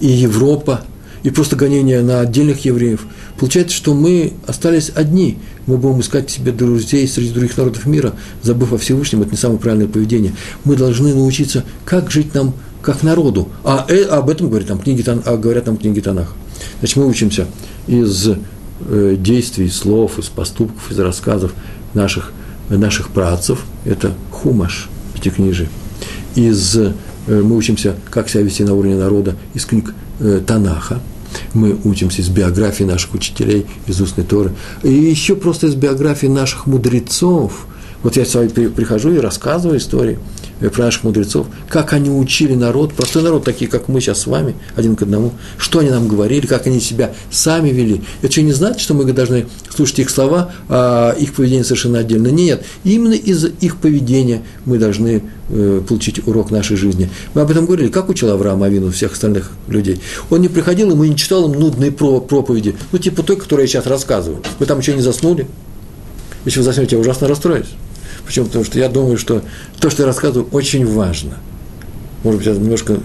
И 0.00 0.08
Европа, 0.08 0.82
и 1.22 1.30
просто 1.30 1.56
гонения 1.56 2.02
на 2.02 2.20
отдельных 2.20 2.66
евреев. 2.66 3.06
Получается, 3.38 3.74
что 3.74 3.94
мы 3.94 4.34
остались 4.46 4.92
одни– 4.94 5.38
мы 5.66 5.76
будем 5.76 6.00
искать 6.00 6.30
себе 6.30 6.52
друзей 6.52 7.06
среди 7.06 7.32
других 7.32 7.56
народов 7.56 7.86
мира, 7.86 8.14
забыв 8.42 8.72
о 8.72 8.78
Всевышнем, 8.78 9.22
это 9.22 9.30
не 9.30 9.36
самое 9.36 9.60
правильное 9.60 9.88
поведение. 9.88 10.34
Мы 10.64 10.76
должны 10.76 11.14
научиться, 11.14 11.64
как 11.84 12.10
жить 12.10 12.34
нам 12.34 12.54
как 12.80 13.02
народу. 13.04 13.48
А 13.62 13.86
э, 13.88 14.02
об 14.04 14.28
этом 14.28 14.48
говорят 14.48 14.68
там 14.68 14.78
книги, 14.78 15.04
а 15.06 15.36
говорят 15.36 15.66
там 15.66 15.76
книги 15.76 16.00
Танах. 16.00 16.34
Значит, 16.80 16.96
мы 16.96 17.06
учимся 17.06 17.46
из 17.86 18.28
э, 18.88 19.16
действий, 19.18 19.68
слов, 19.68 20.18
из 20.18 20.26
поступков, 20.26 20.90
из 20.90 20.98
рассказов 20.98 21.52
наших, 21.94 22.32
наших 22.68 23.10
працев. 23.10 23.64
Это 23.84 24.12
хумаш, 24.30 24.88
пятикнижие. 25.14 25.68
Из, 26.34 26.76
э, 26.76 26.92
мы 27.28 27.56
учимся, 27.56 27.94
как 28.10 28.28
себя 28.28 28.42
вести 28.42 28.64
на 28.64 28.74
уровне 28.74 28.96
народа 28.96 29.36
из 29.54 29.64
книг 29.64 29.94
э, 30.18 30.40
Танаха– 30.44 31.00
мы 31.54 31.78
учимся 31.84 32.22
из 32.22 32.28
биографии 32.28 32.84
наших 32.84 33.14
учителей, 33.14 33.66
из 33.86 34.00
устной 34.00 34.24
Торы, 34.24 34.52
и 34.82 34.92
еще 34.92 35.36
просто 35.36 35.66
из 35.66 35.74
биографии 35.74 36.26
наших 36.26 36.66
мудрецов. 36.66 37.66
Вот 38.02 38.16
я 38.16 38.24
с 38.24 38.34
вами 38.34 38.48
прихожу 38.48 39.12
и 39.12 39.18
рассказываю 39.18 39.78
истории– 39.78 40.18
наших 40.76 41.04
мудрецов, 41.04 41.46
как 41.68 41.92
они 41.92 42.10
учили 42.10 42.54
народ, 42.54 42.94
простой 42.94 43.22
народ, 43.22 43.44
такие, 43.44 43.70
как 43.70 43.88
мы 43.88 44.00
сейчас 44.00 44.20
с 44.20 44.26
вами, 44.26 44.54
один 44.76 44.96
к 44.96 45.02
одному, 45.02 45.32
что 45.58 45.80
они 45.80 45.90
нам 45.90 46.08
говорили, 46.08 46.46
как 46.46 46.66
они 46.66 46.80
себя 46.80 47.12
сами 47.30 47.70
вели. 47.70 48.02
Это 48.20 48.32
что, 48.32 48.42
не 48.42 48.52
значит, 48.52 48.80
что 48.80 48.94
мы 48.94 49.10
должны 49.12 49.46
слушать 49.74 50.00
их 50.00 50.10
слова, 50.10 50.52
а 50.68 51.12
их 51.12 51.34
поведение 51.34 51.64
совершенно 51.64 52.00
отдельно? 52.00 52.28
Нет, 52.28 52.64
именно 52.84 53.14
из 53.14 53.44
их 53.44 53.76
поведения 53.76 54.42
мы 54.64 54.78
должны 54.78 55.22
э, 55.48 55.82
получить 55.86 56.26
урок 56.26 56.50
нашей 56.50 56.76
жизни. 56.76 57.10
Мы 57.34 57.42
об 57.42 57.50
этом 57.50 57.66
говорили, 57.66 57.88
как 57.88 58.08
учил 58.08 58.30
Авраам 58.30 58.62
Авину 58.62 58.90
всех 58.90 59.12
остальных 59.12 59.50
людей. 59.68 60.00
Он 60.30 60.40
не 60.40 60.48
приходил, 60.48 60.90
ему 60.90 61.04
не 61.04 61.16
читал 61.16 61.50
им 61.50 61.58
нудные 61.58 61.92
проповеди, 61.92 62.76
ну, 62.90 62.98
типа 62.98 63.22
той, 63.22 63.36
которую 63.36 63.64
я 63.64 63.68
сейчас 63.68 63.86
рассказываю. 63.86 64.42
Вы 64.58 64.66
там 64.66 64.78
еще 64.78 64.94
не 64.94 65.02
заснули? 65.02 65.46
Если 66.44 66.58
вы 66.58 66.64
заснете, 66.64 66.96
я 66.96 67.00
ужасно 67.00 67.28
расстроюсь. 67.28 67.68
Почему? 68.26 68.46
Потому 68.46 68.64
что 68.64 68.78
я 68.78 68.88
думаю, 68.88 69.18
что 69.18 69.42
то, 69.80 69.90
что 69.90 70.02
я 70.02 70.06
рассказываю, 70.06 70.48
очень 70.52 70.86
важно. 70.86 71.38
Может 72.24 72.38
быть, 72.38 72.46
я 72.46 72.54
немножко 72.54 72.94
э, 72.94 72.98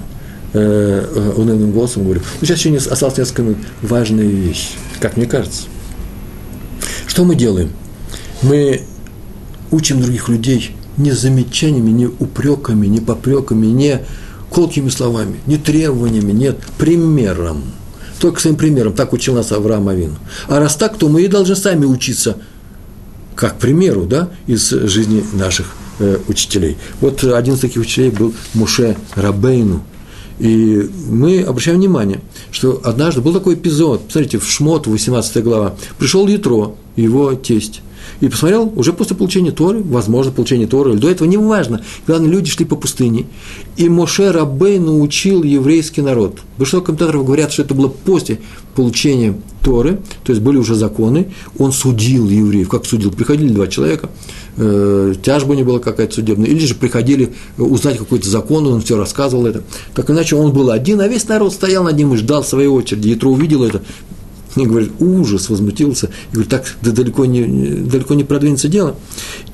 э 0.53 1.33
унылым 1.35 1.71
голосом 1.71 2.03
говорю. 2.03 2.21
Но 2.39 2.45
сейчас 2.45 2.59
еще 2.59 2.69
не, 2.69 2.77
осталось 2.77 3.17
несколько 3.17 3.41
минут. 3.41 3.57
Важная 3.81 4.25
вещь, 4.25 4.71
как 4.99 5.17
мне 5.17 5.25
кажется. 5.25 5.63
Что 7.07 7.23
мы 7.23 7.35
делаем? 7.35 7.71
Мы 8.41 8.83
учим 9.71 10.01
других 10.01 10.29
людей 10.29 10.75
не 10.97 11.11
замечаниями, 11.11 11.91
не 11.91 12.05
упреками, 12.05 12.87
не 12.87 12.99
попреками, 12.99 13.67
не 13.67 14.01
колкими 14.49 14.89
словами, 14.89 15.39
не 15.45 15.57
требованиями, 15.57 16.31
нет, 16.31 16.57
примером. 16.77 17.63
Только 18.19 18.39
своим 18.39 18.55
примером. 18.55 18.93
Так 18.93 19.13
учил 19.13 19.35
нас 19.35 19.51
Авраам 19.51 19.89
Авин. 19.89 20.15
А 20.47 20.59
раз 20.59 20.75
так, 20.75 20.97
то 20.97 21.07
мы 21.07 21.21
и 21.21 21.27
должны 21.27 21.55
сами 21.55 21.85
учиться– 21.85 22.37
как 23.37 23.59
примеру, 23.59 24.05
да, 24.05 24.29
из 24.47 24.69
жизни 24.69 25.23
наших 25.33 25.67
э, 25.99 26.17
учителей. 26.27 26.75
Вот 26.99 27.23
один 27.23 27.53
из 27.53 27.59
таких 27.59 27.81
учителей 27.83 28.09
был 28.09 28.33
Муше 28.53 28.97
Рабейну. 29.15 29.83
И 30.39 30.89
мы 31.07 31.41
обращаем 31.41 31.77
внимание, 31.77 32.21
что 32.51 32.81
однажды 32.83 33.21
был 33.21 33.33
такой 33.33 33.53
эпизод, 33.53 34.05
посмотрите, 34.07 34.39
в 34.39 34.49
Шмот, 34.49 34.87
18 34.87 35.43
глава, 35.43 35.75
пришел 35.97 36.27
Ятро, 36.27 36.75
его 36.95 37.33
тесть, 37.33 37.81
И 38.19 38.29
посмотрел, 38.29 38.71
уже 38.75 38.93
после 38.93 39.15
получения 39.15 39.51
Торы, 39.51 39.81
возможно, 39.83 40.31
получение 40.31 40.67
Торы, 40.67 40.91
или 40.93 40.99
до 40.99 41.09
этого, 41.09 41.27
неважно. 41.27 41.81
Главное, 42.05 42.29
люди 42.29 42.49
шли 42.49 42.65
по 42.65 42.75
пустыне. 42.75 43.25
И 43.75 43.89
Моше 43.89 44.31
Рабей 44.31 44.79
научил 44.79 45.43
еврейский 45.43 46.01
народ. 46.01 46.39
Большинство 46.57 46.85
комментаторов 46.85 47.25
говорят, 47.25 47.51
что 47.51 47.61
это 47.61 47.73
было 47.73 47.87
после 47.87 48.39
получения 48.75 49.35
Торы, 49.63 49.99
то 50.23 50.31
есть 50.31 50.41
были 50.41 50.57
уже 50.57 50.75
законы. 50.75 51.33
Он 51.57 51.71
судил 51.71 52.29
евреев. 52.29 52.69
Как 52.69 52.85
судил? 52.85 53.11
Приходили 53.11 53.49
два 53.49 53.67
человека, 53.67 54.09
э, 54.55 55.13
тяжба 55.21 55.55
не 55.55 55.63
была 55.63 55.79
какая-то 55.79 56.15
судебная, 56.15 56.47
или 56.47 56.65
же 56.65 56.75
приходили 56.75 57.33
узнать 57.57 57.97
какой-то 57.97 58.29
закон, 58.29 58.65
он 58.67 58.81
все 58.81 58.97
рассказывал 58.97 59.45
это. 59.45 59.63
Так 59.93 60.09
иначе 60.09 60.35
он 60.35 60.53
был 60.53 60.71
один, 60.71 61.01
а 61.01 61.07
весь 61.07 61.27
народ 61.27 61.53
стоял 61.53 61.83
над 61.83 61.97
ним 61.97 62.13
и 62.13 62.17
ждал 62.17 62.43
своей 62.43 62.67
очереди. 62.67 63.09
Ятро 63.09 63.29
увидел 63.29 63.63
это, 63.63 63.81
и 64.55 64.65
говорит, 64.65 64.91
ужас, 64.99 65.49
возмутился, 65.49 66.09
и 66.31 66.33
говорит, 66.33 66.49
так 66.49 66.65
да 66.81 66.91
далеко, 66.91 67.25
не, 67.25 67.45
далеко 67.45 68.13
не 68.13 68.23
продвинется 68.23 68.67
дело. 68.67 68.95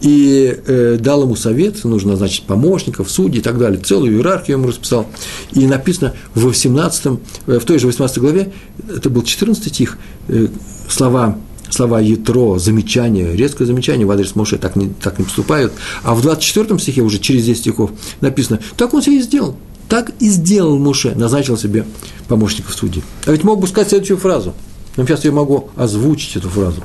И 0.02 0.58
э, 0.66 0.98
дал 1.00 1.24
ему 1.24 1.36
совет, 1.36 1.84
нужно 1.84 2.12
назначить 2.12 2.44
помощников, 2.44 3.10
судей 3.10 3.40
и 3.40 3.42
так 3.42 3.58
далее, 3.58 3.80
целую 3.82 4.14
иерархию 4.18 4.58
ему 4.58 4.68
расписал. 4.68 5.08
И 5.54 5.66
написано 5.66 6.14
в 6.36 6.46
18, 6.46 7.06
э, 7.48 7.60
в 7.60 7.66
той 7.66 7.80
же 7.80 7.88
18 7.88 8.18
главе, 8.20 8.54
это 8.90 9.10
был 9.10 9.24
14 9.24 9.68
стих, 9.68 9.98
э, 10.28 10.48
слова 10.88 11.38
слова 11.70 12.00
Ятро, 12.00 12.60
замечание, 12.60 13.36
резкое 13.36 13.66
замечание 13.66 14.06
в 14.06 14.12
адрес 14.12 14.36
Моше 14.36 14.60
так 14.60 14.76
не, 14.76 14.90
так 14.90 15.18
не 15.18 15.26
поступают. 15.26 15.74
А 16.04 16.14
в 16.14 16.22
24 16.22 16.78
стихе, 16.78 17.02
уже 17.02 17.18
через 17.18 17.46
10 17.46 17.62
стихов, 17.62 17.90
написано, 18.22 18.60
так 18.78 18.94
он 18.94 19.02
себе 19.02 19.18
и 19.18 19.22
сделал. 19.22 19.56
Так 19.90 20.12
и 20.20 20.30
сделал 20.30 20.78
Муше, 20.78 21.16
назначил 21.16 21.58
себе 21.58 21.84
помощников 22.28 22.76
судей. 22.76 23.02
А 23.26 23.32
ведь 23.32 23.44
мог 23.44 23.60
бы 23.60 23.66
сказать 23.66 23.90
следующую 23.90 24.18
фразу– 24.18 24.54
но 24.96 25.06
сейчас 25.06 25.26
я 25.26 25.32
могу 25.32 25.70
озвучить 25.76 26.36
эту 26.36 26.50
фразу. 26.50 26.82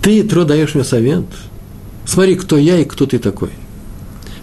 Ты, 0.00 0.22
Тро, 0.22 0.44
даешь 0.44 0.74
мне 0.74 0.84
совет. 0.84 1.24
Смотри, 2.04 2.36
кто 2.36 2.56
я 2.56 2.78
и 2.78 2.84
кто 2.84 3.06
ты 3.06 3.18
такой. 3.18 3.50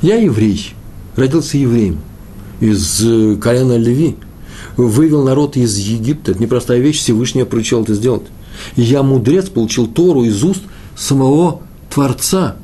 Я 0.02 0.16
еврей, 0.16 0.74
родился 1.16 1.58
евреем 1.58 2.00
из 2.60 3.02
э, 3.04 3.36
колена 3.36 3.78
Леви, 3.78 4.16
вывел 4.76 5.24
народ 5.24 5.58
из 5.58 5.78
Египта. 5.78 6.32
Это 6.32 6.42
непростая 6.42 6.80
вещь, 6.80 6.98
Всевышний 7.00 7.44
поручил 7.44 7.84
это 7.84 7.94
сделать. 7.94 8.24
Я, 8.76 9.04
мудрец, 9.04 9.50
получил 9.50 9.88
Тору 9.88 10.24
из 10.24 10.44
уст 10.44 10.64
самого 10.98 11.62
Творца. 11.90 12.56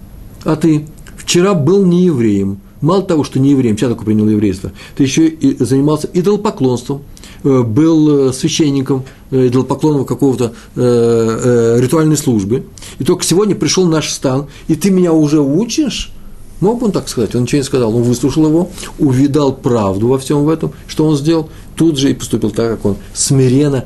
А 0.44 0.56
ты 0.56 0.88
вчера 1.16 1.54
был 1.54 1.86
не 1.86 2.06
евреем. 2.06 2.60
Мало 2.82 3.04
того, 3.04 3.24
что 3.24 3.40
не 3.40 3.52
евреем, 3.52 3.78
сейчас 3.78 3.90
только 3.90 4.06
принял 4.06 4.28
еврейство, 4.28 4.72
ты 4.96 5.04
еще 5.04 5.28
и 5.28 5.64
занимался 5.64 6.10
идолопоклонством– 6.12 7.04
был 7.44 8.30
э, 8.30 8.34
священником 8.34 9.04
э, 9.32 9.48
идолопоклонного 9.48 10.06
какого-то 10.06 10.54
ритуальной 10.76 12.18
службы, 12.18 12.66
и 13.00 13.04
только 13.04 13.24
сегодня 13.24 13.56
пришел 13.56 13.86
наш 13.88 14.10
стан, 14.10 14.48
и 14.68 14.76
ты 14.76 14.90
меня 14.90 15.14
уже 15.14 15.40
учишь? 15.40 16.12
Мог 16.60 16.80
бы 16.80 16.88
он 16.88 16.92
так 16.92 17.08
сказать? 17.08 17.36
Он 17.36 17.44
ничего 17.44 17.60
не 17.60 17.64
сказал. 17.64 17.96
Он 17.96 18.02
выслушал 18.02 18.48
его, 18.48 18.70
увидал 18.98 19.54
правду 19.54 20.08
во 20.08 20.18
всем 20.18 20.44
в 20.44 20.50
этом, 20.50 20.72
что 20.88 21.06
он 21.06 21.16
сделал, 21.16 21.50
тут 21.76 21.98
же 21.98 22.10
и 22.10 22.14
поступил 22.14 22.50
так, 22.50 22.72
как 22.72 22.86
он 22.86 22.98
смиренно 23.14 23.86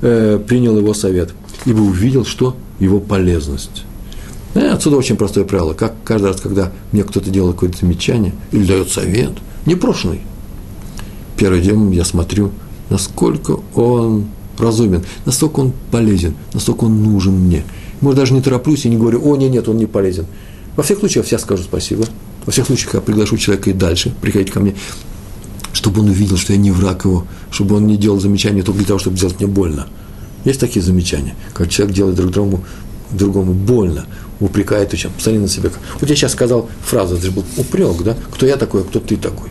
э, 0.00 0.40
принял 0.44 0.76
его 0.76 0.94
совет, 0.94 1.30
ибо 1.64 1.80
увидел, 1.80 2.24
что 2.24 2.56
его 2.80 2.98
полезность. 2.98 3.84
И 4.54 4.60
отсюда 4.60 4.96
очень 4.96 5.16
простое 5.16 5.44
правило. 5.44 5.74
Как 5.74 5.94
каждый 6.04 6.26
раз, 6.26 6.40
когда 6.40 6.72
мне 6.90 7.04
кто-то 7.04 7.30
делает 7.30 7.54
какое-то 7.54 7.78
замечание 7.78 8.32
или 8.50 8.66
дает 8.66 8.90
совет, 8.90 9.32
непрошенный, 9.66 10.22
первым 11.36 11.62
делом 11.62 11.90
я 11.92 12.04
смотрю, 12.04 12.50
насколько 12.90 13.58
он 13.74 14.26
разумен, 14.58 15.04
насколько 15.24 15.60
он 15.60 15.72
полезен, 15.90 16.34
насколько 16.52 16.84
он 16.84 17.02
нужен 17.02 17.34
мне. 17.34 17.64
Может, 18.00 18.18
даже 18.18 18.34
не 18.34 18.42
тороплюсь 18.42 18.84
и 18.84 18.88
не 18.88 18.96
говорю, 18.96 19.20
о, 19.24 19.36
нет, 19.36 19.50
нет, 19.50 19.68
он 19.68 19.76
не 19.76 19.86
полезен. 19.86 20.26
Во 20.76 20.82
всех 20.82 20.98
случаях 20.98 21.26
я 21.28 21.38
скажу 21.38 21.62
спасибо. 21.62 22.04
Во 22.46 22.52
всех 22.52 22.66
случаях 22.66 22.94
я 22.94 23.00
приглашу 23.00 23.36
человека 23.36 23.70
и 23.70 23.72
дальше 23.72 24.14
приходить 24.20 24.50
ко 24.50 24.60
мне, 24.60 24.74
чтобы 25.72 26.00
он 26.00 26.08
увидел, 26.08 26.36
что 26.36 26.52
я 26.52 26.58
не 26.58 26.70
враг 26.70 27.04
его, 27.04 27.26
чтобы 27.50 27.76
он 27.76 27.86
не 27.86 27.96
делал 27.96 28.20
замечания 28.20 28.62
только 28.62 28.78
для 28.78 28.86
того, 28.86 28.98
чтобы 28.98 29.16
сделать 29.16 29.38
мне 29.38 29.48
больно. 29.48 29.86
Есть 30.44 30.60
такие 30.60 30.82
замечания, 30.82 31.34
как 31.52 31.68
человек 31.68 31.96
делает 31.96 32.16
друг 32.16 32.30
другому, 32.30 32.64
другому 33.10 33.52
больно, 33.52 34.06
упрекает, 34.40 34.94
очень, 34.94 35.10
посмотри 35.10 35.40
на 35.40 35.48
себя. 35.48 35.70
Вот 36.00 36.08
я 36.08 36.16
сейчас 36.16 36.32
сказал 36.32 36.68
фразу, 36.82 37.16
это 37.16 37.26
же 37.26 37.32
был 37.32 37.44
упрек, 37.56 38.02
да? 38.02 38.16
Кто 38.32 38.46
я 38.46 38.56
такой, 38.56 38.82
а 38.82 38.84
кто 38.84 39.00
ты 39.00 39.16
такой. 39.16 39.50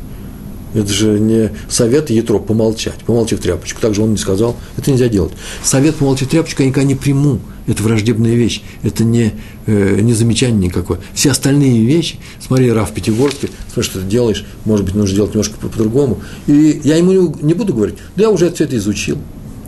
Это 0.74 0.92
же 0.92 1.20
не 1.20 1.52
совет 1.70 2.10
Ятро 2.10 2.40
помолчать, 2.40 3.00
помолчи 3.06 3.36
в 3.36 3.40
тряпочку. 3.40 3.82
Так 3.82 3.96
же 3.96 4.02
он 4.02 4.12
не 4.12 4.18
сказал, 4.18 4.56
это 4.78 4.92
нельзя 4.92 5.08
делать. 5.08 5.34
Совет 5.64 5.96
помолчи 5.96 6.26
в 6.26 6.30
тряпочку 6.30 6.62
я 6.62 6.70
никогда 6.70 6.88
не 6.88 6.96
приму. 6.96 7.40
Это 7.68 7.84
враждебная 7.84 8.34
вещь, 8.34 8.62
это 8.82 9.04
не, 9.04 9.34
э, 9.66 10.00
не 10.00 10.14
замечание 10.14 10.68
никакое. 10.68 11.00
Все 11.14 11.32
остальные 11.32 11.84
вещи, 11.84 12.16
смотри, 12.40 12.72
Раф 12.72 12.94
Пятигорский, 12.94 13.50
смотри, 13.74 13.84
что 13.84 14.00
ты 14.00 14.06
делаешь, 14.06 14.46
может 14.64 14.86
быть, 14.86 14.96
нужно 14.96 15.16
делать 15.16 15.32
немножко 15.32 15.58
по-другому. 15.58 16.22
И 16.48 16.80
я 16.86 16.96
ему 16.96 17.36
не 17.42 17.54
буду 17.54 17.74
говорить, 17.74 17.98
да 18.16 18.24
я 18.24 18.30
уже 18.30 18.50
все 18.54 18.64
это 18.64 18.78
изучил, 18.78 19.18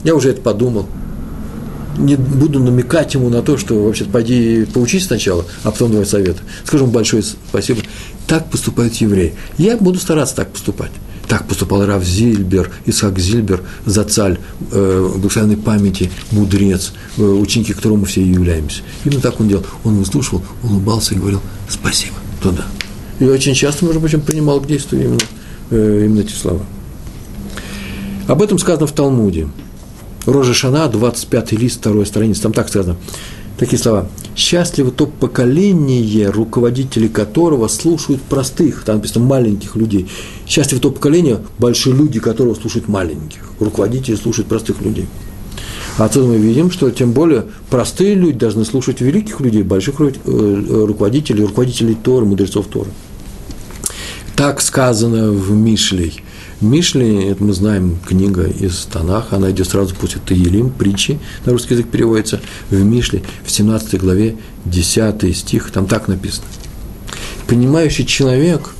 я 0.05 0.15
уже 0.15 0.29
это 0.29 0.41
подумал, 0.41 0.87
не 1.97 2.15
буду 2.15 2.59
намекать 2.59 3.13
ему 3.13 3.29
на 3.29 3.41
то, 3.41 3.57
что 3.57 3.83
вообще 3.83 4.05
пойди 4.05 4.65
поучись 4.65 5.05
сначала, 5.05 5.45
а 5.63 5.71
потом 5.71 5.91
давай 5.91 6.05
советы. 6.05 6.41
Скажу 6.63 6.85
ему 6.85 6.93
большое 6.93 7.23
спасибо. 7.23 7.81
Так 8.27 8.49
поступают 8.49 8.93
евреи. 8.95 9.33
Я 9.57 9.77
буду 9.77 9.99
стараться 9.99 10.35
так 10.35 10.51
поступать. 10.51 10.91
Так 11.27 11.47
поступал 11.47 11.85
Рав 11.85 12.03
Зильбер, 12.03 12.71
Исаак 12.87 13.19
Зильбер, 13.19 13.61
Зацаль, 13.85 14.39
э, 14.71 15.11
благословенной 15.15 15.57
памяти, 15.57 16.09
мудрец, 16.31 16.91
э, 17.17 17.21
ученики 17.21 17.73
которому 17.73 18.05
все 18.05 18.21
и 18.21 18.29
являемся. 18.29 18.81
Именно 19.05 19.21
так 19.21 19.39
он 19.39 19.47
делал. 19.47 19.65
Он 19.83 19.97
выслушивал, 19.97 20.43
улыбался 20.63 21.13
и 21.13 21.17
говорил 21.17 21.41
«спасибо, 21.69 22.15
туда». 22.41 22.65
И 23.19 23.25
очень 23.25 23.53
часто, 23.53 23.85
может 23.85 24.01
быть, 24.01 24.13
он 24.15 24.21
принимал 24.21 24.59
к 24.59 24.65
действию 24.65 25.03
именно, 25.03 25.19
э, 25.69 26.05
именно 26.05 26.21
эти 26.21 26.33
слова. 26.33 26.61
Об 28.27 28.41
этом 28.41 28.57
сказано 28.57 28.87
в 28.87 28.91
Талмуде. 28.91 29.47
Рожа 30.25 30.53
Шана, 30.53 30.87
25 30.87 31.51
лист, 31.53 31.79
второй 31.79 32.05
страницы, 32.05 32.41
там 32.41 32.53
так 32.53 32.69
сказано. 32.69 32.97
Такие 33.57 33.77
слова. 33.77 34.07
«Счастливо 34.37 34.89
то 34.89 35.05
поколение, 35.05 36.29
руководители 36.29 37.09
которого 37.09 37.67
слушают 37.67 38.21
простых, 38.21 38.83
там 38.85 38.97
написано 38.97 39.25
маленьких 39.25 39.75
людей. 39.75 40.07
Счастливо 40.47 40.81
то 40.81 40.91
поколение, 40.91 41.39
большие 41.57 41.93
люди, 41.93 42.21
которого 42.21 42.55
слушают 42.55 42.87
маленьких. 42.87 43.41
Руководители 43.59 44.15
слушают 44.15 44.47
простых 44.47 44.81
людей». 44.81 45.07
А 45.97 46.05
отсюда 46.05 46.27
мы 46.27 46.37
видим, 46.37 46.71
что 46.71 46.89
тем 46.91 47.11
более 47.11 47.47
простые 47.69 48.15
люди 48.15 48.39
должны 48.39 48.63
слушать 48.63 49.01
великих 49.01 49.41
людей, 49.41 49.63
больших 49.63 49.99
э, 49.99 50.13
руководителей, 50.25 51.43
руководителей 51.43 51.97
Торы, 52.01 52.25
мудрецов 52.25 52.67
Торы. 52.67 52.89
Так 54.37 54.61
сказано 54.61 55.31
в 55.31 55.51
Мишлей– 55.51 56.23
Мишли, 56.61 57.23
это 57.27 57.41
мы 57.41 57.53
знаем, 57.53 57.97
книга 58.05 58.43
из 58.43 58.85
Танаха, 58.91 59.37
она 59.37 59.49
идет 59.51 59.69
сразу 59.69 59.95
после 59.95 60.19
Таилим, 60.19 60.69
притчи, 60.71 61.17
на 61.45 61.53
русский 61.53 61.73
язык 61.73 61.87
переводится, 61.87 62.41
в 62.69 62.83
Мишле, 62.83 63.23
в 63.45 63.51
17 63.51 63.97
главе, 63.97 64.35
10 64.65 65.37
стих, 65.37 65.71
там 65.71 65.85
так 65.85 66.09
написано. 66.09 66.47
Понимающий 67.47 68.05
человек, 68.05 68.71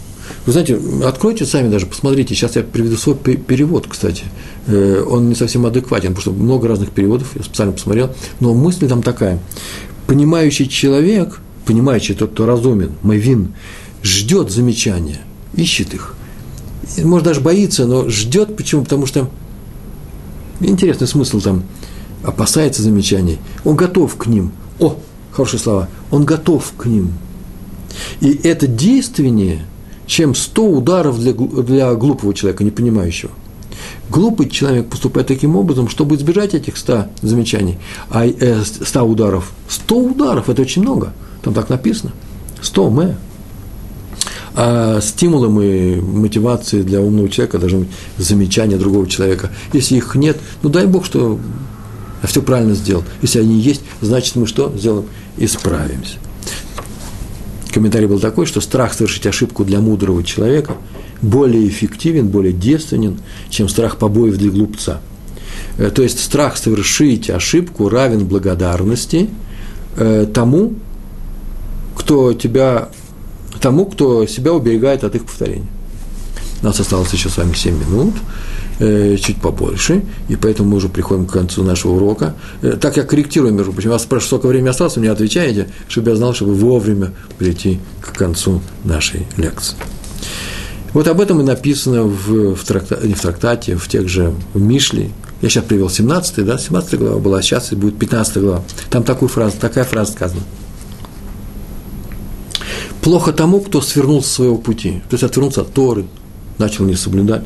вы 0.46 0.52
знаете, 0.52 0.78
откройте 1.06 1.46
сами 1.46 1.70
даже, 1.70 1.86
посмотрите, 1.86 2.36
сейчас 2.36 2.58
я 2.58 2.64
приведу 2.64 2.98
свой 2.98 3.16
перевод, 3.16 3.88
кстати, 3.88 4.26
э, 4.68 5.02
он 5.08 5.30
не 5.30 5.36
совсем 5.36 5.66
адекватен, 5.66 6.14
потому 6.14 6.22
что 6.22 6.32
много 6.34 6.68
разных 6.68 6.92
переводов, 6.92 7.30
я 7.36 7.44
специально 7.44 7.72
посмотрел, 7.72 8.14
но 8.42 8.54
мысль 8.54 8.90
там 8.90 9.02
такая. 9.02 9.40
Понимающий 10.06 10.68
человек, 10.68 11.40
понимающий 11.66 12.14
тот, 12.14 12.32
кто 12.32 12.46
разумен, 12.46 12.92
мавин, 13.04 13.54
ждет 14.04 14.52
замечания, 14.52 15.22
ищет 15.56 15.94
их, 15.94 16.16
может, 16.98 17.26
даже 17.26 17.42
боится, 17.42 17.86
но 17.86 18.10
ждет. 18.10 18.56
Почему? 18.56 18.84
Потому 18.84 19.06
что 19.06 19.30
интересный 20.60 21.08
смысл 21.08 21.40
там, 21.40 21.64
опасается 22.24 22.82
замечаний. 22.82 23.40
Он 23.64 23.76
готов 23.76 24.16
к 24.16 24.28
ним. 24.28 24.52
О, 24.80 24.98
хорошие 25.32 25.60
слова. 25.60 25.90
Он 26.12 26.26
готов 26.26 26.74
к 26.78 26.86
ним. 26.86 27.14
И 28.22 28.40
это 28.44 28.68
действеннее, 28.68 29.66
чем 30.06 30.36
100 30.36 30.70
ударов 30.70 31.20
для, 31.20 31.34
для 31.34 31.94
глупого 31.94 32.34
человека, 32.34 32.64
не 32.64 32.72
понимающего. 32.72 33.32
Глупый 34.10 34.50
человек 34.50 34.90
поступает 34.90 35.28
таким 35.28 35.56
образом, 35.56 35.88
чтобы 35.88 36.16
избежать 36.16 36.54
этих 36.54 36.78
100 36.78 37.08
замечаний, 37.22 37.78
а 38.10 38.26
э, 38.26 38.64
100 38.64 39.04
ударов. 39.04 39.52
100 39.68 39.98
ударов– 39.98 40.50
это 40.52 40.62
очень 40.62 40.82
много. 40.82 41.14
Там 41.44 41.54
так 41.54 41.70
написано. 41.70 42.12
100 42.62 42.90
мы 42.90 43.16
а 44.56 45.00
стимулом 45.02 45.62
и 45.62 46.00
мотивацией 46.00 46.84
для 46.84 47.02
умного 47.02 47.30
человека 47.30 47.60
должны 47.60 47.80
быть 47.80 47.90
замечания 48.18 48.78
другого 48.78 49.08
человека. 49.08 49.52
Если 49.74 49.98
их 49.98 50.16
нет, 50.16 50.38
ну 50.64 50.70
дай 50.70 50.86
Бог, 50.86 51.06
что 51.06 51.40
я 52.22 52.28
все 52.28 52.42
правильно 52.42 52.76
сделал. 52.76 53.04
Если 53.22 53.40
они 53.40 53.60
есть, 53.60 53.82
значит 54.02 54.36
мы 54.36 54.48
что 54.48 54.74
сделаем? 54.76 55.06
Исправимся. 55.38 56.18
Комментарий 57.72 58.08
был 58.08 58.20
такой, 58.20 58.46
что 58.46 58.62
страх 58.62 58.94
совершить 58.94 59.28
ошибку 59.28 59.64
для 59.64 59.80
мудрого 59.80 60.24
человека 60.24 60.76
более 61.22 61.68
эффективен, 61.68 62.28
более 62.28 62.54
действенен, 62.54 63.20
чем 63.50 63.70
страх 63.70 63.98
побоев 63.98 64.38
для 64.38 64.50
глупца. 64.50 65.02
Э, 65.78 65.90
то 65.92 66.02
есть 66.02 66.24
страх 66.24 66.58
совершить 66.58 67.30
ошибку 67.30 67.90
равен 67.90 68.26
благодарности, 68.26 69.30
э, 69.98 70.26
тому, 70.34 70.74
кто 71.96 72.34
тебя, 72.34 72.90
тому, 73.60 73.86
кто 73.86 74.26
себя 74.26 74.54
уберегает 74.54 75.04
от 75.04 75.16
их 75.16 75.26
повторения. 75.26 75.68
У 76.62 76.66
нас 76.66 76.80
осталось 76.80 77.14
еще 77.14 77.30
с 77.30 77.38
вами 77.38 77.54
7 77.54 77.80
минут, 77.80 78.16
э, 78.80 79.16
чуть 79.18 79.38
побольше, 79.38 80.04
и 80.28 80.36
поэтому 80.36 80.72
мы 80.72 80.78
уже 80.78 80.90
приходим 80.90 81.26
к 81.26 81.32
концу 81.32 81.64
нашего 81.64 81.94
урока. 81.94 82.36
Э, 82.62 82.78
так 82.80 82.98
я 82.98 83.04
корректирую, 83.04 83.54
между 83.54 83.72
прочим, 83.72 83.92
вас 83.92 84.04
спрашиваю, 84.04 84.28
сколько 84.28 84.48
времени 84.48 84.70
осталось, 84.70 84.96
вы 84.96 85.02
мне 85.02 85.12
отвечаете, 85.12 85.70
чтобы 85.88 86.10
я 86.10 86.18
знал, 86.18 86.34
чтобы 86.34 86.54
вовремя 86.54 87.14
прийти 87.38 87.80
к 88.02 88.14
концу 88.14 88.62
нашей 88.84 89.26
лекции. 89.38 89.76
Вот 90.94 91.08
об 91.08 91.22
этом 91.22 91.40
и 91.40 91.44
написано 91.44 92.04
в, 92.04 92.56
в 92.56 92.64
трактате, 92.64 93.08
не 93.08 93.14
в 93.14 93.22
трактате, 93.22 93.76
в 93.76 93.88
тех 93.88 94.10
же 94.10 94.34
в 94.54 94.62
Мишле. 94.62 95.12
Я 95.42 95.50
сейчас 95.50 95.64
привел 95.64 95.90
17 95.90 96.46
да, 96.46 96.58
17 96.58 97.00
глава 97.00 97.20
была, 97.20 97.42
сейчас 97.42 97.72
будет 97.72 97.98
15 97.98 98.38
глава. 98.38 98.64
Там 98.90 99.04
такую 99.04 99.30
фразу, 99.30 99.56
такая 99.60 99.86
фраза 99.86 100.12
сказана. 100.12 100.42
Плохо 103.02 103.32
тому, 103.32 103.62
кто 103.62 103.82
свернул 103.82 104.22
с 104.22 104.28
своего 104.28 104.58
пути, 104.58 105.02
то 105.10 105.14
есть 105.14 105.24
отвернулся 105.24 105.62
от 105.62 105.74
Торы, 105.74 106.06
начал 106.58 106.86
не 106.86 106.96
соблюдать. 106.96 107.46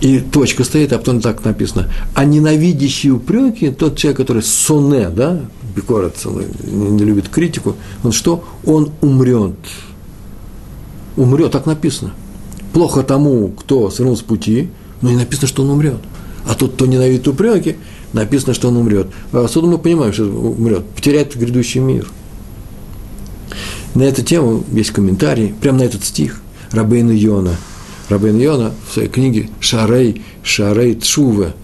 И 0.00 0.18
точка 0.18 0.64
стоит, 0.64 0.92
а 0.92 0.98
потом 0.98 1.20
так 1.20 1.44
написано. 1.44 1.90
А 2.14 2.24
ненавидящий 2.24 3.10
упреки, 3.10 3.70
тот 3.70 3.96
человек, 3.96 4.18
который 4.18 4.42
соне, 4.42 5.10
да, 5.10 5.40
бикорет, 5.76 6.16
не 6.64 7.04
любит 7.04 7.28
критику, 7.28 7.76
он 8.02 8.12
что? 8.12 8.44
Он 8.64 8.92
умрет 9.02 9.56
умрет, 11.16 11.52
так 11.52 11.66
написано. 11.66 12.12
Плохо 12.72 13.02
тому, 13.02 13.48
кто 13.48 13.90
свернул 13.90 14.16
с 14.16 14.22
пути, 14.22 14.70
но 15.00 15.10
не 15.10 15.16
написано, 15.16 15.48
что 15.48 15.62
он 15.62 15.70
умрет. 15.70 15.98
А 16.46 16.54
тот, 16.54 16.74
кто 16.74 16.86
ненавидит 16.86 17.28
упреки, 17.28 17.76
написано, 18.12 18.54
что 18.54 18.68
он 18.68 18.76
умрет. 18.76 19.08
А 19.32 19.44
отсюда 19.44 19.66
мы 19.66 19.78
понимаем, 19.78 20.12
что 20.12 20.24
умрет, 20.24 20.84
потеряет 20.86 21.36
грядущий 21.36 21.80
мир. 21.80 22.08
На 23.94 24.04
эту 24.04 24.22
тему 24.22 24.64
есть 24.72 24.90
комментарий, 24.90 25.54
прямо 25.60 25.78
на 25.78 25.82
этот 25.82 26.04
стих 26.04 26.40
Рабейна 26.70 27.12
Йона. 27.12 27.56
Рабейн 28.08 28.38
Йона 28.38 28.72
в 28.88 28.94
своей 28.94 29.08
книге 29.08 29.50
Шарей, 29.60 30.22
Шарей 30.42 30.94
Тшуве. 30.94 31.54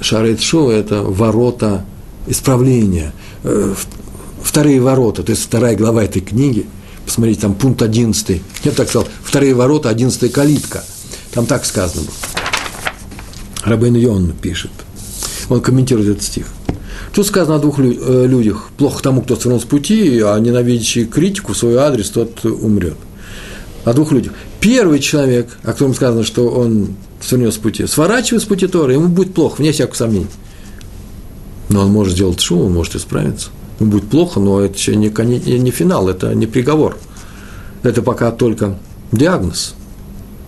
Шарей 0.00 0.36
Тшуве– 0.36 0.76
это 0.78 1.02
ворота 1.02 1.84
исправления, 2.26 3.12
э, 3.44 3.74
вторые 4.42 4.80
ворота, 4.80 5.22
то 5.22 5.30
есть 5.30 5.42
вторая 5.42 5.76
глава 5.76 6.04
этой 6.04 6.20
книги– 6.20 6.66
посмотрите, 7.06 7.40
там 7.40 7.54
пункт 7.54 7.80
11. 7.80 8.42
Я 8.64 8.72
так 8.72 8.88
сказал, 8.88 9.08
вторые 9.22 9.54
ворота, 9.54 9.88
11 9.88 10.30
калитка. 10.30 10.84
Там 11.32 11.46
так 11.46 11.64
сказано 11.64 12.02
было. 12.02 12.14
Рабейн 13.64 13.94
Йон 13.94 14.32
пишет. 14.32 14.72
Он 15.48 15.60
комментирует 15.60 16.08
этот 16.08 16.22
стих. 16.22 16.46
Тут 17.16 17.26
сказано 17.26 17.56
о 17.56 17.58
двух 17.58 17.78
э, 17.78 18.26
людях. 18.26 18.68
Плохо 18.76 19.02
тому, 19.02 19.22
кто 19.22 19.36
свернул 19.36 19.58
с 19.58 19.64
пути, 19.64 20.20
а 20.20 20.38
ненавидящий 20.38 21.06
критику 21.06 21.54
в 21.54 21.56
свой 21.56 21.76
адрес, 21.76 22.10
тот 22.10 22.44
умрет. 22.44 22.98
О 23.84 23.94
двух 23.94 24.12
людях. 24.12 24.34
Первый 24.60 24.98
человек, 24.98 25.48
о 25.62 25.68
котором 25.68 25.94
сказано, 25.94 26.24
что 26.24 26.46
он 26.48 26.88
свернет 27.22 27.54
с 27.54 27.56
пути, 27.56 27.86
сворачивает 27.86 28.42
с 28.42 28.46
пути 28.46 28.66
Тора, 28.66 28.92
ему 28.92 29.08
будет 29.08 29.32
плохо, 29.32 29.62
вне 29.62 29.72
всякого 29.72 29.94
сомнений. 29.96 30.26
Но 31.70 31.80
он 31.80 31.90
может 31.90 32.12
сделать 32.12 32.38
шум, 32.38 32.66
он 32.66 32.74
может 32.74 32.96
исправиться 32.96 33.48
будет 33.78 34.08
плохо, 34.08 34.40
но 34.40 34.60
это 34.60 34.76
еще 34.76 34.94
не, 34.96 35.08
не 35.08 35.70
финал, 35.70 36.08
это 36.10 36.34
не 36.34 36.46
приговор. 36.46 36.98
Это 37.82 38.02
пока 38.02 38.30
только 38.30 38.78
диагноз. 39.12 39.74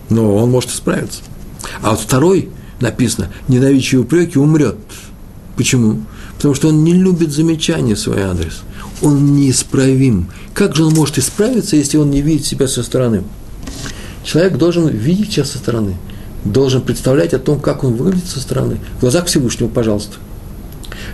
Но 0.09 0.35
он 0.35 0.51
может 0.51 0.69
исправиться. 0.69 1.21
А 1.81 1.91
вот 1.91 1.99
второй 1.99 2.49
написано, 2.79 3.29
ненавидящий 3.47 3.97
упреки 3.97 4.37
умрет. 4.39 4.77
Почему? 5.55 6.01
Потому 6.39 6.55
что 6.55 6.69
он 6.69 6.83
не 6.83 6.93
любит 6.93 7.31
замечания 7.31 7.95
в 7.95 7.99
свой 7.99 8.21
адрес. 8.21 8.61
Он 9.01 9.35
неисправим. 9.35 10.31
Как 10.53 10.75
же 10.75 10.85
он 10.85 10.93
может 10.93 11.17
исправиться, 11.17 11.75
если 11.75 11.97
он 11.97 12.09
не 12.09 12.21
видит 12.21 12.45
себя 12.45 12.67
со 12.67 12.81
стороны? 12.81 13.23
Человек 14.23 14.57
должен 14.57 14.87
видеть 14.87 15.33
себя 15.33 15.45
со 15.45 15.57
стороны, 15.57 15.95
должен 16.43 16.81
представлять 16.81 17.33
о 17.33 17.39
том, 17.39 17.59
как 17.59 17.83
он 17.83 17.95
выглядит 17.95 18.27
со 18.27 18.39
стороны. 18.39 18.79
В 18.97 19.01
глазах 19.01 19.25
Всевышнего, 19.25 19.67
пожалуйста. 19.67 20.15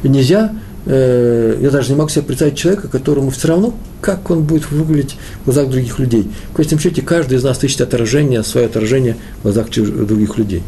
Нельзя 0.03 0.53
Э, 0.85 1.57
я 1.59 1.71
даже 1.71 1.91
не 1.91 1.97
могу 1.97 2.09
себе 2.09 2.23
представить 2.23 2.57
человека, 2.57 2.87
которому 2.87 3.31
все 3.31 3.47
равно, 3.47 3.73
как 4.01 4.29
он 4.29 4.43
будет 4.43 4.69
выглядеть 4.69 5.17
в 5.41 5.45
глазах 5.45 5.69
других 5.69 5.97
людей. 5.99 6.29
В 6.51 6.55
конечном 6.55 6.79
счете, 6.79 7.01
каждый 7.01 7.37
из 7.37 7.43
нас 7.43 7.63
ищет 7.63 7.81
отражение, 7.81 8.43
свое 8.43 8.67
отражение 8.67 9.17
в 9.39 9.43
глазах 9.43 9.69
других 9.71 10.37
людей. 10.37 10.61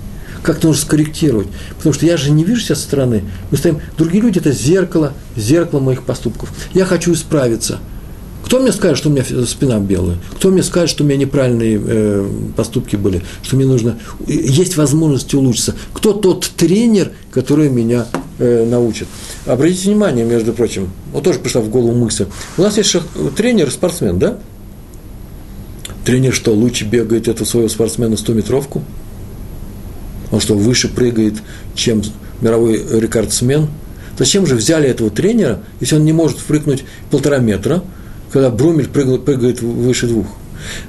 Как 0.47 0.59
это 0.59 0.67
нужно 0.67 0.81
скорректировать? 0.81 1.49
Потому 1.75 1.91
что 1.91 2.05
я 2.05 2.15
же 2.15 2.31
не 2.31 2.45
вижу 2.45 2.61
себя 2.61 2.75
со 2.75 2.81
стороны. 2.83 3.25
Мы 3.51 3.57
стоим, 3.57 3.81
другие 3.97 4.23
люди– 4.23 4.39
это 4.39 4.53
зеркало, 4.53 5.11
зеркало 5.35 5.81
моих 5.81 6.03
поступков. 6.03 6.53
Я 6.73 6.85
хочу 6.85 7.11
исправиться. 7.11 7.79
Кто 8.45 8.61
мне 8.61 8.71
скажет, 8.71 8.97
что 8.97 9.09
у 9.09 9.11
меня 9.11 9.25
спина 9.45 9.77
белая? 9.79 10.15
Кто 10.37 10.49
мне 10.49 10.63
скажет, 10.63 10.89
что 10.89 11.03
у 11.03 11.07
меня 11.07 11.17
неправильные 11.17 11.81
э, 11.85 12.29
поступки 12.55 12.95
были? 12.95 13.23
Что 13.43 13.57
мне 13.57 13.65
нужно… 13.65 13.99
Есть 14.25 14.77
возможность 14.77 15.33
улучшиться. 15.33 15.75
Кто 15.91 16.13
тот 16.13 16.49
тренер, 16.55 17.11
который 17.33 17.69
меня 17.69 18.05
э, 18.39 18.65
научит? 18.65 19.09
Обратите 19.45 19.89
внимание, 19.89 20.23
между 20.23 20.53
прочим, 20.53 20.91
вот 21.11 21.25
тоже 21.25 21.39
пришла 21.39 21.59
в 21.59 21.67
голову 21.67 21.93
мысль. 21.93 22.27
У 22.57 22.61
нас 22.61 22.77
есть 22.77 22.95
тренер, 23.35 23.69
спортсмен, 23.69 24.17
да? 24.17 24.37
Тренер 26.05 26.33
что, 26.33 26.53
лучше 26.53 26.85
бегает 26.85 27.27
эту 27.27 27.43
своего 27.43 27.67
спортсмена 27.67 28.13
100-метровку? 28.13 28.81
Он 30.31 30.39
что, 30.39 30.55
выше 30.55 30.89
прыгает, 30.89 31.35
чем 31.75 32.01
мировой 32.41 32.83
рекордсмен? 32.99 33.67
Зачем 34.17 34.45
же 34.45 34.55
взяли 34.55 34.89
этого 34.89 35.09
тренера, 35.09 35.59
если 35.79 35.95
он 35.95 36.05
не 36.05 36.13
может 36.13 36.39
прыгнуть 36.39 36.83
полтора 37.11 37.37
метра, 37.37 37.83
когда 38.31 38.49
Брумель 38.49 38.87
прыгает, 38.87 39.25
прыгает 39.25 39.61
выше 39.61 40.07
двух? 40.07 40.27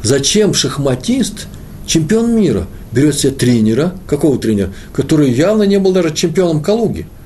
Зачем 0.02 0.54
шахматист, 0.54 1.46
чемпион 1.86 2.34
мира, 2.34 2.66
берет 2.90 3.16
себе 3.16 3.32
тренера, 3.32 3.94
какого 4.06 4.38
тренера, 4.38 4.72
который 4.92 5.30
явно 5.30 5.64
не 5.64 5.78
был 5.78 5.92
даже 5.92 6.14
чемпионом 6.14 6.62
Калуги– 6.62 7.06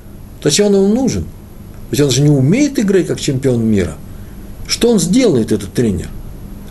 Зачем 0.42 0.66
он 0.66 0.74
ему 0.74 0.88
нужен? 0.88 1.24
Ведь 1.90 2.00
он 2.00 2.10
же 2.10 2.22
не 2.22 2.30
умеет 2.30 2.78
играть 2.78 3.06
как 3.06 3.20
чемпион 3.20 3.64
мира. 3.64 3.94
Что 4.66 4.90
он 4.90 4.98
сделает, 4.98 5.52
этот 5.52 5.72
тренер? 5.72 6.08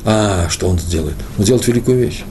А, 0.04 0.48
что 0.50 0.68
он 0.68 0.80
сделает? 0.80 1.16
Он 1.38 1.44
сделает 1.44 1.68
великую 1.68 2.00
вещь 2.00 2.24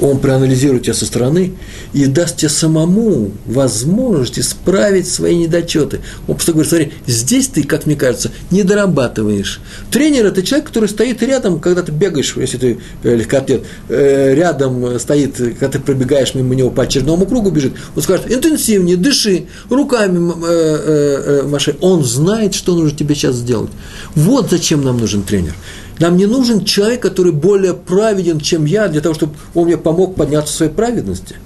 он 0.00 0.18
проанализирует 0.18 0.84
тебя 0.84 0.94
со 0.94 1.06
стороны 1.06 1.52
и 1.92 2.06
даст 2.06 2.36
тебе 2.36 2.48
самому 2.48 3.32
возможность 3.46 4.38
исправить 4.38 5.08
свои 5.08 5.36
недочеты. 5.36 6.00
Он 6.26 6.34
просто 6.34 6.52
говорит, 6.52 6.70
смотри, 6.70 6.92
здесь 7.06 7.48
ты, 7.48 7.64
как 7.64 7.86
мне 7.86 7.96
кажется, 7.96 8.30
не 8.50 8.62
дорабатываешь. 8.62 9.60
Тренер– 9.90 10.26
это 10.26 10.42
человек, 10.42 10.68
который 10.68 10.88
стоит 10.88 11.22
рядом, 11.22 11.60
когда 11.60 11.82
ты 11.82 11.92
бегаешь, 11.92 12.34
если 12.36 12.58
ты 12.58 12.78
э, 13.02 13.14
легкоатлет, 13.16 13.64
э, 13.88 14.34
рядом 14.34 14.98
стоит, 14.98 15.36
когда 15.36 15.68
ты 15.68 15.80
пробегаешь 15.80 16.34
мимо 16.34 16.54
него 16.54 16.70
по 16.70 16.82
очередному 16.82 17.26
кругу 17.26 17.50
бежит, 17.50 17.74
он 17.96 18.02
скажет, 18.02 18.30
интенсивнее, 18.30 18.96
дыши, 18.96 19.46
руками 19.70 20.32
э, 20.46 21.42
маши. 21.46 21.76
Он 21.80 22.04
знает, 22.04 22.54
что 22.54 22.74
нужно 22.74 22.96
тебе 22.96 23.14
сейчас 23.14 23.36
сделать. 23.36 23.70
Вот 24.14 24.50
зачем 24.50 24.84
нам 24.84 24.98
нужен 24.98 25.22
тренер. 25.22 25.54
Нам 25.98 26.16
не 26.16 26.26
нужен 26.26 26.64
человек, 26.64 27.02
который 27.02 27.32
более 27.32 27.74
праведен, 27.74 28.40
чем 28.40 28.64
я, 28.64 28.88
для 28.88 29.00
того, 29.00 29.14
чтобы 29.14 29.34
он 29.54 29.66
мне 29.66 29.76
помог 29.76 30.14
подняться 30.14 30.52
в 30.52 30.56
своей 30.56 30.72
праведности. 30.72 31.36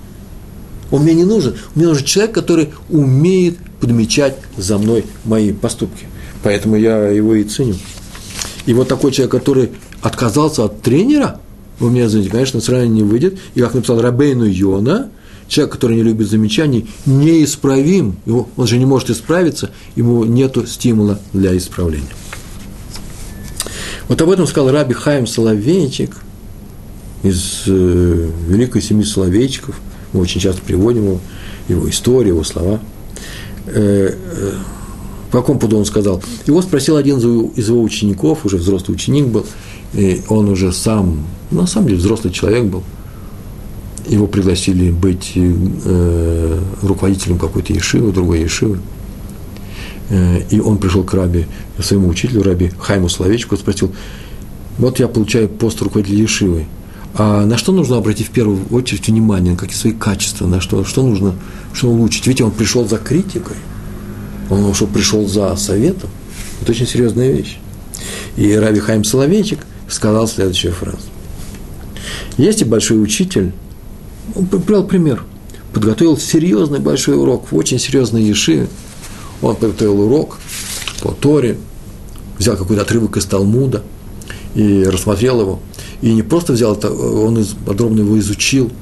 Он 0.91 1.03
мне 1.03 1.15
не 1.15 1.25
нужен. 1.25 1.55
Мне 1.75 1.87
нужен 1.87 2.05
человек, 2.05 2.35
который 2.35 2.71
умеет 2.91 3.57
подмечать 3.81 4.37
за 4.57 4.79
мной 4.79 5.07
мои 5.25 5.53
поступки. 5.53 6.07
Поэтому 6.43 6.77
я 6.77 7.09
его 7.09 7.35
и 7.35 7.45
ценю. 7.45 7.77
И 8.67 8.75
вот 8.75 8.89
такой 8.89 9.11
человек, 9.13 9.33
который 9.33 9.71
отказался 10.03 10.65
от 10.65 10.83
тренера, 10.83 11.41
у 11.81 11.89
меня, 11.89 12.09
знаете, 12.09 12.31
конечно, 12.31 12.61
сразу 12.61 12.87
не 12.87 13.03
выйдет. 13.03 13.39
И 13.55 13.61
как 13.61 13.75
написал 13.75 14.01
Рабейну 14.01 14.45
Йона, 14.45 15.09
человек, 15.49 15.73
который 15.73 15.97
не 15.97 16.03
любит 16.03 16.29
замечаний, 16.29 16.89
неисправим. 17.07 18.17
Его, 18.27 18.49
он 18.57 18.67
же 18.67 18.79
не 18.79 18.87
может 18.87 19.11
исправиться, 19.11 19.71
ему 19.97 20.25
нет 20.25 20.57
стимула 20.69 21.19
для 21.33 21.57
исправления. 21.57 22.07
Вот 24.13 24.21
об 24.21 24.29
этом 24.29 24.47
сказал 24.47 24.71
Раби 24.71 24.93
Хаим 24.93 25.27
Соловейчик 25.27 26.19
из 27.23 27.63
э, 27.67 28.31
великой 28.47 28.83
семьи 28.83 29.05
Соловейчиков. 29.05 29.81
Мы 30.13 30.21
очень 30.21 30.39
часто 30.39 30.61
приводим 30.61 31.05
его, 31.05 31.21
его 31.71 31.89
историю, 31.89 32.35
его 32.35 32.45
слова. 32.45 32.79
Э, 33.69 34.15
э, 34.15 34.53
по 35.31 35.39
какому 35.39 35.59
поводу 35.59 35.79
он 35.79 35.87
сказал? 35.87 36.23
Его 36.47 36.61
спросил 36.61 36.97
один 36.97 37.21
из 37.57 37.69
его 37.71 37.81
учеников, 37.81 38.45
уже 38.45 38.59
взрослый 38.59 38.97
ученик 38.97 39.29
был, 39.29 39.47
и 39.95 40.21
он 40.29 40.51
уже 40.51 40.75
сам, 40.75 41.25
на 41.51 41.67
самом 41.67 41.87
деле 41.87 41.99
взрослый 41.99 42.35
человек 42.35 42.65
был, 42.65 42.83
его 44.07 44.27
пригласили 44.27 44.91
быть 44.91 45.33
э, 45.37 46.59
руководителем 46.83 47.39
какой-то 47.39 47.73
ешивы, 47.73 48.13
другой 48.13 48.43
ешивы. 48.43 48.79
И 50.51 50.61
он 50.61 50.77
пришел 50.77 51.05
к 51.05 51.15
Раби, 51.15 51.47
своему 51.81 52.09
учителю, 52.09 52.43
Раби 52.43 52.71
Хайму 52.79 53.09
Словечку, 53.09 53.57
спросил, 53.57 53.93
вот 54.77 54.99
я 54.99 55.09
получаю 55.09 55.49
пост 55.49 55.81
руководителя 55.81 56.19
Ешивы, 56.23 56.67
а 57.15 57.47
на 57.47 57.57
что 57.57 57.73
нужно 57.73 57.97
обратить 57.97 58.29
в 58.29 58.31
первую 58.31 58.67
очередь 58.71 59.09
внимание, 59.09 59.53
на 59.53 59.59
какие 59.59 59.77
свои 59.77 59.93
качества, 59.93 60.47
на 60.47 60.61
что, 60.61 60.85
что 60.85 61.03
нужно, 61.03 61.35
что 61.73 61.89
улучшить? 61.89 62.27
Видите, 62.27 62.45
он 62.45 62.51
пришел 62.51 62.87
за 62.87 62.99
критикой, 62.99 63.57
он 64.51 64.75
что 64.75 64.87
пришел 64.87 65.27
за 65.27 65.57
советом, 65.57 66.11
Это 66.61 66.73
очень 66.73 66.87
серьезная 66.87 67.33
вещь. 67.33 67.59
И 68.37 68.55
Раби 68.55 68.81
Хайм 68.81 69.05
Соловейчик 69.05 69.61
сказал 69.89 70.29
следующую 70.29 70.75
фразу. 70.75 70.99
Есть 72.37 72.63
и 72.63 72.65
большой 72.65 73.03
учитель, 73.03 73.53
он 74.35 74.47
привел 74.47 74.85
пример, 74.85 75.25
подготовил 75.73 76.19
серьезный 76.19 76.81
большой 76.81 77.17
урок 77.17 77.51
в 77.51 77.57
очень 77.57 77.79
серьезной 77.79 78.23
ешиве. 78.25 78.69
Он 79.43 79.57
подготовил 79.57 80.01
урок 80.01 80.39
по 81.03 81.11
Торе, 81.11 81.59
взял 82.39 82.57
какой-то 82.57 82.83
отрывок 82.83 83.17
из 83.17 83.27
Талмуда 83.27 83.83
и 84.55 84.85
рассмотрел 84.85 85.41
его. 85.41 85.61
И 86.01 86.13
не 86.13 86.23
просто 86.23 86.53
взял 86.53 86.75
это, 86.75 86.91
он 86.91 87.45
подробно 87.67 88.01
его 88.01 88.19
изучил, 88.19 88.73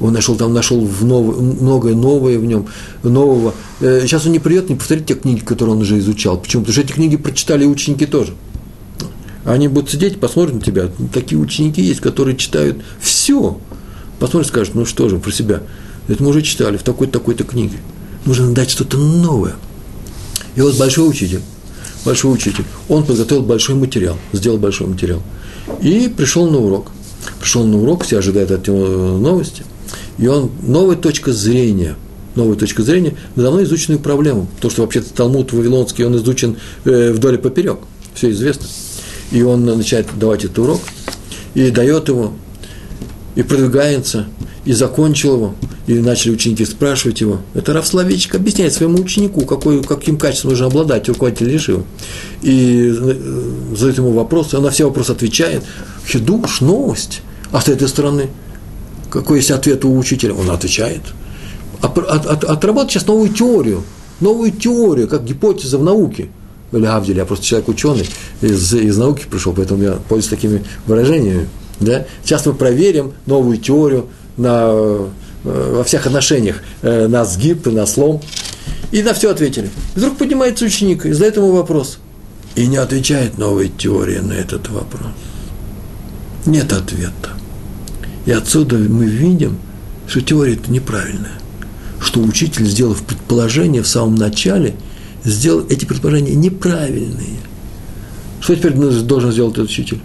он 0.00 0.12
нашел 0.12 0.36
там, 0.36 0.52
нашел 0.52 0.80
в 0.80 1.04
нов, 1.04 1.38
многое 1.38 1.94
новое 1.94 2.38
в 2.38 2.44
нем, 2.44 2.66
нового. 3.02 3.54
Э, 3.80 4.00
сейчас 4.02 4.26
он 4.26 4.32
не 4.32 4.38
придет, 4.38 4.68
не 4.68 4.76
повторит 4.76 5.06
те 5.06 5.14
книги, 5.14 5.40
которые 5.40 5.76
он 5.76 5.82
уже 5.82 5.98
изучал. 5.98 6.38
Почему? 6.38 6.62
Потому 6.62 6.72
что 6.72 6.82
эти 6.82 6.92
книги 6.92 7.16
прочитали 7.16 7.64
ученики 7.64 8.06
тоже. 8.06 8.34
Они 9.44 9.68
будут 9.68 9.90
сидеть, 9.90 10.18
посмотрят 10.20 10.54
на 10.54 10.60
тебя. 10.60 10.88
Такие 11.12 11.38
ученики 11.38 11.82
есть, 11.82 12.00
которые 12.00 12.36
читают 12.36 12.78
все. 13.00 13.58
Посмотрят, 14.18 14.48
скажут, 14.48 14.74
ну 14.74 14.86
что 14.86 15.08
же, 15.08 15.18
про 15.18 15.30
себя. 15.30 15.62
Это 16.08 16.22
мы 16.22 16.30
уже 16.30 16.42
читали 16.42 16.76
в 16.76 16.82
такой-то, 16.82 17.14
такой-то 17.14 17.44
книге. 17.44 17.78
Нужно 18.24 18.52
дать 18.52 18.70
что-то 18.70 18.96
новое. 18.96 19.54
И 20.56 20.60
вот 20.60 20.76
большой 20.76 21.08
учитель, 21.08 21.40
большой 22.04 22.32
учитель, 22.32 22.64
он 22.88 23.04
подготовил 23.04 23.42
большой 23.42 23.74
материал, 23.76 24.16
сделал 24.32 24.58
большой 24.58 24.86
материал. 24.86 25.22
И 25.80 26.12
пришел 26.14 26.48
на 26.48 26.58
урок. 26.58 26.88
Пришел 27.40 27.64
на 27.64 27.78
урок, 27.78 28.04
все 28.04 28.18
ожидают 28.18 28.50
от 28.50 28.68
него 28.68 29.18
новости. 29.18 29.64
И 30.18 30.26
он, 30.26 30.50
новая 30.62 30.96
точка 30.96 31.32
зрения, 31.32 31.96
новая 32.34 32.56
точка 32.56 32.82
зрения 32.82 33.16
на 33.34 33.42
давно 33.42 33.62
изученную 33.62 34.00
проблему. 34.00 34.46
То, 34.60 34.70
что 34.70 34.82
вообще-то 34.82 35.12
Талмуд 35.14 35.52
Вавилонский, 35.52 36.04
он 36.04 36.16
изучен 36.16 36.56
э, 36.84 37.12
вдоль 37.12 37.34
и 37.34 37.38
поперек. 37.38 37.78
Все 38.14 38.30
известно 38.30 38.66
и 39.34 39.42
он 39.42 39.64
начинает 39.64 40.06
давать 40.16 40.44
этот 40.44 40.58
урок, 40.60 40.80
и 41.54 41.70
дает 41.70 42.08
его, 42.08 42.32
и 43.34 43.42
продвигается, 43.42 44.26
и 44.64 44.72
закончил 44.72 45.34
его, 45.34 45.54
и 45.86 45.94
начали 45.94 46.32
ученики 46.32 46.64
спрашивать 46.64 47.20
его. 47.20 47.40
Это 47.54 47.80
Славичек 47.82 48.34
объясняет 48.34 48.72
своему 48.72 48.98
ученику, 48.98 49.42
какой, 49.42 49.82
каким 49.82 50.18
качеством 50.18 50.50
нужно 50.50 50.66
обладать 50.66 51.08
руководитель 51.08 51.48
Лишива. 51.50 51.84
И 52.42 52.94
э, 52.96 53.74
задает 53.76 53.98
ему 53.98 54.12
вопросы, 54.12 54.56
он 54.56 54.64
на 54.64 54.70
все 54.70 54.86
вопросы 54.86 55.10
отвечает. 55.10 55.62
Хидуш, 56.06 56.60
новость. 56.60 57.22
А 57.52 57.60
с 57.60 57.68
этой 57.68 57.88
стороны, 57.88 58.30
какой 59.10 59.38
есть 59.38 59.50
ответ 59.50 59.84
у 59.84 59.96
учителя? 59.96 60.34
Он 60.34 60.50
отвечает. 60.50 61.02
От, 61.82 61.98
от, 61.98 62.44
отработать 62.44 62.92
сейчас 62.92 63.06
новую 63.06 63.28
теорию, 63.28 63.82
новую 64.20 64.50
теорию, 64.50 65.08
как 65.08 65.24
гипотеза 65.24 65.78
в 65.78 65.82
науке– 65.82 66.28
или 66.76 66.86
Авдель, 66.86 67.18
я 67.18 67.24
просто 67.24 67.44
человек 67.44 67.68
ученый, 67.68 68.08
из, 68.40 68.74
из 68.74 68.96
науки 68.96 69.26
пришел, 69.30 69.52
поэтому 69.52 69.82
я 69.82 69.92
пользуюсь 70.08 70.30
такими 70.30 70.64
выражениями. 70.86 71.48
Да? 71.80 72.06
Сейчас 72.24 72.46
мы 72.46 72.54
проверим 72.54 73.12
новую 73.26 73.58
теорию 73.58 74.06
на, 74.36 74.70
э, 74.70 75.10
во 75.44 75.84
всех 75.84 76.06
отношениях, 76.06 76.62
э, 76.82 77.06
на 77.08 77.24
сгиб, 77.24 77.66
на 77.66 77.86
слом. 77.86 78.20
И 78.92 79.02
на 79.02 79.12
все 79.12 79.30
ответили. 79.30 79.70
Вдруг 79.94 80.16
поднимается 80.16 80.64
ученик 80.64 81.04
и 81.06 81.12
задает 81.12 81.36
ему 81.36 81.52
вопрос. 81.52 81.98
И 82.54 82.66
не 82.66 82.76
отвечает 82.76 83.38
новая 83.38 83.68
теория 83.68 84.22
на 84.22 84.32
этот 84.32 84.68
вопрос. 84.70 85.06
Нет 86.46 86.72
ответа. 86.72 87.30
И 88.26 88.30
отсюда 88.30 88.76
мы 88.76 89.06
видим, 89.06 89.58
что 90.06 90.20
теория 90.20 90.54
это 90.54 90.70
неправильная. 90.70 91.38
Что 92.00 92.20
учитель, 92.20 92.66
сделав 92.66 93.02
предположение 93.02 93.82
в 93.82 93.88
самом 93.88 94.14
начале– 94.14 94.74
сделал 95.24 95.64
эти 95.68 95.84
предположения 95.84 96.34
неправильные. 96.34 97.38
Что 98.40 98.54
теперь 98.54 98.72
должен 98.74 99.32
сделать 99.32 99.54
этот 99.54 99.70
учитель? 99.70 100.00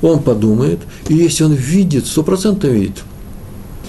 Он 0.00 0.22
подумает, 0.22 0.80
и 1.08 1.14
если 1.14 1.44
он 1.44 1.54
видит, 1.54 2.06
стопроцентно 2.06 2.68
видит, 2.68 3.02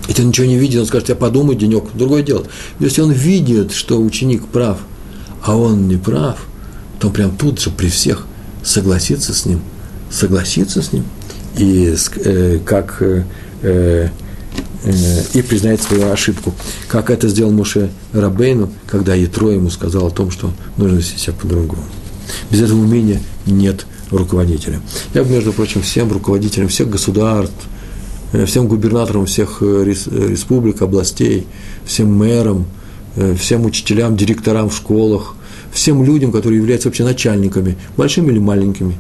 если 0.08 0.22
он 0.22 0.30
ничего 0.30 0.48
не 0.48 0.58
видит, 0.58 0.82
он 0.82 0.86
скажет, 0.88 1.10
я 1.10 1.16
подумаю 1.16 1.58
денек, 1.58 1.86
другое 1.94 2.24
дело. 2.24 2.46
Если 2.80 3.02
он 3.02 3.12
видит, 3.12 3.72
что 3.72 4.02
ученик 4.02 4.46
прав, 4.48 4.80
а 5.44 5.56
он 5.56 5.88
не 5.88 5.98
прав, 5.98 6.46
то 7.00 7.10
прям 7.10 7.36
тут 7.36 7.60
же 7.60 7.70
при 7.70 7.88
всех 7.88 8.26
согласится 8.64 9.34
с 9.34 9.46
ним, 9.46 9.62
согласится 10.10 10.82
с 10.82 10.92
ним, 10.94 11.06
и 11.58 11.96
э, 12.24 12.60
как 12.66 12.98
э, 13.02 13.24
э 13.62 14.10
Э, 14.86 15.24
и 15.34 15.42
признает 15.42 15.82
свою 15.82 16.12
ошибку. 16.12 16.54
Как 16.88 17.10
это 17.10 17.28
сделал 17.28 17.52
Муше 17.52 17.90
Рабейну, 18.14 18.72
когда 18.88 19.16
Ятро 19.16 19.50
ему 19.50 19.72
сказал 19.72 20.08
о 20.08 20.12
том, 20.12 20.30
что 20.30 20.52
нужно 20.78 20.98
вести 20.98 21.18
себя 21.18 21.34
по-другому. 21.34 21.84
Без 22.52 22.62
этого 22.62 22.80
умения 22.80 23.20
нет 23.48 23.88
руководителя. 24.12 24.80
Я 25.16 25.24
бы, 25.24 25.32
между 25.32 25.54
прочим, 25.54 25.82
всем 25.82 26.12
руководителям 26.12 26.68
всех 26.68 26.90
государств, 26.90 27.56
всем 28.46 28.68
губернаторам 28.68 29.26
всех 29.26 29.60
э, 29.62 29.84
республик, 29.86 30.82
областей, 30.82 31.48
всем 31.86 32.14
мэрам, 32.14 32.66
всем 33.40 33.66
учителям, 33.66 34.18
директорам 34.18 34.70
в 34.70 34.76
школах, 34.76 35.36
всем 35.72 36.04
людям, 36.04 36.34
которые 36.34 36.60
являются 36.60 36.90
вообще 36.90 37.06
начальниками, 37.06 37.78
большими 37.96 38.32
или 38.32 38.40
маленькими, 38.40 38.98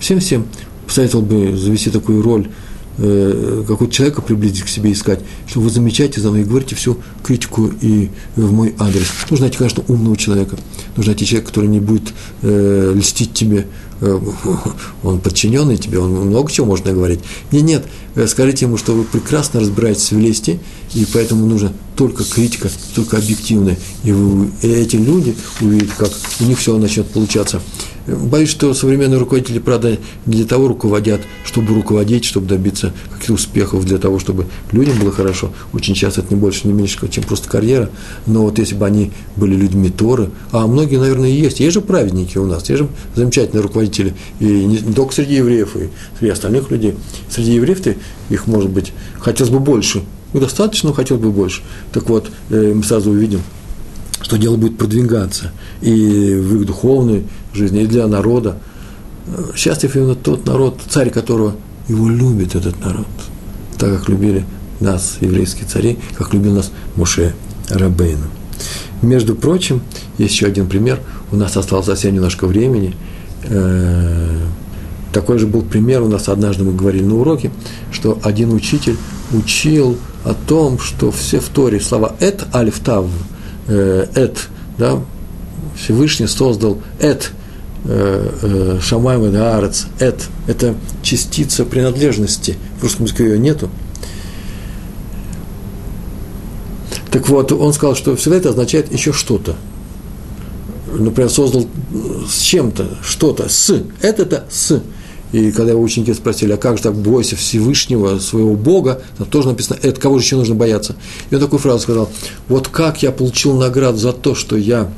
всем-всем. 0.00 0.46
Посоветовал 0.86 1.24
бы 1.24 1.56
завести 1.56 1.90
такую 1.90 2.22
роль– 2.22 2.48
Э, 2.96 3.64
какого-то 3.66 3.92
человека 3.92 4.22
приблизить 4.22 4.62
к 4.62 4.68
себе 4.68 4.92
искать, 4.92 5.18
что 5.48 5.58
вы 5.58 5.68
замечаете 5.68 6.20
за 6.20 6.30
мной 6.30 6.42
и 6.42 6.44
говорите 6.44 6.76
всю 6.76 6.98
критику 7.24 7.68
и 7.80 8.10
в 8.36 8.52
мой 8.52 8.72
адрес. 8.78 9.08
Нужно 9.30 9.46
найти, 9.46 9.58
конечно, 9.58 9.82
умного 9.88 10.16
человека. 10.16 10.56
Нужно 10.96 11.10
найти 11.10 11.26
человека, 11.26 11.48
который 11.48 11.68
не 11.68 11.80
будет 11.80 12.12
э, 12.42 12.92
льстить 12.94 13.34
тебе, 13.34 13.66
э, 14.00 14.20
он 15.02 15.18
подчиненный 15.18 15.76
тебе, 15.76 15.98
он 15.98 16.12
много 16.12 16.52
чего 16.52 16.66
можно 16.66 16.92
говорить. 16.92 17.18
Нет, 17.50 17.64
нет, 17.64 17.84
э, 18.14 18.28
скажите 18.28 18.66
ему, 18.66 18.76
что 18.76 18.92
вы 18.92 19.02
прекрасно 19.02 19.58
разбираетесь 19.58 20.12
в 20.12 20.18
лести, 20.18 20.60
и 20.94 21.04
поэтому 21.12 21.46
нужно 21.46 21.72
только 21.96 22.22
критика, 22.22 22.70
только 22.94 23.16
объективная. 23.16 23.76
И 24.04 24.12
эти 24.62 24.96
люди 24.96 25.34
увидят, 25.60 25.90
как 25.98 26.10
у 26.40 26.44
них 26.44 26.60
все 26.60 26.76
начнет 26.78 27.08
получаться. 27.08 27.60
Боюсь, 28.06 28.50
что 28.50 28.74
современные 28.74 29.18
руководители, 29.18 29.58
правда, 29.58 29.98
не 30.26 30.36
для 30.36 30.44
того 30.44 30.68
руководят, 30.68 31.22
чтобы 31.44 31.74
руководить, 31.74 32.24
чтобы 32.24 32.46
добиться 32.46 32.92
каких-то 33.10 33.32
успехов, 33.32 33.86
для 33.86 33.98
того, 33.98 34.18
чтобы 34.18 34.46
людям 34.72 34.98
было 34.98 35.10
хорошо. 35.10 35.52
Очень 35.72 35.94
часто 35.94 36.20
это 36.20 36.34
не 36.34 36.38
больше, 36.38 36.66
не 36.66 36.74
меньше, 36.74 36.98
чем 37.08 37.24
просто 37.24 37.48
карьера. 37.48 37.90
Но 38.26 38.42
вот 38.42 38.58
если 38.58 38.74
бы 38.74 38.84
они 38.84 39.12
были 39.36 39.54
людьми 39.54 39.88
Торы, 39.88 40.30
а 40.52 40.66
многие, 40.66 40.96
наверное, 40.96 41.30
и 41.30 41.32
есть. 41.32 41.60
Есть 41.60 41.74
же 41.74 41.80
праведники 41.80 42.36
у 42.36 42.44
нас, 42.46 42.68
есть 42.68 42.82
же 42.82 42.88
замечательные 43.14 43.62
руководители, 43.62 44.14
и 44.38 44.44
не, 44.44 44.78
только 44.78 45.14
среди 45.14 45.36
евреев, 45.36 45.74
и 45.76 45.88
среди 46.18 46.32
остальных 46.32 46.70
людей. 46.70 46.94
Среди 47.30 47.54
евреев-то 47.54 47.94
их, 48.28 48.46
может 48.46 48.70
быть, 48.70 48.92
хотелось 49.18 49.52
бы 49.52 49.60
больше. 49.60 50.02
Их 50.34 50.40
достаточно, 50.40 50.90
но 50.90 50.94
хотелось 50.94 51.22
бы 51.22 51.30
больше. 51.30 51.62
Так 51.92 52.10
вот, 52.10 52.30
э, 52.50 52.72
мы 52.74 52.82
сразу 52.82 53.10
увидим, 53.10 53.40
что 54.20 54.36
дело 54.36 54.56
будет 54.56 54.76
продвигаться 54.78 55.52
и 55.80 56.34
в 56.34 56.56
их 56.56 56.66
духовной 56.66 57.24
жизни, 57.54 57.82
и 57.82 57.86
для 57.86 58.06
народа. 58.06 58.58
Счастлив 59.54 59.96
именно 59.96 60.14
тот 60.14 60.46
народ, 60.46 60.80
царь 60.88 61.10
которого 61.10 61.54
его 61.88 62.08
любит 62.08 62.54
этот 62.54 62.78
народ, 62.84 63.06
так 63.78 63.98
как 63.98 64.08
любили 64.08 64.44
нас, 64.80 65.16
еврейские 65.20 65.66
цари, 65.66 65.98
как 66.16 66.34
любил 66.34 66.54
нас 66.54 66.70
Муше 66.96 67.34
Рабейну. 67.68 68.26
Между 69.02 69.34
прочим, 69.34 69.82
есть 70.18 70.34
еще 70.34 70.46
один 70.46 70.68
пример. 70.68 71.00
У 71.30 71.36
нас 71.36 71.56
осталось 71.56 71.86
совсем 71.86 72.14
немножко 72.14 72.46
времени. 72.46 72.94
Э, 73.44 74.38
такой 75.12 75.38
же 75.38 75.46
был 75.46 75.62
пример 75.62 76.02
у 76.02 76.08
нас 76.08 76.28
однажды 76.28 76.64
мы 76.64 76.74
говорили 76.74 77.04
на 77.04 77.16
уроке, 77.16 77.50
что 77.92 78.18
один 78.22 78.52
учитель 78.52 78.96
учил 79.32 79.96
о 80.24 80.34
том, 80.34 80.78
что 80.78 81.10
все 81.10 81.40
в 81.40 81.48
Торе 81.48 81.80
слова 81.80 82.16
«эт», 82.20 82.44
«алиф», 82.54 82.80
«тав», 82.80 83.06
э, 83.68 84.06
эт, 84.14 84.48
да, 84.78 84.98
Всевышний 85.76 86.26
создал 86.26 86.80
эт, 86.98 87.32
Шамайм 87.84 89.26
и 89.26 89.36
Арец, 89.36 89.86
эт, 89.98 90.28
это 90.46 90.74
частица 91.02 91.64
принадлежности, 91.64 92.56
в 92.78 92.82
русском 92.82 93.04
языке 93.04 93.24
ее 93.24 93.38
нету. 93.38 93.68
Так 97.10 97.28
вот, 97.28 97.52
он 97.52 97.72
сказал, 97.72 97.94
что 97.94 98.16
всегда 98.16 98.38
это 98.38 98.48
означает 98.50 98.92
еще 98.92 99.12
что-то. 99.12 99.54
Например, 100.92 101.30
создал 101.30 101.66
с 102.28 102.40
чем-то, 102.40 102.98
что-то, 103.02 103.48
с, 103.48 103.82
это-то 104.00 104.44
с. 104.50 104.82
И 105.32 105.50
когда 105.50 105.72
его 105.72 105.82
ученики 105.82 106.14
спросили, 106.14 106.52
а 106.52 106.56
как 106.56 106.76
же 106.76 106.84
так 106.84 106.94
бойся 106.94 107.36
Всевышнего, 107.36 108.18
своего 108.18 108.54
Бога, 108.54 109.02
там 109.18 109.26
тоже 109.26 109.48
написано, 109.48 109.78
это 109.82 110.00
кого 110.00 110.18
же 110.18 110.24
еще 110.24 110.36
нужно 110.36 110.54
бояться? 110.54 110.96
И 111.30 111.34
он 111.34 111.40
такую 111.40 111.60
фразу 111.60 111.80
сказал, 111.80 112.08
вот 112.48 112.68
как 112.68 113.02
я 113.02 113.12
получил 113.12 113.56
награду 113.56 113.98
за 113.98 114.12
то, 114.12 114.34
что 114.34 114.56
я 114.56 114.90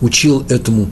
учил 0.00 0.44
этому 0.48 0.88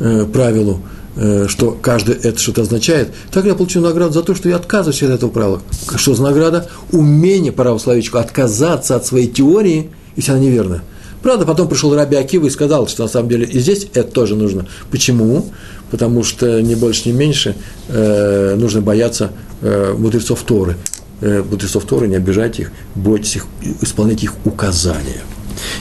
э, 0.00 0.26
правилу, 0.32 0.80
э, 1.16 1.46
что 1.48 1.76
каждый 1.80 2.16
это 2.16 2.38
что-то 2.38 2.62
означает, 2.62 3.10
так 3.32 3.44
я 3.44 3.54
получил 3.54 3.82
награду 3.82 4.12
за 4.12 4.22
то, 4.22 4.34
что 4.34 4.48
я 4.48 4.56
отказываюсь 4.56 5.02
от 5.02 5.10
этого 5.10 5.30
правила. 5.30 5.62
Что 5.96 6.14
за 6.14 6.22
награда? 6.22 6.68
Умение, 6.92 7.52
пора 7.52 7.78
словечку, 7.78 8.18
отказаться 8.18 8.96
от 8.96 9.06
своей 9.06 9.28
теории, 9.28 9.90
если 10.16 10.32
она 10.32 10.40
неверна, 10.40 10.82
Правда, 11.22 11.44
потом 11.44 11.68
пришел 11.68 11.94
Раби 11.94 12.16
Акива 12.16 12.46
и 12.46 12.50
сказал, 12.50 12.86
что 12.86 13.02
на 13.02 13.08
самом 13.08 13.28
деле 13.28 13.44
и 13.44 13.58
здесь 13.58 13.88
это 13.94 14.10
тоже 14.10 14.36
нужно. 14.36 14.66
Почему? 14.90 15.46
Потому 15.90 16.22
что 16.22 16.62
не 16.62 16.74
больше, 16.74 17.08
не 17.08 17.14
меньше 17.14 17.56
э, 17.88 18.54
нужно 18.56 18.82
бояться 18.82 19.32
э, 19.60 19.94
мудрецов 19.98 20.42
Торы. 20.42 20.76
Э, 21.20 21.42
мудрецов 21.42 21.84
Торы, 21.84 22.06
не 22.06 22.16
обижайте 22.16 22.62
их, 22.62 22.72
бойтесь 22.94 23.36
их, 23.36 23.46
исполняйте 23.80 24.26
их 24.26 24.34
указания. 24.44 25.22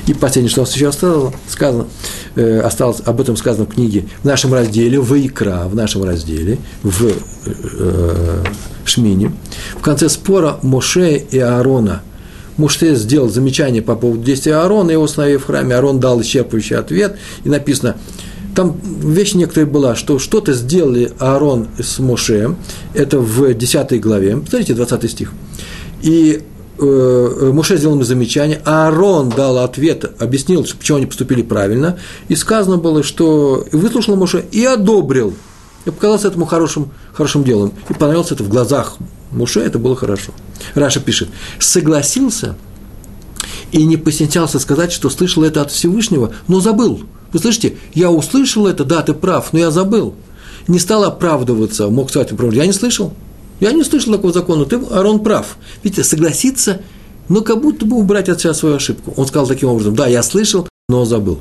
И 0.08 0.14
последнее, 0.14 0.50
что 0.50 0.62
у 0.62 0.64
нас 0.64 0.76
еще 0.76 0.90
осталось, 0.90 1.34
сказано, 1.50 1.88
э, 2.36 2.60
осталось, 2.60 3.02
об 3.06 3.22
этом 3.22 3.38
сказано 3.38 3.66
в 3.66 3.74
книге, 3.74 4.06
в 4.22 4.26
нашем 4.26 4.54
разделе, 4.54 5.00
в 5.00 5.14
Икра, 5.14 5.68
в 5.68 5.76
нашем 5.76 6.04
разделе, 6.04 6.58
в 6.84 7.08
э, 7.46 8.44
Шмине, 8.86 9.32
в 9.78 9.82
конце 9.82 10.10
спора 10.10 10.60
Моше 10.62 11.18
и 11.18 11.40
Аарона– 11.40 12.02
Муше 12.58 12.96
сделал 12.96 13.30
замечание 13.30 13.82
по 13.82 13.96
поводу 13.96 14.24
действия 14.24 14.56
Аарона, 14.56 14.92
его 14.92 15.04
установив 15.04 15.44
в 15.44 15.46
храме, 15.46 15.76
Аарон 15.76 16.00
дал 16.00 16.20
исчерпывающий 16.20 16.76
ответ, 16.76 17.18
и 17.44 17.50
написано, 17.50 17.96
там 18.56 18.76
вещь 18.84 19.36
некоторая 19.36 19.70
была, 19.70 19.96
что 19.96 20.18
что-то 20.18 20.54
сделали 20.54 21.12
Аарон 21.20 21.68
с 21.80 22.00
Моше, 22.00 22.56
это 22.96 23.20
в 23.20 23.54
10 23.54 24.02
главе, 24.02 24.32
смотрите, 24.50 24.74
20 24.74 25.12
стих, 25.12 25.34
и 26.02 26.42
э, 26.42 26.57
Муше 26.80 27.78
сделал 27.78 27.96
ему 27.96 28.04
замечание, 28.04 28.62
Аарон 28.66 29.30
дал 29.30 29.58
ответ, 29.60 30.06
объяснил, 30.20 30.64
почему 30.64 30.98
они 30.98 31.08
поступили 31.08 31.42
правильно, 31.42 31.98
и 32.28 32.36
сказано 32.36 32.78
было, 32.78 33.04
что 33.04 33.66
выслушал 33.72 34.16
Муше 34.16 34.46
и 34.52 34.64
одобрил, 34.64 35.34
и 35.86 35.90
показалось 35.90 36.26
этому 36.26 36.46
хорошим, 36.46 36.92
хорошим 37.14 37.44
делом, 37.44 37.74
и 37.90 37.94
понравилось 37.94 38.32
это 38.32 38.44
в 38.44 38.50
глазах 38.50 38.98
Муше, 39.32 39.60
это 39.60 39.80
было 39.80 39.96
хорошо. 39.96 40.32
Раша 40.76 41.00
пишет, 41.00 41.30
согласился 41.60 42.56
и 43.72 43.84
не 43.86 43.98
постеснялся 43.98 44.60
сказать, 44.60 44.92
что 44.92 45.10
слышал 45.10 45.44
это 45.44 45.62
от 45.62 45.72
Всевышнего, 45.72 46.34
но 46.48 46.60
забыл. 46.60 47.02
Вы 47.34 47.40
слышите, 47.40 47.78
я 47.94 48.10
услышал 48.12 48.68
это, 48.68 48.86
да, 48.86 49.02
ты 49.02 49.14
прав, 49.14 49.52
но 49.52 49.60
я 49.60 49.72
забыл. 49.72 50.16
Не 50.68 50.80
стал 50.80 51.04
оправдываться, 51.04 51.90
мог 51.90 52.10
сказать, 52.10 52.32
я 52.54 52.66
не 52.66 52.74
слышал. 52.74 53.14
Я 53.60 53.72
не 53.72 53.84
слышал 53.84 54.14
такого 54.14 54.34
закона, 54.34 54.66
ты, 54.66 54.78
Арон, 54.92 55.24
прав. 55.24 55.58
Видите, 55.84 56.04
согласиться, 56.04 56.82
но 57.30 57.42
как 57.42 57.62
будто 57.62 57.86
бы 57.86 57.98
убрать 57.98 58.30
от 58.30 58.42
себя 58.42 58.54
свою 58.54 58.76
ошибку. 58.76 59.14
Он 59.18 59.26
сказал 59.28 59.48
таким 59.48 59.70
образом, 59.70 59.96
да, 59.96 60.08
я 60.08 60.24
слышал, 60.24 60.68
но 60.90 61.06
забыл. 61.06 61.40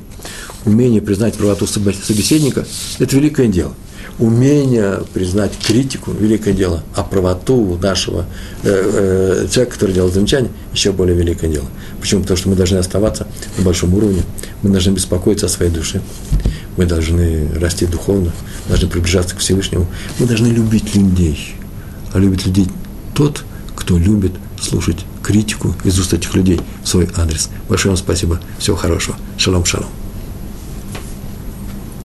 Умение 0.65 1.01
признать 1.01 1.35
правоту 1.35 1.67
собеседника– 1.67 2.65
это 2.99 3.15
великое 3.15 3.47
дело– 3.47 3.73
умение 4.19 5.01
признать 5.13 5.51
критику, 5.57 6.11
великое 6.11 6.53
дело, 6.53 6.83
а 6.95 7.03
правоту 7.03 7.77
нашего 7.81 8.25
э, 8.63 9.43
э, 9.43 9.47
человека, 9.49 9.73
который 9.73 9.93
делал 9.93 10.11
замечание, 10.11 10.51
еще 10.73 10.91
более 10.91 11.15
великое 11.15 11.49
дело. 11.49 11.67
Почему? 11.99 12.21
Потому 12.21 12.37
что 12.37 12.49
мы 12.49 12.55
должны 12.55 12.77
оставаться 12.77 13.27
на 13.57 13.63
большом 13.63 13.93
уровне, 13.93 14.23
мы 14.63 14.71
должны 14.71 14.91
беспокоиться 14.91 15.45
о 15.45 15.49
своей 15.49 15.71
душе, 15.71 16.01
мы 16.77 16.85
должны 16.85 17.49
расти 17.59 17.85
духовно, 17.85 18.31
должны 18.67 18.89
приближаться 18.89 19.35
к 19.35 19.39
Всевышнему, 19.39 19.85
мы 20.19 20.25
должны 20.25 20.47
любить 20.47 20.95
людей. 20.95 21.55
А 22.13 22.19
любит 22.19 22.45
людей 22.45 22.67
тот, 23.13 23.43
кто 23.75 23.97
любит 23.97 24.33
слушать 24.61 25.05
критику 25.23 25.75
из 25.83 25.99
уст 25.99 26.13
этих 26.13 26.33
людей 26.35 26.61
в 26.83 26.87
свой 26.87 27.09
адрес. 27.15 27.49
Большое 27.69 27.91
вам 27.91 27.97
спасибо. 27.97 28.39
Всего 28.59 28.75
хорошего. 28.75 29.17
Шалом, 29.37 29.65
шалом. 29.65 29.89